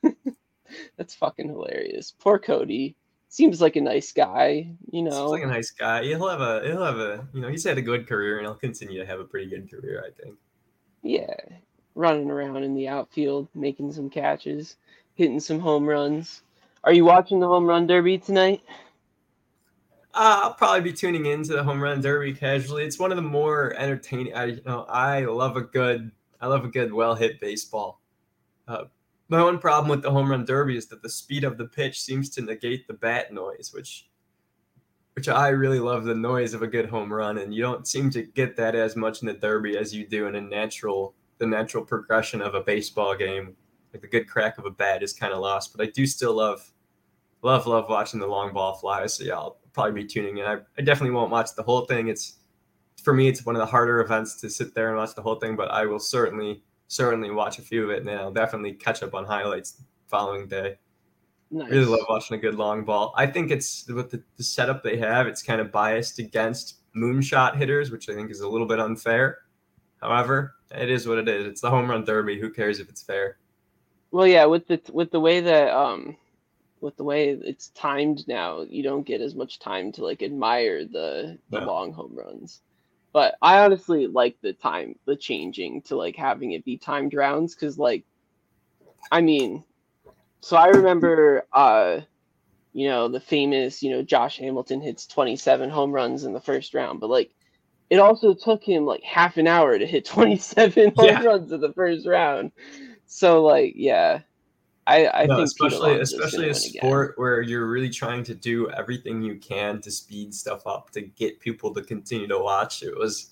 that's 0.97 1.15
fucking 1.15 1.49
hilarious. 1.49 2.13
Poor 2.19 2.39
Cody. 2.39 2.95
Seems 3.29 3.61
like 3.61 3.75
a 3.75 3.81
nice 3.81 4.13
guy, 4.13 4.71
you 4.91 5.03
Seems 5.11 5.15
know. 5.15 5.27
like 5.27 5.43
a 5.43 5.47
nice 5.47 5.71
guy. 5.71 6.03
He'll 6.03 6.27
have 6.29 6.41
a 6.41 6.61
he'll 6.65 6.83
have 6.83 6.97
a 6.97 7.27
you 7.33 7.41
know 7.41 7.49
he's 7.49 7.63
had 7.65 7.77
a 7.77 7.81
good 7.81 8.07
career 8.07 8.37
and 8.37 8.45
he'll 8.47 8.55
continue 8.55 8.99
to 8.99 9.05
have 9.05 9.19
a 9.19 9.25
pretty 9.25 9.49
good 9.49 9.69
career. 9.69 10.03
I 10.07 10.11
think. 10.21 10.37
Yeah. 11.03 11.35
Running 11.95 12.29
around 12.31 12.63
in 12.63 12.75
the 12.75 12.87
outfield, 12.87 13.47
making 13.55 13.91
some 13.91 14.09
catches, 14.09 14.77
hitting 15.15 15.39
some 15.39 15.59
home 15.59 15.85
runs. 15.87 16.43
Are 16.83 16.93
you 16.93 17.05
watching 17.05 17.39
the 17.39 17.47
home 17.47 17.65
run 17.65 17.87
derby 17.87 18.17
tonight? 18.17 18.61
Uh, 20.13 20.41
I'll 20.43 20.53
probably 20.53 20.81
be 20.81 20.93
tuning 20.93 21.27
into 21.27 21.53
the 21.53 21.63
home 21.63 21.81
run 21.81 22.01
derby 22.01 22.33
casually. 22.33 22.83
It's 22.83 22.97
one 22.97 23.11
of 23.11 23.17
the 23.17 23.21
more 23.21 23.75
entertaining. 23.77 24.33
I 24.33 24.45
you 24.45 24.61
know 24.65 24.85
I 24.89 25.25
love 25.25 25.57
a 25.57 25.61
good 25.61 26.11
I 26.41 26.47
love 26.47 26.65
a 26.65 26.69
good 26.69 26.91
well 26.91 27.13
hit 27.13 27.39
baseball. 27.39 28.01
Uh, 28.67 28.85
my 29.29 29.43
one 29.43 29.59
problem 29.59 29.89
with 29.89 30.01
the 30.01 30.11
home 30.11 30.31
run 30.31 30.45
derby 30.45 30.77
is 30.77 30.87
that 30.87 31.03
the 31.03 31.09
speed 31.09 31.43
of 31.43 31.57
the 31.57 31.67
pitch 31.67 32.01
seems 32.01 32.29
to 32.31 32.41
negate 32.41 32.87
the 32.87 32.93
bat 32.93 33.33
noise, 33.33 33.71
which 33.73 34.07
which 35.13 35.27
I 35.27 35.49
really 35.49 35.79
love 35.79 36.03
the 36.03 36.15
noise 36.15 36.53
of 36.53 36.61
a 36.61 36.67
good 36.67 36.89
home 36.89 37.11
run, 37.11 37.39
and 37.39 37.53
you 37.53 37.61
don't 37.61 37.87
seem 37.87 38.09
to 38.11 38.21
get 38.21 38.55
that 38.57 38.75
as 38.75 38.95
much 38.95 39.21
in 39.21 39.27
the 39.27 39.33
derby 39.33 39.77
as 39.77 39.93
you 39.93 40.07
do 40.07 40.27
in 40.27 40.35
a 40.35 40.41
natural 40.41 41.15
the 41.39 41.45
natural 41.45 41.83
progression 41.83 42.41
of 42.41 42.55
a 42.55 42.61
baseball 42.61 43.15
game. 43.15 43.55
Like 43.93 44.01
the 44.01 44.07
good 44.07 44.27
crack 44.27 44.57
of 44.57 44.65
a 44.65 44.71
bat 44.71 45.03
is 45.03 45.13
kind 45.13 45.33
of 45.33 45.39
lost, 45.39 45.75
but 45.75 45.85
I 45.85 45.89
do 45.91 46.05
still 46.05 46.33
love 46.33 46.69
love 47.41 47.67
love 47.67 47.87
watching 47.89 48.19
the 48.19 48.27
long 48.27 48.53
ball 48.53 48.75
fly. 48.75 49.05
So 49.07 49.23
yeah, 49.23 49.35
I'll 49.35 49.57
probably 49.73 50.03
be 50.03 50.07
tuning 50.07 50.37
in. 50.37 50.45
I, 50.45 50.57
I 50.77 50.81
definitely 50.81 51.15
won't 51.15 51.31
watch 51.31 51.55
the 51.55 51.63
whole 51.63 51.85
thing. 51.85 52.07
It's 52.07 52.37
for 53.03 53.13
me, 53.13 53.27
it's 53.27 53.45
one 53.45 53.55
of 53.55 53.59
the 53.59 53.65
harder 53.65 54.01
events 54.01 54.41
to 54.41 54.49
sit 54.49 54.73
there 54.73 54.89
and 54.89 54.97
watch 54.97 55.15
the 55.15 55.21
whole 55.21 55.35
thing, 55.35 55.55
but 55.55 55.71
I 55.71 55.85
will 55.85 55.99
certainly 55.99 56.63
certainly 56.87 57.31
watch 57.31 57.59
a 57.59 57.61
few 57.61 57.83
of 57.83 57.89
it, 57.91 58.01
and 58.01 58.09
I'll 58.09 58.31
definitely 58.31 58.73
catch 58.73 59.03
up 59.03 59.13
on 59.13 59.25
highlights 59.25 59.81
following 60.07 60.47
day. 60.47 60.77
Nice. 61.49 61.69
Really 61.69 61.85
love 61.85 62.05
watching 62.09 62.37
a 62.37 62.39
good 62.39 62.55
long 62.55 62.83
ball. 62.83 63.13
I 63.15 63.25
think 63.25 63.51
it's 63.51 63.87
with 63.87 64.11
the, 64.11 64.21
the 64.35 64.43
setup 64.43 64.83
they 64.83 64.97
have, 64.97 65.27
it's 65.27 65.41
kind 65.41 65.61
of 65.61 65.71
biased 65.71 66.19
against 66.19 66.79
moonshot 66.95 67.55
hitters, 67.55 67.91
which 67.91 68.09
I 68.09 68.13
think 68.13 68.31
is 68.31 68.41
a 68.41 68.47
little 68.47 68.67
bit 68.67 68.79
unfair. 68.79 69.39
However, 70.01 70.55
it 70.71 70.89
is 70.89 71.07
what 71.07 71.17
it 71.17 71.29
is. 71.29 71.45
It's 71.45 71.61
the 71.61 71.69
home 71.69 71.89
run 71.89 72.03
derby. 72.03 72.39
Who 72.39 72.51
cares 72.51 72.79
if 72.79 72.89
it's 72.89 73.01
fair? 73.01 73.37
Well, 74.17 74.25
yeah, 74.25 74.45
with 74.45 74.65
the 74.67 74.81
with 74.91 75.11
the 75.11 75.19
way 75.19 75.41
that 75.41 75.69
um 75.69 76.17
with 76.81 76.97
the 76.97 77.03
way 77.03 77.29
it's 77.29 77.69
timed 77.69 78.27
now, 78.27 78.61
you 78.61 78.81
don't 78.81 79.05
get 79.05 79.21
as 79.21 79.35
much 79.35 79.59
time 79.59 79.91
to 79.91 80.03
like 80.03 80.23
admire 80.23 80.85
the 80.85 81.37
the 81.51 81.59
no. 81.59 81.67
long 81.67 81.93
home 81.93 82.15
runs. 82.15 82.59
But 83.13 83.35
I 83.43 83.59
honestly 83.59 84.07
like 84.07 84.35
the 84.41 84.53
time, 84.53 84.95
the 85.05 85.15
changing 85.15 85.83
to 85.83 85.95
like 85.95 86.15
having 86.15 86.53
it 86.53 86.65
be 86.65 86.79
timed 86.79 87.13
rounds 87.13 87.53
because, 87.53 87.77
like, 87.77 88.05
I 89.11 89.21
mean, 89.21 89.63
so 90.41 90.57
I 90.57 90.69
remember, 90.69 91.45
uh, 91.53 91.99
you 92.73 92.87
know, 92.89 93.09
the 93.09 93.19
famous, 93.19 93.83
you 93.83 93.91
know, 93.91 94.01
Josh 94.01 94.39
Hamilton 94.39 94.81
hits 94.81 95.05
27 95.05 95.69
home 95.69 95.91
runs 95.91 96.23
in 96.23 96.33
the 96.33 96.41
first 96.41 96.73
round, 96.73 97.01
but 97.01 97.11
like, 97.11 97.29
it 97.91 97.99
also 97.99 98.33
took 98.33 98.63
him 98.63 98.83
like 98.83 99.03
half 99.03 99.37
an 99.37 99.45
hour 99.45 99.77
to 99.77 99.85
hit 99.85 100.05
27 100.05 100.93
home 100.97 101.05
yeah. 101.05 101.21
runs 101.21 101.51
in 101.51 101.61
the 101.61 101.73
first 101.73 102.07
round. 102.07 102.51
So, 103.07 103.43
like, 103.43 103.73
yeah, 103.75 104.21
I, 104.87 105.07
I 105.07 105.25
no, 105.25 105.35
think 105.35 105.47
especially 105.47 105.99
especially 105.99 106.49
a 106.49 106.53
sport 106.53 107.13
where 107.17 107.41
you're 107.41 107.67
really 107.67 107.89
trying 107.89 108.23
to 108.23 108.33
do 108.33 108.69
everything 108.69 109.21
you 109.21 109.35
can 109.35 109.81
to 109.81 109.91
speed 109.91 110.33
stuff 110.33 110.65
up 110.65 110.91
to 110.91 111.01
get 111.01 111.41
people 111.41 111.73
to 111.73 111.81
continue 111.81 112.27
to 112.27 112.39
watch. 112.39 112.83
It 112.83 112.97
was 112.97 113.31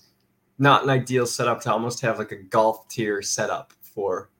not 0.58 0.84
an 0.84 0.90
ideal 0.90 1.26
setup 1.26 1.62
to 1.62 1.72
almost 1.72 2.02
have 2.02 2.18
like 2.18 2.32
a 2.32 2.36
golf 2.36 2.88
tier 2.88 3.22
setup 3.22 3.72
for 3.80 4.30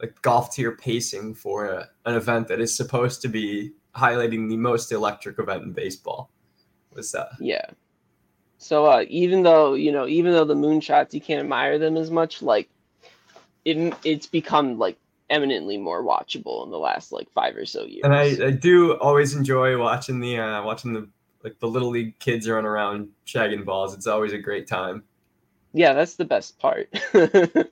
like 0.00 0.20
golf 0.20 0.54
tier 0.54 0.72
pacing 0.72 1.34
for 1.34 1.66
a, 1.66 1.88
an 2.04 2.14
event 2.14 2.48
that 2.48 2.60
is 2.60 2.74
supposed 2.74 3.22
to 3.22 3.28
be 3.28 3.72
highlighting 3.94 4.48
the 4.48 4.56
most 4.56 4.92
electric 4.92 5.38
event 5.38 5.62
in 5.62 5.72
baseball. 5.72 6.30
Was 6.94 7.12
that? 7.12 7.28
Yeah. 7.38 7.66
So 8.58 8.84
uh, 8.84 9.04
even 9.08 9.42
though 9.42 9.72
you 9.72 9.92
know, 9.92 10.06
even 10.06 10.32
though 10.32 10.44
the 10.44 10.54
moonshots 10.54 11.14
you 11.14 11.22
can't 11.22 11.40
admire 11.40 11.78
them 11.78 11.96
as 11.96 12.10
much, 12.10 12.42
like 12.42 12.68
it, 13.64 13.94
it's 14.04 14.26
become 14.26 14.78
like 14.78 14.96
eminently 15.28 15.78
more 15.78 16.02
watchable 16.02 16.64
in 16.64 16.70
the 16.70 16.78
last 16.78 17.12
like 17.12 17.30
five 17.30 17.56
or 17.56 17.64
so 17.64 17.84
years. 17.84 18.02
And 18.04 18.14
I, 18.14 18.46
I 18.46 18.50
do 18.50 18.94
always 18.98 19.34
enjoy 19.34 19.78
watching 19.78 20.20
the 20.20 20.38
uh, 20.38 20.62
watching 20.62 20.92
the 20.92 21.08
like 21.42 21.58
the 21.58 21.68
little 21.68 21.90
league 21.90 22.18
kids 22.18 22.48
run 22.48 22.66
around 22.66 23.08
shagging 23.26 23.64
balls. 23.64 23.94
It's 23.94 24.06
always 24.06 24.32
a 24.32 24.38
great 24.38 24.66
time. 24.66 25.04
Yeah, 25.72 25.92
that's 25.92 26.16
the 26.16 26.24
best 26.24 26.58
part. 26.58 26.88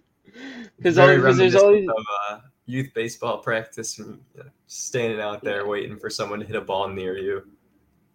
Because 0.77 0.95
there's 0.95 1.57
always 1.57 1.89
of, 1.89 2.05
uh, 2.31 2.39
youth 2.67 2.91
baseball 2.95 3.39
practice 3.39 3.99
and 3.99 4.21
standing 4.69 5.21
out 5.21 5.43
there 5.43 5.67
waiting 5.67 5.99
for 5.99 6.09
someone 6.09 6.39
to 6.39 6.47
hit 6.47 6.55
a 6.55 6.61
ball 6.61 6.89
near 6.89 7.19
you. 7.19 7.45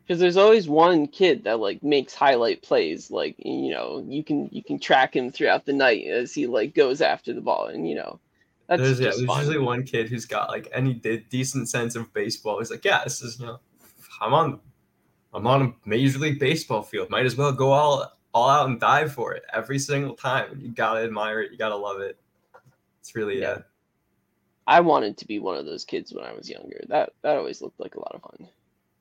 Because 0.05 0.19
there's 0.19 0.37
always 0.37 0.67
one 0.67 1.07
kid 1.07 1.45
that 1.45 1.59
like 1.59 1.81
makes 1.81 2.13
highlight 2.13 2.61
plays. 2.61 3.09
Like 3.09 3.35
you 3.37 3.71
know, 3.71 4.03
you 4.07 4.23
can 4.23 4.49
you 4.51 4.63
can 4.63 4.79
track 4.79 5.15
him 5.15 5.31
throughout 5.31 5.65
the 5.65 5.73
night 5.73 6.05
as 6.07 6.33
he 6.33 6.45
like 6.47 6.75
goes 6.75 7.01
after 7.01 7.33
the 7.33 7.41
ball, 7.41 7.67
and 7.67 7.87
you 7.87 7.95
know 7.95 8.19
that's 8.67 8.81
there's, 8.81 8.99
yeah, 8.99 9.09
there's 9.09 9.25
fun. 9.25 9.39
usually 9.39 9.59
one 9.59 9.83
kid 9.83 10.09
who's 10.09 10.25
got 10.25 10.49
like 10.49 10.67
any 10.73 10.93
de- 10.93 11.25
decent 11.29 11.69
sense 11.69 11.95
of 11.95 12.13
baseball. 12.13 12.59
He's 12.59 12.71
like, 12.71 12.85
yeah, 12.85 13.03
this 13.03 13.21
is 13.21 13.39
you 13.39 13.45
know, 13.45 13.59
I'm 14.21 14.33
on, 14.33 14.59
I'm 15.33 15.47
on 15.47 15.61
a 15.61 15.73
major 15.85 16.19
league 16.19 16.39
baseball 16.39 16.81
field. 16.81 17.09
Might 17.09 17.25
as 17.25 17.35
well 17.35 17.51
go 17.51 17.71
all 17.71 18.11
all 18.33 18.49
out 18.49 18.67
and 18.67 18.79
dive 18.79 19.13
for 19.13 19.33
it 19.33 19.43
every 19.53 19.79
single 19.79 20.15
time. 20.15 20.59
You 20.61 20.69
gotta 20.69 21.01
admire 21.01 21.41
it. 21.41 21.51
You 21.51 21.57
gotta 21.57 21.75
love 21.75 22.01
it. 22.01 22.17
It's 22.99 23.15
really 23.15 23.41
yeah. 23.41 23.47
Uh, 23.47 23.61
I 24.65 24.79
wanted 24.79 25.17
to 25.17 25.27
be 25.27 25.39
one 25.39 25.57
of 25.57 25.65
those 25.65 25.83
kids 25.83 26.13
when 26.13 26.23
I 26.23 26.33
was 26.33 26.49
younger. 26.49 26.83
That 26.87 27.13
that 27.21 27.37
always 27.37 27.61
looked 27.61 27.79
like 27.79 27.95
a 27.95 27.99
lot 27.99 28.15
of 28.15 28.21
fun. 28.21 28.47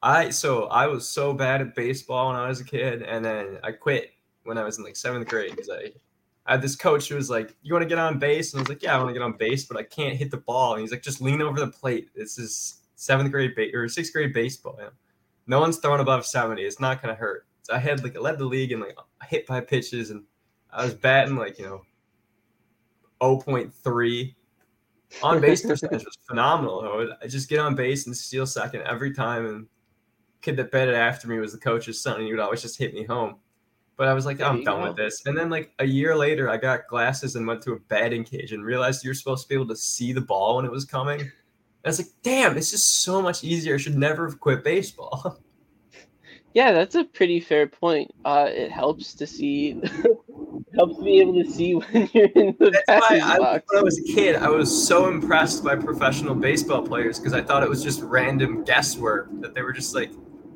I 0.02 0.30
so 0.30 0.64
I 0.64 0.86
was 0.86 1.06
so 1.06 1.32
bad 1.32 1.60
at 1.60 1.74
baseball 1.74 2.28
when 2.28 2.36
I 2.36 2.48
was 2.48 2.60
a 2.60 2.64
kid, 2.64 3.02
and 3.02 3.24
then 3.24 3.58
I 3.62 3.72
quit 3.72 4.10
when 4.44 4.58
I 4.58 4.64
was 4.64 4.78
in 4.78 4.84
like 4.84 4.96
seventh 4.96 5.28
grade 5.28 5.52
because 5.52 5.70
I 5.70 5.92
I 6.44 6.52
had 6.52 6.62
this 6.62 6.74
coach 6.74 7.08
who 7.08 7.14
was 7.14 7.30
like, 7.30 7.54
"You 7.62 7.72
want 7.72 7.84
to 7.84 7.88
get 7.88 7.98
on 7.98 8.18
base?" 8.18 8.52
And 8.52 8.58
I 8.58 8.62
was 8.62 8.68
like, 8.68 8.82
"Yeah, 8.82 8.96
I 8.96 8.98
want 8.98 9.10
to 9.10 9.12
get 9.14 9.22
on 9.22 9.34
base, 9.34 9.64
but 9.64 9.76
I 9.76 9.84
can't 9.84 10.16
hit 10.16 10.30
the 10.32 10.38
ball." 10.38 10.72
And 10.72 10.80
he's 10.80 10.90
like, 10.90 11.02
"Just 11.02 11.20
lean 11.20 11.40
over 11.40 11.60
the 11.60 11.68
plate. 11.68 12.08
This 12.16 12.36
is 12.38 12.80
seventh 12.96 13.30
grade 13.30 13.54
ba- 13.54 13.74
or 13.74 13.88
sixth 13.88 14.12
grade 14.12 14.32
baseball. 14.32 14.74
You 14.78 14.86
know? 14.86 14.90
No 15.46 15.60
one's 15.60 15.78
throwing 15.78 16.00
above 16.00 16.26
seventy. 16.26 16.62
It's 16.62 16.80
not 16.80 17.00
gonna 17.00 17.14
hurt." 17.14 17.46
So 17.62 17.74
I 17.74 17.78
had 17.78 18.02
like 18.02 18.16
I 18.16 18.20
led 18.20 18.38
the 18.38 18.44
league 18.44 18.72
in 18.72 18.80
like 18.80 18.96
hit 19.28 19.46
by 19.46 19.60
pitches, 19.60 20.10
and 20.10 20.24
I 20.72 20.84
was 20.84 20.94
batting 20.94 21.36
like 21.36 21.58
you 21.60 21.66
know, 21.66 21.82
0.3. 23.20 24.34
On 25.22 25.40
base 25.40 25.64
percentage 25.64 26.04
was 26.04 26.18
phenomenal. 26.26 26.80
I, 26.80 26.96
would, 26.96 27.10
I 27.22 27.26
just 27.26 27.48
get 27.48 27.60
on 27.60 27.74
base 27.74 28.06
and 28.06 28.16
steal 28.16 28.46
second 28.46 28.82
every 28.82 29.12
time, 29.12 29.46
and 29.46 29.66
kid 30.42 30.56
that 30.56 30.70
batted 30.70 30.94
after 30.94 31.28
me 31.28 31.38
was 31.38 31.52
the 31.52 31.58
coach's 31.58 32.00
son, 32.00 32.16
and 32.16 32.26
he 32.26 32.32
would 32.32 32.40
always 32.40 32.60
just 32.60 32.78
hit 32.78 32.92
me 32.92 33.04
home. 33.04 33.36
But 33.96 34.08
I 34.08 34.14
was 34.14 34.26
like, 34.26 34.40
I'm 34.40 34.64
done 34.64 34.82
with 34.82 34.96
this. 34.96 35.22
And 35.26 35.36
then 35.36 35.48
like 35.48 35.72
a 35.78 35.84
year 35.84 36.16
later, 36.16 36.50
I 36.50 36.56
got 36.56 36.88
glasses 36.88 37.36
and 37.36 37.46
went 37.46 37.62
to 37.62 37.72
a 37.72 37.78
batting 37.78 38.24
cage 38.24 38.52
and 38.52 38.64
realized 38.64 39.04
you're 39.04 39.14
supposed 39.14 39.44
to 39.44 39.48
be 39.48 39.54
able 39.54 39.68
to 39.68 39.76
see 39.76 40.12
the 40.12 40.20
ball 40.20 40.56
when 40.56 40.64
it 40.64 40.72
was 40.72 40.84
coming. 40.84 41.20
And 41.20 41.30
I 41.84 41.88
was 41.88 41.98
like, 41.98 42.08
damn, 42.22 42.54
this 42.54 42.72
is 42.72 42.82
so 42.84 43.20
much 43.22 43.44
easier. 43.44 43.74
I 43.74 43.78
should 43.78 43.96
never 43.96 44.28
have 44.28 44.40
quit 44.40 44.64
baseball. 44.64 45.38
Yeah, 46.54 46.72
that's 46.72 46.94
a 46.94 47.04
pretty 47.04 47.40
fair 47.40 47.66
point. 47.66 48.10
Uh, 48.26 48.46
it 48.50 48.70
helps 48.70 49.14
to 49.14 49.26
see, 49.26 49.80
helps 50.74 51.02
be 51.02 51.20
able 51.20 51.42
to 51.42 51.50
see 51.50 51.72
when 51.74 52.10
you're 52.12 52.26
in 52.26 52.54
the 52.58 52.82
That's 52.86 53.10
why 53.10 53.20
I, 53.22 53.38
box. 53.38 53.64
when 53.68 53.80
I 53.80 53.82
was 53.82 53.98
a 53.98 54.02
kid, 54.02 54.36
I 54.36 54.48
was 54.50 54.86
so 54.86 55.08
impressed 55.08 55.64
by 55.64 55.76
professional 55.76 56.34
baseball 56.34 56.86
players 56.86 57.18
because 57.18 57.32
I 57.32 57.40
thought 57.40 57.62
it 57.62 57.70
was 57.70 57.82
just 57.82 58.02
random 58.02 58.64
guesswork 58.64 59.28
that 59.40 59.54
they 59.54 59.62
were 59.62 59.72
just 59.72 59.94
like 59.94 60.12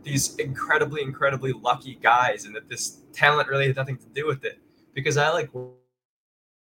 these 0.07 0.37
incredibly, 0.37 1.03
incredibly 1.03 1.53
lucky 1.53 1.99
guys, 2.01 2.45
and 2.47 2.55
that 2.55 2.69
this 2.69 3.01
talent 3.13 3.49
really 3.49 3.67
had 3.67 3.77
nothing 3.77 3.99
to 3.99 4.07
do 4.15 4.27
with 4.27 4.45
it. 4.45 4.61
Because 4.95 5.17
I 5.17 5.29
like 5.31 5.51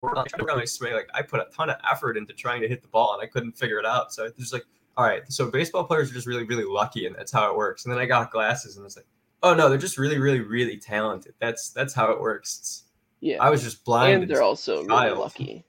like 0.03 1.09
I 1.15 1.23
put 1.23 1.41
a 1.41 1.47
ton 1.53 1.71
of 1.71 1.77
effort 1.91 2.17
into 2.17 2.33
trying 2.35 2.61
to 2.61 2.69
hit 2.69 2.83
the 2.83 2.89
ball, 2.89 3.15
and 3.15 3.23
I 3.23 3.27
couldn't 3.27 3.57
figure 3.57 3.79
it 3.79 3.87
out. 3.87 4.13
So 4.13 4.25
it's 4.25 4.39
just 4.39 4.53
like, 4.53 4.65
all 4.97 5.05
right, 5.05 5.23
so 5.33 5.51
baseball 5.51 5.85
players 5.85 6.11
are 6.11 6.15
just 6.15 6.27
really, 6.27 6.45
really 6.45 6.65
lucky, 6.65 7.07
and 7.07 7.17
that's 7.17 7.33
how 7.33 7.51
it 7.51 7.57
works. 7.57 7.85
And 7.85 7.93
then 7.93 7.99
I 7.99 8.07
got 8.07 8.31
glasses, 8.31 8.77
and 8.77 8.85
it's 8.85 8.97
like, 8.97 9.07
oh 9.43 9.55
no, 9.55 9.69
they're 9.69 9.79
just 9.79 9.99
really, 9.99 10.19
really, 10.19 10.41
really 10.41 10.77
talented. 10.77 11.35
That's 11.41 11.71
that's 11.71 11.95
how 11.95 12.13
it 12.13 12.21
works. 12.21 12.59
It's, 12.59 12.85
yeah, 13.21 13.43
I 13.43 13.49
was 13.49 13.63
just 13.63 13.85
blind. 13.85 14.23
And 14.23 14.31
they're 14.31 14.43
also 14.43 14.85
really 14.85 15.11
lucky. 15.11 15.65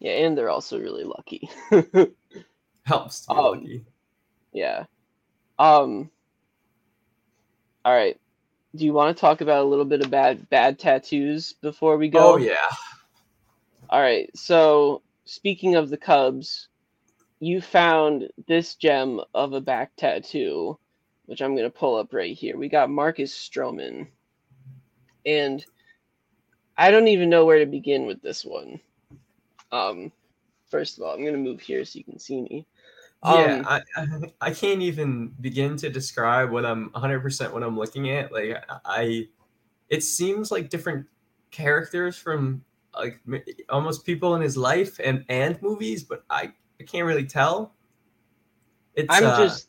Yeah, 0.00 0.12
and 0.12 0.36
they're 0.36 0.50
also 0.50 0.78
really 0.78 1.04
lucky. 1.04 1.48
Helps 2.84 3.20
to 3.20 3.34
be 3.34 3.38
um, 3.38 3.44
lucky. 3.44 3.84
Yeah. 4.52 4.84
Um, 5.58 6.10
all 7.84 7.94
right. 7.94 8.18
Do 8.76 8.84
you 8.84 8.92
want 8.92 9.16
to 9.16 9.20
talk 9.20 9.40
about 9.40 9.64
a 9.64 9.68
little 9.68 9.84
bit 9.84 10.00
of 10.02 10.10
bad 10.10 10.48
bad 10.50 10.78
tattoos 10.78 11.54
before 11.54 11.96
we 11.96 12.08
go? 12.08 12.32
Oh 12.32 12.36
yeah. 12.36 12.68
All 13.88 14.00
right. 14.00 14.30
So 14.36 15.02
speaking 15.24 15.76
of 15.76 15.90
the 15.90 15.96
Cubs, 15.96 16.68
you 17.40 17.60
found 17.60 18.28
this 18.48 18.74
gem 18.76 19.20
of 19.34 19.52
a 19.52 19.60
back 19.60 19.92
tattoo, 19.96 20.78
which 21.26 21.42
I'm 21.42 21.56
gonna 21.56 21.70
pull 21.70 21.96
up 21.96 22.12
right 22.12 22.36
here. 22.36 22.56
We 22.56 22.68
got 22.68 22.90
Marcus 22.90 23.32
Stroman, 23.34 24.08
and 25.26 25.64
I 26.76 26.90
don't 26.90 27.08
even 27.08 27.30
know 27.30 27.44
where 27.44 27.60
to 27.60 27.66
begin 27.66 28.06
with 28.06 28.22
this 28.22 28.44
one. 28.44 28.80
Um, 29.70 30.12
first 30.70 30.98
of 30.98 31.04
all, 31.04 31.14
I'm 31.14 31.24
gonna 31.24 31.38
move 31.38 31.60
here 31.60 31.84
so 31.84 31.98
you 31.98 32.04
can 32.04 32.18
see 32.18 32.42
me. 32.42 32.66
Yeah, 33.24 33.62
um, 33.66 33.82
I, 33.96 34.28
I 34.48 34.50
can't 34.50 34.82
even 34.82 35.34
begin 35.40 35.76
to 35.78 35.88
describe 35.88 36.50
what 36.50 36.66
I'm 36.66 36.90
100% 36.90 37.52
what 37.52 37.62
I'm 37.62 37.78
looking 37.78 38.10
at. 38.10 38.32
Like 38.32 38.62
I 38.84 39.28
it 39.88 40.02
seems 40.02 40.50
like 40.50 40.68
different 40.68 41.06
characters 41.50 42.16
from 42.16 42.62
like 42.94 43.20
almost 43.68 44.04
people 44.04 44.34
in 44.34 44.42
his 44.42 44.56
life 44.56 45.00
and 45.02 45.24
and 45.28 45.60
movies, 45.62 46.04
but 46.04 46.24
I 46.28 46.52
I 46.80 46.84
can't 46.84 47.06
really 47.06 47.24
tell. 47.24 47.74
It's 48.94 49.08
I'm 49.10 49.24
uh, 49.24 49.36
just 49.38 49.68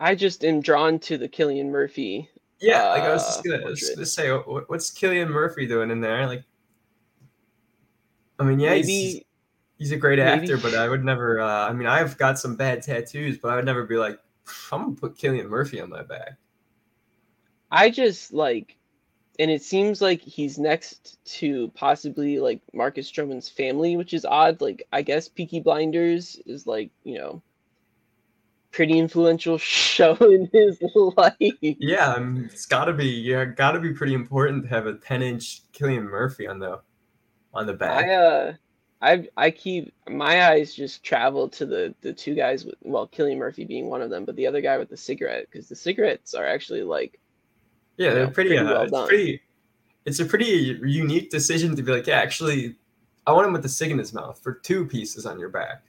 I 0.00 0.14
just 0.14 0.44
am 0.44 0.60
drawn 0.60 0.98
to 1.00 1.16
the 1.16 1.28
Cillian 1.28 1.70
Murphy. 1.70 2.28
Yeah, 2.60 2.88
like 2.88 3.02
I 3.02 3.12
was 3.12 3.24
just 3.24 3.44
gonna, 3.44 3.64
uh, 3.64 3.70
was 3.70 3.90
gonna 3.90 4.06
say, 4.06 4.30
what's 4.30 4.90
Cillian 4.90 5.28
Murphy 5.28 5.66
doing 5.66 5.90
in 5.90 6.00
there? 6.00 6.26
Like, 6.26 6.42
I 8.38 8.44
mean, 8.44 8.58
yeah, 8.58 8.70
maybe 8.70 9.26
he's 9.78 9.92
a 9.92 9.96
great 9.96 10.18
Maybe. 10.18 10.42
actor, 10.42 10.56
but 10.56 10.74
I 10.74 10.88
would 10.88 11.04
never. 11.04 11.40
Uh, 11.40 11.68
I 11.68 11.72
mean, 11.72 11.86
I've 11.86 12.16
got 12.18 12.38
some 12.38 12.56
bad 12.56 12.82
tattoos, 12.82 13.38
but 13.38 13.48
I 13.50 13.56
would 13.56 13.64
never 13.64 13.84
be 13.84 13.96
like, 13.96 14.18
I'm 14.72 14.82
gonna 14.82 14.96
put 14.96 15.16
Cillian 15.16 15.48
Murphy 15.48 15.80
on 15.80 15.90
my 15.90 16.02
back. 16.02 16.36
I 17.70 17.90
just 17.90 18.32
like, 18.32 18.76
and 19.38 19.50
it 19.50 19.62
seems 19.62 20.00
like 20.00 20.20
he's 20.20 20.58
next 20.58 21.18
to 21.38 21.70
possibly 21.74 22.38
like 22.38 22.60
Marcus 22.72 23.10
Stroman's 23.10 23.48
family, 23.48 23.96
which 23.96 24.14
is 24.14 24.24
odd. 24.24 24.60
Like, 24.60 24.86
I 24.92 25.02
guess 25.02 25.28
Peaky 25.28 25.60
Blinders 25.60 26.40
is 26.46 26.66
like, 26.66 26.90
you 27.04 27.18
know, 27.18 27.42
pretty 28.70 28.98
influential 28.98 29.58
show 29.58 30.14
in 30.16 30.48
his 30.52 30.78
life. 31.16 31.34
Yeah, 31.60 32.12
I 32.12 32.20
mean, 32.20 32.44
it's 32.44 32.66
got 32.66 32.84
to 32.86 32.92
be. 32.92 33.08
Yeah, 33.08 33.44
got 33.46 33.72
to 33.72 33.80
be 33.80 33.92
pretty 33.92 34.14
important 34.14 34.64
to 34.64 34.68
have 34.68 34.86
a 34.86 34.94
10 34.94 35.22
inch 35.22 35.62
Cillian 35.72 36.04
Murphy 36.04 36.46
on 36.46 36.60
the 36.60 36.80
on 37.52 37.66
the 37.66 37.74
back. 37.74 38.04
I 38.04 38.14
uh, 38.14 38.54
I 39.02 39.28
I 39.36 39.50
keep 39.50 39.92
my 40.08 40.50
eyes 40.50 40.74
just 40.74 41.04
travel 41.04 41.48
to 41.50 41.66
the 41.66 41.94
the 42.00 42.12
two 42.12 42.34
guys 42.34 42.64
with 42.64 42.76
well, 42.82 43.08
Cillian 43.08 43.36
Murphy 43.38 43.64
being 43.64 43.88
one 43.88 44.02
of 44.02 44.10
them, 44.10 44.24
but 44.24 44.36
the 44.36 44.46
other 44.46 44.60
guy 44.60 44.78
with 44.78 44.88
the 44.88 44.96
cigarette 44.96 45.46
because 45.50 45.68
the 45.68 45.76
cigarettes 45.76 46.34
are 46.34 46.46
actually 46.46 46.82
like 46.82 47.20
yeah, 47.96 48.10
they're 48.10 48.26
know, 48.26 48.32
pretty. 48.32 48.50
pretty 48.50 48.66
uh, 48.66 48.72
well 48.72 48.82
it's 48.82 48.92
done. 48.92 49.08
pretty. 49.08 49.42
It's 50.04 50.20
a 50.20 50.24
pretty 50.24 50.78
unique 50.84 51.30
decision 51.30 51.74
to 51.74 51.82
be 51.82 51.90
like, 51.90 52.06
yeah, 52.06 52.18
actually, 52.18 52.76
I 53.26 53.32
want 53.32 53.48
him 53.48 53.52
with 53.52 53.62
the 53.62 53.68
cig 53.68 53.90
in 53.90 53.98
his 53.98 54.12
mouth 54.12 54.40
for 54.40 54.52
two 54.52 54.86
pieces 54.86 55.26
on 55.26 55.38
your 55.38 55.48
back. 55.48 55.82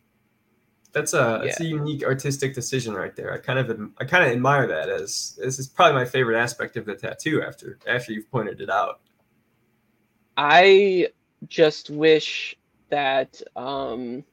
That's 0.92 1.14
a 1.14 1.42
that's 1.44 1.60
a 1.60 1.66
unique 1.66 2.04
artistic 2.04 2.56
decision 2.56 2.94
right 2.94 3.16
there. 3.16 3.32
I 3.32 3.38
kind 3.38 3.60
of 3.60 3.92
I 4.00 4.06
kind 4.06 4.26
of 4.26 4.32
admire 4.32 4.68
that 4.68 4.90
as 4.90 5.38
this 5.42 5.60
is 5.60 5.68
probably 5.68 5.94
my 5.94 6.06
favorite 6.06 6.40
aspect 6.40 6.76
of 6.78 6.86
the 6.86 6.96
tattoo 6.96 7.44
after 7.44 7.78
after 7.88 8.12
you've 8.12 8.32
pointed 8.32 8.60
it 8.62 8.70
out. 8.70 9.02
I 10.36 11.10
just 11.48 11.90
wish 11.92 12.57
that 12.90 13.42
um 13.56 14.24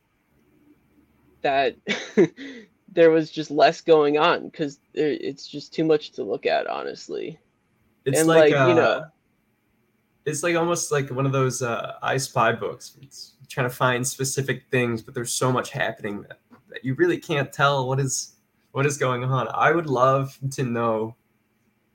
that 1.42 1.76
there 2.92 3.10
was 3.10 3.30
just 3.30 3.50
less 3.50 3.80
going 3.80 4.18
on 4.18 4.48
because 4.48 4.78
it's 4.94 5.46
just 5.46 5.74
too 5.74 5.84
much 5.84 6.12
to 6.12 6.22
look 6.22 6.46
at, 6.46 6.66
honestly. 6.66 7.38
It's 8.04 8.20
And, 8.20 8.28
like, 8.28 8.52
like, 8.52 8.60
uh, 8.60 8.68
you 8.68 8.74
know- 8.74 9.04
it's 10.24 10.42
like 10.42 10.56
almost 10.56 10.90
like 10.90 11.10
one 11.10 11.26
of 11.26 11.32
those 11.32 11.60
uh, 11.60 11.96
I 12.02 12.16
Spy 12.16 12.52
books. 12.52 12.96
It's 13.02 13.34
trying 13.48 13.68
to 13.68 13.74
find 13.74 14.06
specific 14.06 14.64
things, 14.70 15.02
but 15.02 15.14
there's 15.14 15.32
so 15.32 15.52
much 15.52 15.70
happening 15.70 16.22
that, 16.22 16.38
that 16.70 16.82
you 16.82 16.94
really 16.94 17.18
can't 17.18 17.52
tell 17.52 17.86
what 17.86 18.00
is 18.00 18.36
what 18.72 18.86
is 18.86 18.96
going 18.96 19.22
on. 19.22 19.48
I 19.52 19.70
would 19.70 19.86
love 19.86 20.38
to 20.52 20.62
know 20.62 21.14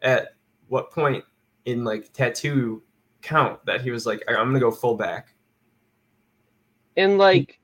at 0.03 0.35
what 0.67 0.91
point 0.91 1.23
in 1.65 1.83
like 1.83 2.13
tattoo 2.13 2.83
count 3.23 3.65
that 3.65 3.81
he 3.81 3.89
was 3.89 4.05
like, 4.05 4.23
I'm 4.27 4.35
gonna 4.35 4.59
go 4.59 4.69
full 4.71 4.95
back. 4.95 5.33
And 6.97 7.17
like 7.17 7.59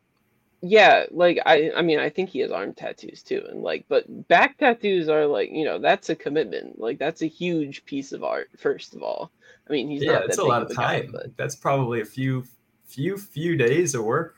yeah 0.62 1.06
like 1.12 1.40
i 1.46 1.72
i 1.76 1.82
mean 1.82 2.00
i 2.00 2.10
think 2.10 2.30
he 2.30 2.40
has 2.40 2.52
arm 2.52 2.74
tattoos 2.74 3.22
too 3.22 3.44
and 3.50 3.62
like 3.62 3.86
but 3.88 4.06
back 4.28 4.58
tattoos 4.58 5.10
are 5.10 5.26
like 5.28 5.50
you 5.52 5.64
know 5.66 5.78
that's 5.78 6.10
a 6.10 6.16
commitment 6.16 6.80
like 6.80 6.98
that's 6.98 7.22
a 7.22 7.28
huge 7.28 7.86
piece 7.86 8.12
of 8.12 8.24
art 8.24 8.50
first 8.58 8.96
of 8.96 9.04
all 9.04 9.32
i 9.70 9.72
mean 9.74 9.88
he's 9.90 10.02
yeah, 10.04 10.14
not 10.14 10.26
it's 10.26 10.38
that 10.38 10.44
a 10.44 10.46
lot 10.46 10.64
of 10.64 10.72
a 10.72 10.74
guy, 10.74 11.02
time. 11.02 11.12
but 11.12 11.36
That's 11.38 11.56
probably 11.56 12.02
a 12.02 12.06
few 12.06 12.44
few 12.86 13.18
few 13.18 13.56
days 13.58 13.94
of 13.96 14.04
work. 14.04 14.36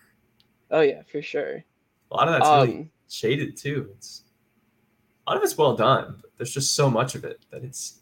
oh 0.72 0.82
yeah 0.82 1.02
for 1.12 1.22
sure 1.22 1.64
A 2.12 2.16
lot 2.16 2.28
of 2.28 2.34
that's 2.34 2.50
really 2.50 2.80
um 2.82 2.90
shaded 3.10 3.56
too. 3.56 3.90
It's 3.96 4.24
a 5.26 5.32
lot 5.32 5.38
of 5.38 5.44
it's 5.44 5.58
well 5.58 5.76
done, 5.76 6.18
but 6.22 6.32
there's 6.38 6.54
just 6.54 6.76
so 6.76 6.90
much 6.90 7.16
of 7.16 7.24
it 7.24 7.40
that 7.52 7.64
it's 7.64 8.00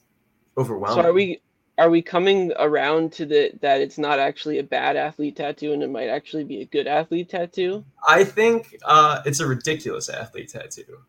overwhelming. 0.58 1.04
so 1.04 1.10
are 1.10 1.14
we 1.14 1.42
are 1.78 1.90
we 1.90 2.02
coming 2.02 2.54
around 2.60 3.12
to 3.14 3.26
the 3.26 3.52
that 3.62 3.82
it's 3.82 3.98
not 3.98 4.20
actually 4.20 4.60
a 4.60 4.64
bad 4.64 4.96
athlete 4.96 5.36
tattoo 5.36 5.74
and 5.74 5.84
it 5.84 5.90
might 5.90 6.10
actually 6.10 6.44
be 6.44 6.62
a 6.62 6.66
good 6.66 6.88
athlete 6.88 7.30
tattoo 7.30 7.84
I 8.08 8.24
think 8.24 8.76
uh, 8.86 9.22
it's 9.26 9.40
a 9.40 9.48
ridiculous 9.48 10.10
athlete 10.10 10.50
tattoo. 10.50 11.00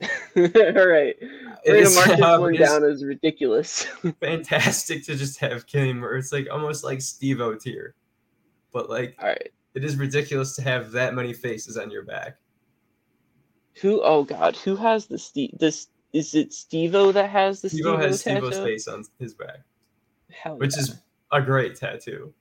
all 0.36 0.42
right 0.86 1.16
It 1.64 1.74
we're 1.74 1.82
gonna 1.84 1.88
is, 1.88 1.94
mark 1.94 2.08
this 2.08 2.38
one 2.38 2.54
it 2.54 2.60
is 2.60 2.68
down 2.68 2.84
as 2.84 3.04
ridiculous 3.04 3.84
fantastic 4.20 5.04
to 5.06 5.16
just 5.16 5.38
have 5.40 5.66
Cillian 5.66 5.96
Murray. 5.96 6.18
It's 6.18 6.32
like 6.32 6.48
almost 6.52 6.84
like 6.84 7.00
Steve-O 7.00 7.54
tier, 7.56 7.94
but 8.72 8.90
like 8.90 9.16
all 9.20 9.28
right 9.28 9.52
it 9.74 9.84
is 9.84 9.96
ridiculous 9.96 10.56
to 10.56 10.62
have 10.62 10.92
that 10.92 11.14
many 11.14 11.32
faces 11.32 11.76
on 11.78 11.90
your 11.90 12.02
back. 12.02 12.36
who 13.80 14.00
oh 14.02 14.24
god 14.24 14.56
who 14.56 14.76
has 14.76 15.06
the 15.06 15.18
steve 15.18 15.50
this 15.58 15.88
is 16.12 16.34
it 16.34 16.52
Steve-O 16.52 17.12
that 17.12 17.30
has 17.30 17.62
the 17.62 17.68
Steve 17.68 17.84
Steve-O 17.84 17.96
has 17.96 18.20
Steve 18.20 18.34
tattoo? 18.34 18.46
O's 18.46 18.58
face 18.58 18.88
on 18.88 19.04
his 19.18 19.34
back, 19.34 19.60
Hell 20.30 20.58
which 20.58 20.74
yeah. 20.76 20.82
is 20.82 20.96
a 21.32 21.40
great 21.40 21.76
tattoo. 21.76 22.32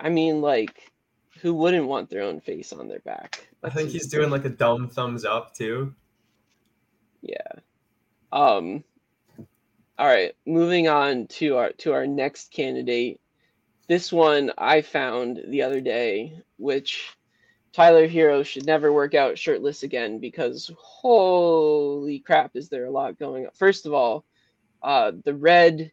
I 0.00 0.08
mean, 0.10 0.40
like, 0.40 0.92
who 1.40 1.54
wouldn't 1.54 1.86
want 1.86 2.10
their 2.10 2.22
own 2.22 2.40
face 2.40 2.72
on 2.72 2.88
their 2.88 3.00
back? 3.00 3.46
I 3.62 3.70
think 3.70 3.90
he's 3.90 4.08
doing 4.08 4.30
like 4.30 4.44
a 4.44 4.50
dumb 4.50 4.88
thumbs 4.88 5.24
up 5.24 5.54
too. 5.54 5.94
yeah. 7.22 7.38
Um. 8.32 8.84
All 9.96 10.06
right, 10.06 10.34
moving 10.44 10.88
on 10.88 11.28
to 11.28 11.56
our 11.56 11.72
to 11.78 11.92
our 11.92 12.06
next 12.06 12.50
candidate. 12.52 13.20
This 13.86 14.12
one 14.12 14.50
I 14.58 14.82
found 14.82 15.40
the 15.48 15.62
other 15.62 15.80
day, 15.80 16.40
which 16.56 17.16
Tyler 17.74 18.06
Herro 18.06 18.46
should 18.46 18.66
never 18.66 18.92
work 18.92 19.14
out 19.14 19.36
shirtless 19.36 19.82
again 19.82 20.20
because 20.20 20.70
holy 20.78 22.20
crap, 22.20 22.54
is 22.54 22.68
there 22.68 22.86
a 22.86 22.90
lot 22.90 23.18
going 23.18 23.46
on? 23.46 23.52
First 23.52 23.84
of 23.84 23.92
all, 23.92 24.24
uh, 24.80 25.10
the 25.24 25.34
red 25.34 25.90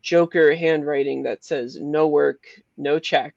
Joker 0.00 0.54
handwriting 0.54 1.24
that 1.24 1.44
says 1.44 1.76
"no 1.80 2.06
work, 2.06 2.46
no 2.76 3.00
check." 3.00 3.34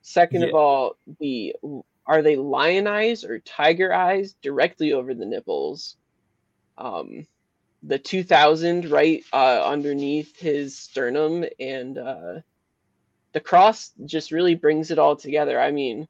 Second 0.00 0.44
of 0.44 0.54
all, 0.54 0.96
the 1.20 1.54
are 2.06 2.22
they 2.22 2.36
lion 2.36 2.86
eyes 2.86 3.22
or 3.22 3.38
tiger 3.40 3.92
eyes 3.92 4.34
directly 4.40 4.94
over 4.94 5.12
the 5.12 5.26
nipples? 5.26 5.96
Um, 6.78 7.26
the 7.82 7.98
2000 7.98 8.90
right 8.90 9.22
uh, 9.34 9.62
underneath 9.62 10.38
his 10.38 10.78
sternum 10.78 11.44
and 11.60 11.98
uh, 11.98 12.40
the 13.32 13.40
cross 13.40 13.92
just 14.06 14.32
really 14.32 14.54
brings 14.54 14.90
it 14.90 14.98
all 14.98 15.16
together. 15.16 15.60
I 15.60 15.70
mean, 15.70 16.08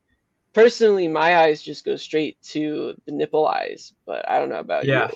personally, 0.52 1.08
my 1.08 1.38
eyes 1.38 1.62
just 1.62 1.84
go 1.84 1.96
straight 1.96 2.40
to 2.42 2.94
the 3.06 3.12
nipple 3.12 3.46
eyes, 3.46 3.92
but 4.06 4.28
I 4.28 4.38
don't 4.38 4.48
know 4.48 4.60
about 4.60 4.84
Yeah. 4.84 5.10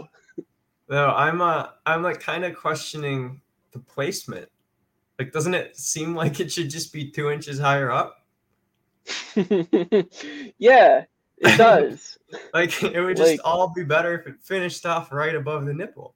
No, 0.89 1.09
I'm 1.09 1.41
uh 1.41 1.68
I'm 1.87 2.03
like 2.03 2.20
kind 2.20 2.45
of 2.45 2.55
questioning 2.57 3.41
the 3.72 3.78
placement. 3.78 4.49
Like, 5.18 5.33
doesn't 5.33 5.55
it 5.55 5.76
seem 5.76 6.14
like 6.22 6.41
it 6.41 6.53
should 6.53 6.70
just 6.70 6.93
be 6.93 7.11
two 7.11 7.30
inches 7.30 7.59
higher 7.59 7.91
up? 7.91 8.18
yeah, 10.59 11.05
it 11.39 11.57
does. 11.59 12.18
Like, 12.55 12.83
it 12.83 13.01
would 13.01 13.16
just 13.16 13.33
Like- 13.33 13.41
all 13.45 13.72
be 13.74 13.85
better 13.85 14.18
if 14.18 14.26
it 14.26 14.41
finished 14.43 14.87
off 14.87 15.12
right 15.12 15.35
above 15.35 15.64
the 15.66 15.74
nipple. 15.74 16.14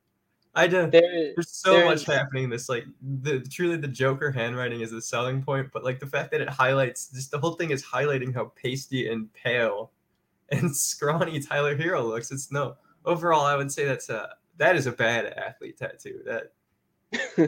I 0.57 0.67
just 0.67 0.91
there, 0.91 1.33
there's 1.35 1.51
so 1.51 1.73
there's- 1.73 2.07
much 2.07 2.17
happening. 2.17 2.49
This 2.51 2.69
like 2.69 2.85
the 3.21 3.41
truly 3.41 3.77
the 3.77 3.89
Joker 3.89 4.33
handwriting 4.33 4.81
is 4.81 4.91
the 4.91 5.03
selling 5.03 5.43
point, 5.43 5.69
but 5.73 5.85
like 5.85 6.01
the 6.01 6.07
fact 6.07 6.31
that 6.33 6.41
it 6.41 6.49
highlights 6.49 7.09
just 7.11 7.31
the 7.31 7.39
whole 7.39 7.53
thing 7.53 7.71
is 7.71 7.85
highlighting 7.85 8.35
how 8.35 8.53
pasty 8.57 9.09
and 9.09 9.33
pale 9.35 9.93
and 10.51 10.75
scrawny 10.75 11.41
Tyler 11.41 11.77
Herro 11.77 12.07
looks. 12.09 12.33
It's 12.33 12.51
no 12.51 12.77
overall. 13.05 13.45
I 13.45 13.55
would 13.55 13.71
say 13.71 13.85
that's 13.85 14.09
a 14.09 14.31
that 14.57 14.75
is 14.77 14.87
a 14.87 14.93
bad 14.93 15.27
athlete 15.27 15.77
tattoo. 15.77 16.23
That 16.25 16.53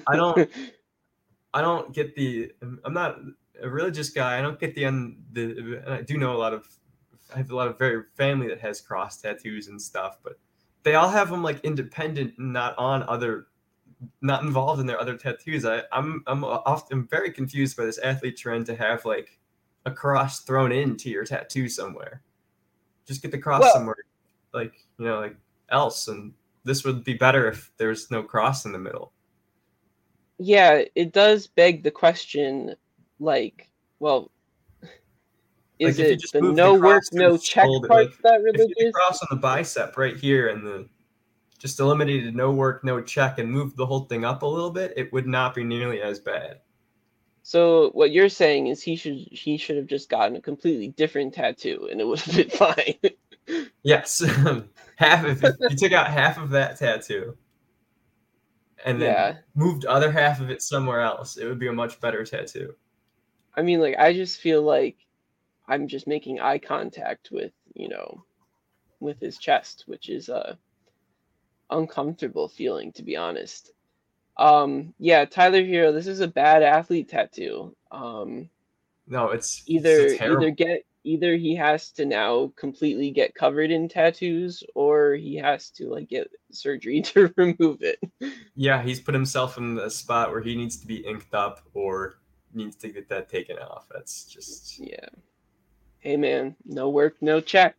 I 0.07 0.15
don't 0.17 0.49
I 1.55 1.63
don't 1.63 1.93
get 1.93 2.15
the. 2.15 2.53
I'm 2.85 2.93
not 2.93 3.19
a 3.63 3.69
religious 3.71 4.11
guy. 4.11 4.39
I 4.39 4.43
don't 4.43 4.61
get 4.61 4.75
the. 4.75 4.85
Un, 4.85 5.17
the 5.33 5.81
and 5.85 5.95
I 5.95 6.03
do 6.03 6.19
know 6.19 6.37
a 6.37 6.39
lot 6.39 6.53
of. 6.53 6.69
I 7.35 7.39
have 7.39 7.51
a 7.51 7.57
lot 7.57 7.69
of 7.69 7.79
very 7.79 8.05
family 8.17 8.49
that 8.49 8.61
has 8.61 8.81
cross 8.81 9.21
tattoos 9.21 9.69
and 9.69 9.81
stuff, 9.81 10.19
but 10.23 10.39
they 10.89 10.95
all 10.95 11.11
have 11.11 11.29
them 11.31 11.43
like 11.43 11.61
independent, 11.65 12.39
and 12.39 12.53
not 12.53 12.75
on 12.79 13.03
other, 13.09 13.49
not 14.23 14.43
involved 14.43 14.81
in 14.81 14.87
their 14.87 14.99
other 15.01 15.17
tattoos. 15.17 15.65
I, 15.67 15.83
I'm 15.93 16.23
I'm 16.27 16.43
often 16.45 17.07
very 17.07 17.31
confused 17.31 17.77
by 17.77 17.85
this 17.85 17.99
athlete 17.99 18.39
trend 18.39 18.67
to 18.67 18.75
have 18.75 19.05
like 19.05 19.39
a 19.85 19.91
cross 19.91 20.41
thrown 20.41 20.73
into 20.73 21.11
your 21.11 21.25
tattoo 21.25 21.69
somewhere. 21.69 22.23
Just 23.07 23.21
get 23.23 23.31
the 23.31 23.39
cross 23.39 23.61
Well- 23.63 23.73
somewhere, 23.75 23.97
like 24.55 24.73
you 24.99 25.05
know, 25.05 25.21
like 25.21 25.37
else, 25.69 26.09
and 26.09 26.33
this 26.65 26.85
would 26.85 27.05
be 27.05 27.15
better 27.15 27.49
if 27.49 27.71
there's 27.77 28.11
no 28.11 28.23
cross 28.23 28.65
in 28.65 28.73
the 28.73 28.79
middle. 28.79 29.13
yeah, 30.39 30.83
it 30.95 31.13
does 31.13 31.47
beg 31.47 31.83
the 31.83 31.91
question, 31.91 32.75
like, 33.21 33.69
well, 33.99 34.31
is 35.79 35.99
Like, 35.99 36.07
it 36.09 36.21
just 36.21 36.33
the 36.33 36.43
no 36.43 36.75
work, 36.75 37.05
no 37.13 37.37
check 37.37 37.69
part 37.87 38.11
that 38.23 38.41
if 38.55 38.73
you 38.77 38.93
cross 38.93 39.23
on 39.23 39.29
the 39.31 39.37
bicep 39.37 39.97
right 39.97 40.17
here 40.17 40.49
and 40.49 40.67
the 40.67 40.89
just 41.59 41.81
eliminated 41.81 42.35
no 42.35 42.53
work, 42.53 42.85
no 42.85 43.01
check, 43.01 43.39
and 43.39 43.51
moved 43.51 43.77
the 43.77 43.87
whole 43.87 44.05
thing 44.05 44.25
up 44.25 44.43
a 44.43 44.47
little 44.47 44.71
bit, 44.71 44.93
it 44.97 45.13
would 45.13 45.27
not 45.27 45.55
be 45.55 45.65
nearly 45.65 46.01
as 46.01 46.21
bad. 46.21 46.61
So 47.43 47.91
what 47.91 48.13
you're 48.13 48.29
saying 48.29 48.67
is 48.67 48.83
he 48.83 48.95
should 48.95 49.17
he 49.31 49.57
should 49.57 49.77
have 49.77 49.87
just 49.87 50.11
gotten 50.11 50.37
a 50.37 50.41
completely 50.41 50.89
different 50.89 51.35
tattoo 51.35 51.89
and 51.91 52.01
it 52.01 52.07
would 52.07 52.21
have 52.21 52.37
been 52.37 52.51
fine. 52.51 53.65
Yes, 53.83 54.21
half 54.97 55.25
of 55.25 55.43
it, 55.43 55.57
you 55.71 55.77
took 55.77 55.93
out 55.93 56.09
half 56.09 56.39
of 56.39 56.51
that 56.51 56.79
tattoo, 56.79 57.37
and 58.85 59.01
then 59.01 59.15
yeah. 59.15 59.37
moved 59.55 59.87
other 59.87 60.13
half 60.13 60.41
of 60.41 60.51
it 60.51 60.61
somewhere 60.63 61.01
else, 61.01 61.39
it 61.39 61.47
would 61.47 61.59
be 61.59 61.69
a 61.69 61.73
much 61.73 62.01
better 62.01 62.25
tattoo. 62.25 62.75
I 63.55 63.63
mean, 63.63 63.81
like, 63.81 63.97
I 63.99 64.13
just 64.13 64.41
feel 64.41 64.63
like 64.63 64.99
I'm 65.69 65.87
just 65.87 66.07
making 66.07 66.41
eye 66.41 66.59
contact 66.59 67.29
with, 67.31 67.53
you 67.75 67.89
know, 67.89 68.25
with 69.01 69.21
his 69.21 69.39
chest, 69.39 69.85
which 69.87 70.09
is 70.09 70.29
a 70.29 70.59
uncomfortable 71.71 72.49
feeling 72.49 72.93
to 72.93 73.03
be 73.03 73.17
honest. 73.17 73.73
Um, 74.39 74.95
yeah, 74.99 75.25
Tyler 75.25 75.63
Herro, 75.63 75.93
this 75.93 76.07
is 76.07 76.21
a 76.21 76.29
bad 76.29 76.63
athlete 76.63 77.09
tattoo. 77.09 77.77
Um, 77.91 78.49
no, 79.07 79.31
it's 79.31 79.63
either 79.67 80.07
it's 80.07 80.23
either 80.23 80.51
get 80.51 80.85
either 81.05 81.37
he 81.37 81.57
has 81.57 81.91
to 81.93 82.05
now 82.05 82.53
completely 82.57 83.11
get 83.11 83.35
covered 83.35 83.71
in 83.71 83.89
tattoos 83.89 84.63
or 84.75 85.15
he 85.15 85.37
has 85.37 85.71
to 85.71 85.89
like 85.89 86.09
get 86.09 86.31
surgery 86.51 87.01
to 87.03 87.33
remove 87.37 87.83
it. 87.83 87.99
Yeah, 88.55 88.83
he's 88.83 89.01
put 89.01 89.15
himself 89.15 89.59
in 89.59 89.79
a 89.79 89.91
spot 89.91 90.31
where 90.31 90.43
he 90.43 90.55
needs 90.55 90.77
to 90.79 90.87
be 90.87 90.97
inked 90.97 91.35
up 91.35 91.63
or 91.75 92.19
needs 92.53 92.77
to 92.77 92.89
get 92.89 93.09
that 93.09 93.29
taken 93.29 93.59
off. 93.59 93.89
That's 93.93 94.25
just 94.25 94.79
yeah. 94.79 95.09
Hey 96.01 96.17
man, 96.17 96.57
no 96.65 96.91
work, 96.91 97.17
no 97.21 97.41
check. 97.41 97.77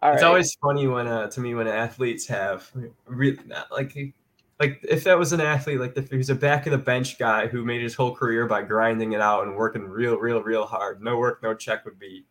All 0.00 0.12
it's 0.12 0.22
right. 0.22 0.28
always 0.28 0.54
funny 0.54 0.86
when 0.86 1.08
uh, 1.08 1.28
to 1.30 1.40
me 1.40 1.54
when 1.54 1.66
athletes 1.66 2.26
have 2.28 2.70
really 3.06 3.38
like 3.70 4.14
like 4.60 4.84
if 4.88 5.04
that 5.04 5.18
was 5.18 5.32
an 5.32 5.40
athlete, 5.40 5.80
like 5.80 5.96
if 5.96 6.10
he 6.10 6.16
was 6.16 6.30
a 6.30 6.34
back 6.34 6.66
of 6.66 6.72
the 6.72 6.78
bench 6.78 7.18
guy 7.18 7.46
who 7.46 7.64
made 7.64 7.82
his 7.82 7.94
whole 7.94 8.14
career 8.14 8.46
by 8.46 8.62
grinding 8.62 9.12
it 9.12 9.20
out 9.20 9.46
and 9.46 9.56
working 9.56 9.82
real, 9.82 10.16
real, 10.16 10.42
real 10.42 10.66
hard, 10.66 11.02
no 11.02 11.16
work, 11.16 11.42
no 11.42 11.54
check 11.54 11.84
would 11.84 11.98
be 11.98 12.24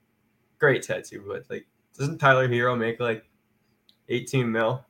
great 0.59 0.83
tattoo. 0.83 1.23
But 1.27 1.45
like, 1.49 1.67
doesn't 1.97 2.17
Tyler 2.19 2.47
Herro 2.47 2.77
make 2.77 2.99
like 2.99 3.25
18 4.09 4.51
mil? 4.51 4.83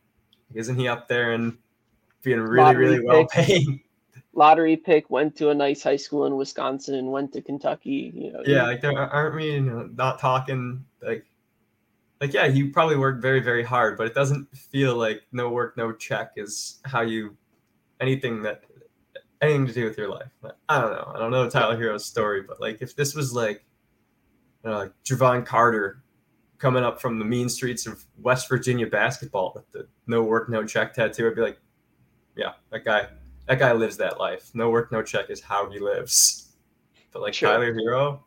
Isn't 0.54 0.78
he 0.78 0.88
up 0.88 1.08
there 1.08 1.34
and 1.34 1.58
being 2.24 2.40
really, 2.40 2.64
lottery 2.64 2.86
really 2.86 3.06
well 3.06 3.28
paid? 3.28 3.82
Lottery 4.38 4.78
pick 4.78 5.10
went 5.10 5.36
to 5.38 5.50
a 5.50 5.56
nice 5.56 5.82
high 5.82 5.96
school 5.96 6.28
in 6.28 6.36
Wisconsin 6.36 6.94
and 6.94 7.12
went 7.12 7.34
to 7.34 7.42
Kentucky. 7.42 8.12
You 8.14 8.34
know, 8.34 8.44
yeah, 8.46 8.64
like 8.64 8.82
there 8.82 8.96
aren't 8.96 9.36
we 9.36 9.54
you 9.54 9.62
know, 9.62 9.90
not 9.96 10.20
talking 10.20 10.86
like 11.02 11.26
like 12.22 12.34
yeah, 12.34 12.46
you 12.46 12.72
probably 12.72 12.98
work 12.98 13.20
very 13.20 13.40
very 13.40 13.64
hard, 13.64 13.98
but 13.98 14.06
it 14.06 14.14
doesn't 14.14 14.56
feel 14.56 14.96
like 14.96 15.24
no 15.32 15.50
work 15.50 15.76
no 15.76 15.92
check 15.92 16.34
is 16.36 16.80
how 16.86 17.02
you 17.02 17.36
anything 18.00 18.44
that 18.44 18.64
anything 19.42 19.66
to 19.66 19.74
do 19.74 19.86
with 19.86 19.98
your 19.98 20.10
life. 20.10 20.30
I 20.70 20.82
don't 20.82 20.92
know. 20.92 21.12
I 21.16 21.18
don't 21.18 21.32
know 21.32 21.50
Tyler 21.50 21.76
Herro's 21.76 22.06
story, 22.06 22.44
but 22.44 22.62
like 22.62 22.78
if 22.80 22.96
this 22.96 23.16
was 23.16 23.34
like 23.34 23.66
uh, 24.64 24.70
you 24.70 24.70
know, 24.70 24.78
like 24.82 24.94
Jevon 25.04 25.48
Carter 25.48 26.04
coming 26.60 26.84
up 26.84 27.02
from 27.02 27.18
the 27.18 27.26
mean 27.26 27.50
streets 27.50 27.88
of 27.88 28.06
West 28.22 28.48
Virginia 28.50 28.86
basketball 28.86 29.54
with 29.56 29.72
the 29.72 29.88
no 30.06 30.22
work 30.22 30.48
no 30.48 30.64
check 30.64 30.94
tattoo, 30.94 31.28
I'd 31.28 31.36
be 31.36 31.42
like, 31.42 31.60
yeah, 32.36 32.54
that 32.70 32.86
guy 32.86 33.08
that 33.48 33.60
guy 33.60 33.72
lives 33.72 33.98
that 33.98 34.20
life. 34.20 34.52
No 34.54 34.70
work 34.70 34.92
no 34.92 35.02
check 35.02 35.30
is 35.30 35.42
how 35.42 35.70
he 35.70 35.80
lives. 35.80 36.50
But 37.12 37.22
like 37.22 37.34
sure. 37.34 37.50
Tyler 37.50 37.74
Herro, 37.74 38.20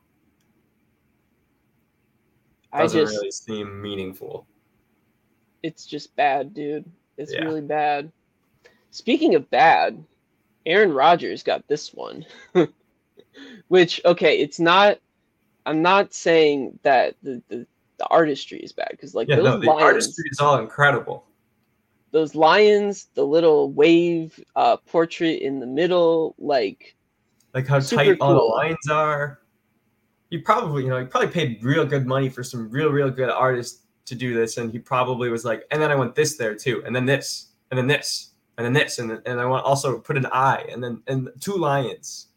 doesn't 2.77 3.01
just, 3.01 3.15
really 3.15 3.31
seem 3.31 3.81
meaningful. 3.81 4.47
It's 5.63 5.87
just 5.87 6.15
bad, 6.17 6.55
dude. 6.55 6.91
It's 7.17 7.33
yeah. 7.33 7.45
really 7.45 7.61
bad. 7.61 8.11
Speaking 8.91 9.35
of 9.35 9.49
bad, 9.51 10.03
Aaron 10.67 10.93
Rodgers 10.93 11.43
got 11.43 11.67
this 11.69 11.93
one. 11.93 12.25
Which, 13.69 14.01
okay, 14.05 14.39
it's 14.41 14.59
not 14.59 14.99
I'm 15.67 15.83
not 15.83 16.13
saying 16.15 16.79
that 16.83 17.15
the, 17.23 17.43
the, 17.49 17.67
the 17.99 18.07
artistry 18.07 18.59
is 18.59 18.73
bad 18.73 18.89
because 18.91 19.15
like 19.15 19.29
yeah, 19.29 19.37
those 19.37 19.45
no, 19.45 19.59
the 19.61 19.67
lions, 19.67 19.83
artistry 19.83 20.25
is 20.31 20.41
all 20.41 20.59
incredible. 20.59 21.25
Those 22.13 22.35
lions, 22.35 23.09
the 23.15 23.25
little 23.25 23.71
wave 23.71 24.39
uh, 24.57 24.79
portrait 24.79 25.43
in 25.43 25.61
the 25.61 25.67
middle, 25.67 26.35
like 26.39 26.97
like 27.55 27.67
how 27.67 27.81
tight 27.81 28.19
cool. 28.19 28.29
all 28.29 28.35
the 28.35 28.41
lines 28.41 28.89
are 28.91 29.41
he 30.31 30.39
probably, 30.39 30.85
you 30.85 30.89
know, 30.89 31.01
he 31.01 31.07
probably 31.07 31.29
paid 31.29 31.63
real 31.63 31.85
good 31.85 32.07
money 32.07 32.29
for 32.29 32.43
some 32.43 32.71
real, 32.71 32.91
real 32.91 33.11
good 33.11 33.31
artists 33.31 33.83
to 34.07 34.15
do 34.15 34.33
this. 34.33 34.57
And 34.57 34.71
he 34.71 34.79
probably 34.79 35.29
was 35.29 35.45
like, 35.45 35.65
and 35.71 35.83
then 35.83 35.91
I 35.91 35.97
want 35.97 36.15
this 36.15 36.37
there 36.37 36.55
too, 36.55 36.83
and 36.87 36.95
then 36.95 37.05
this, 37.05 37.49
and 37.71 37.79
then 37.79 37.87
this, 37.87 38.31
and 38.57 38.65
then 38.65 38.73
this, 38.73 38.99
and 38.99 39.11
then, 39.11 39.23
and 39.27 39.41
I 39.41 39.47
want 39.47 39.65
also 39.65 39.99
put 39.99 40.17
an 40.17 40.27
eye, 40.27 40.65
and 40.71 40.83
then 40.83 41.03
and 41.09 41.29
two 41.41 41.55
lions. 41.55 42.29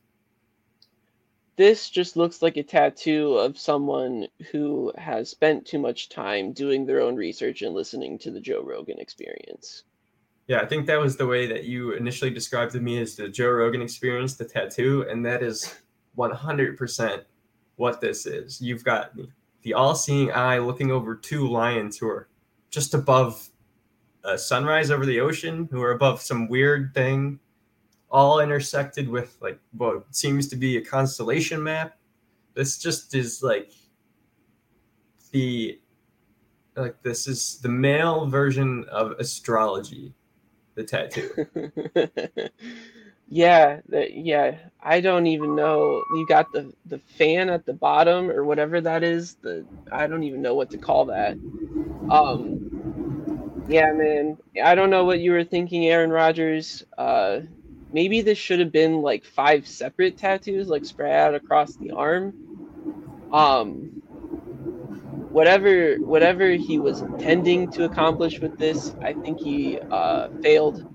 This 1.56 1.90
just 1.90 2.18
looks 2.18 2.42
like 2.42 2.58
a 2.58 2.64
tattoo 2.64 3.34
of 3.34 3.60
someone 3.60 4.28
who 4.52 4.92
has 4.98 5.30
spent 5.30 5.68
too 5.68 5.78
much 5.78 6.10
time 6.10 6.52
doing 6.52 6.86
their 6.86 7.00
own 7.00 7.16
research 7.16 7.62
and 7.62 7.76
listening 7.76 8.18
to 8.20 8.32
the 8.32 8.42
Joe 8.42 8.64
Rogan 8.64 9.00
experience. 9.00 9.84
Yeah, 10.48 10.62
I 10.62 10.66
think 10.66 10.88
that 10.88 11.00
was 11.00 11.16
the 11.16 11.28
way 11.28 11.46
that 11.48 11.66
you 11.66 11.92
initially 11.92 12.32
described 12.32 12.72
to 12.74 12.80
me 12.80 13.00
as 13.00 13.16
the 13.16 13.30
Joe 13.30 13.52
Rogan 13.52 13.82
experience, 13.82 14.36
the 14.36 14.46
tattoo, 14.46 15.06
and 15.08 15.26
that 15.26 15.44
is 15.44 15.76
100% 16.18 17.24
what 17.76 18.02
this 18.02 18.26
is. 18.26 18.60
You've 18.60 18.84
got 18.84 19.12
the 19.62 19.74
all-seeing 19.74 20.32
eye 20.32 20.58
looking 20.58 20.92
over 20.92 21.16
two 21.16 21.48
lions 21.48 21.98
who 21.98 22.08
are 22.08 22.28
just 22.72 22.94
above 22.94 23.48
a 24.24 24.38
sunrise 24.38 24.90
over 24.90 25.06
the 25.06 25.20
ocean, 25.20 25.70
who 25.72 25.82
are 25.82 25.92
above 25.92 26.22
some 26.22 26.48
weird 26.48 26.94
thing, 26.94 27.40
all 28.14 28.40
intersected 28.40 29.10
with 29.10 29.36
like 29.42 29.60
what 29.76 30.06
seems 30.16 30.48
to 30.48 30.56
be 30.56 30.78
a 30.78 30.82
constellation 30.82 31.62
map. 31.62 31.98
This 32.54 32.78
just 32.78 33.14
is 33.16 33.44
like 33.44 33.72
the 35.32 35.80
like 36.76 37.02
this 37.04 37.28
is 37.28 37.60
the 37.62 37.70
male 37.70 38.28
version 38.28 38.86
of 38.90 39.12
astrology, 39.20 40.14
the 40.76 40.84
tattoo. 40.84 41.48
Yeah, 43.30 43.80
yeah. 43.90 44.58
I 44.80 45.02
don't 45.02 45.26
even 45.26 45.56
know. 45.56 46.04
You 46.14 46.26
got 46.28 46.52
the 46.52 46.72
the 46.86 47.00
fan 47.00 47.50
at 47.50 47.66
the 47.66 47.74
bottom 47.74 48.30
or 48.30 48.44
whatever 48.44 48.80
that 48.82 49.04
is. 49.04 49.36
The 49.42 49.66
I 49.92 50.06
don't 50.06 50.22
even 50.22 50.44
know 50.44 50.54
what 50.54 50.70
to 50.70 50.78
call 50.78 51.06
that. 51.06 51.34
Um, 52.12 53.66
yeah, 53.68 53.92
man. 53.94 54.38
I 54.64 54.76
don't 54.76 54.92
know 54.92 55.06
what 55.06 55.20
you 55.20 55.32
were 55.32 55.44
thinking, 55.44 55.88
Aaron 55.88 56.12
Rodgers. 56.12 56.84
Uh, 56.96 57.40
maybe 57.94 58.22
this 58.22 58.38
should 58.38 58.60
have 58.60 58.72
been 58.72 59.02
like 59.02 59.24
five 59.24 59.68
separate 59.68 60.18
tattoos, 60.18 60.68
like 60.68 60.86
spread 60.86 61.14
out 61.14 61.36
across 61.36 61.76
the 61.78 61.92
arm. 61.92 62.34
Um, 63.32 64.02
whatever 65.30 65.96
whatever 65.96 66.52
he 66.52 66.80
was 66.80 67.02
intending 67.02 67.72
to 67.72 67.86
accomplish 67.86 68.40
with 68.42 68.58
this, 68.58 68.96
I 69.02 69.14
think 69.14 69.40
he 69.40 69.80
uh, 69.92 70.30
failed 70.42 70.86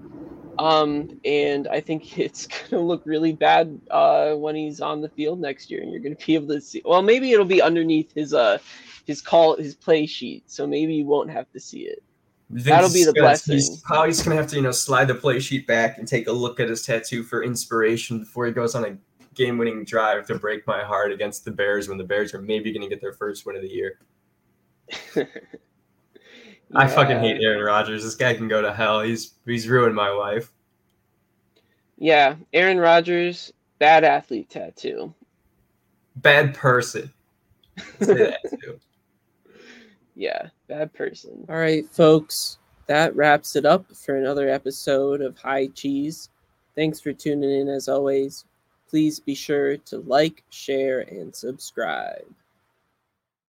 um, 0.59 1.21
and 1.25 1.69
I 1.69 1.81
think 1.81 2.19
it's 2.19 2.47
gonna 2.47 2.83
look 2.83 3.03
really 3.07 3.33
bad 3.33 3.81
uh, 3.91 4.35
when 4.35 4.57
he's 4.57 4.81
on 4.81 5.01
the 5.01 5.09
field 5.09 5.41
next 5.41 5.71
year, 5.71 5.83
and 5.83 5.93
you're 5.93 6.03
gonna 6.03 6.17
be 6.17 6.35
able 6.35 6.49
to 6.49 6.61
see. 6.61 6.83
Well, 6.85 7.03
maybe 7.03 7.33
it'll 7.33 7.45
be 7.47 7.63
underneath 7.63 8.13
his 8.15 8.35
uh 8.35 8.59
his 9.07 9.23
call 9.23 9.57
his 9.57 9.75
play 9.75 10.07
sheet, 10.07 10.51
so 10.51 10.67
maybe 10.67 10.95
you 10.95 11.07
won't 11.07 11.31
have 11.31 11.51
to 11.53 11.61
see 11.61 11.83
it. 11.83 12.03
That'll 12.51 12.93
be 12.93 13.05
the 13.05 13.13
gonna, 13.13 13.27
blessing. 13.27 13.55
He's 13.57 13.81
probably 13.81 14.11
just 14.11 14.25
gonna 14.25 14.37
have 14.37 14.47
to 14.49 14.57
you 14.57 14.63
know 14.63 14.71
slide 14.71 15.07
the 15.07 15.15
play 15.15 15.39
sheet 15.39 15.67
back 15.67 15.99
and 15.99 16.09
take 16.09 16.29
a 16.29 16.33
look 16.33 16.61
at 16.61 16.69
his 16.69 16.83
tattoo 16.83 17.23
for 17.23 17.43
inspiration 17.43 18.21
before 18.21 18.47
he 18.47 18.53
goes 18.53 18.75
on 18.75 18.85
a 18.85 18.97
game-winning 19.35 19.85
drive 19.85 20.27
to 20.27 20.39
break 20.39 20.67
my 20.67 20.83
heart 20.83 21.13
against 21.13 21.45
the 21.45 21.51
Bears 21.51 21.89
when 21.89 21.99
the 21.99 22.05
Bears 22.05 22.33
are 22.35 22.41
maybe 22.41 22.73
gonna 22.73 22.89
get 22.89 23.01
their 23.01 23.13
first 23.13 23.45
win 23.45 23.57
of 23.57 23.63
the 23.63 23.69
year. 23.69 23.99
I 26.75 26.87
fucking 26.87 27.19
hate 27.19 27.43
Aaron 27.43 27.63
Rodgers. 27.63 28.03
This 28.03 28.15
guy 28.15 28.35
can 28.35 28.49
go 28.49 28.61
to 28.63 28.73
hell. 28.73 29.01
He's 29.01 29.35
he's 29.45 29.69
ruined 29.69 29.95
my 29.95 30.09
life. 30.09 30.51
Yeah, 31.99 32.37
Aaron 32.53 32.79
Rodgers, 32.79 33.53
bad 33.79 34.05
athlete 34.05 34.49
tattoo. 34.49 35.13
Bad 36.17 36.55
person. 36.55 37.13
Say 38.01 38.15
that 38.15 38.41
too. 38.63 38.79
yeah, 40.15 40.49
bad 40.69 40.93
person. 40.93 41.45
All 41.49 41.57
right, 41.57 41.89
folks. 41.91 42.59
That 42.87 43.15
wraps 43.15 43.57
it 43.57 43.67
up 43.67 43.85
for 43.95 44.17
another 44.17 44.49
episode 44.49 45.21
of 45.21 45.37
High 45.37 45.67
Cheese. 45.69 46.31
Thanks 46.75 47.01
for 47.01 47.13
tuning 47.13 47.51
in 47.51 47.69
as 47.69 47.89
always. 47.89 48.45
Please 48.89 49.21
be 49.21 49.35
sure 49.35 49.77
to 49.77 49.99
like, 49.99 50.43
share, 50.49 51.01
and 51.01 51.35
subscribe. 51.35 52.25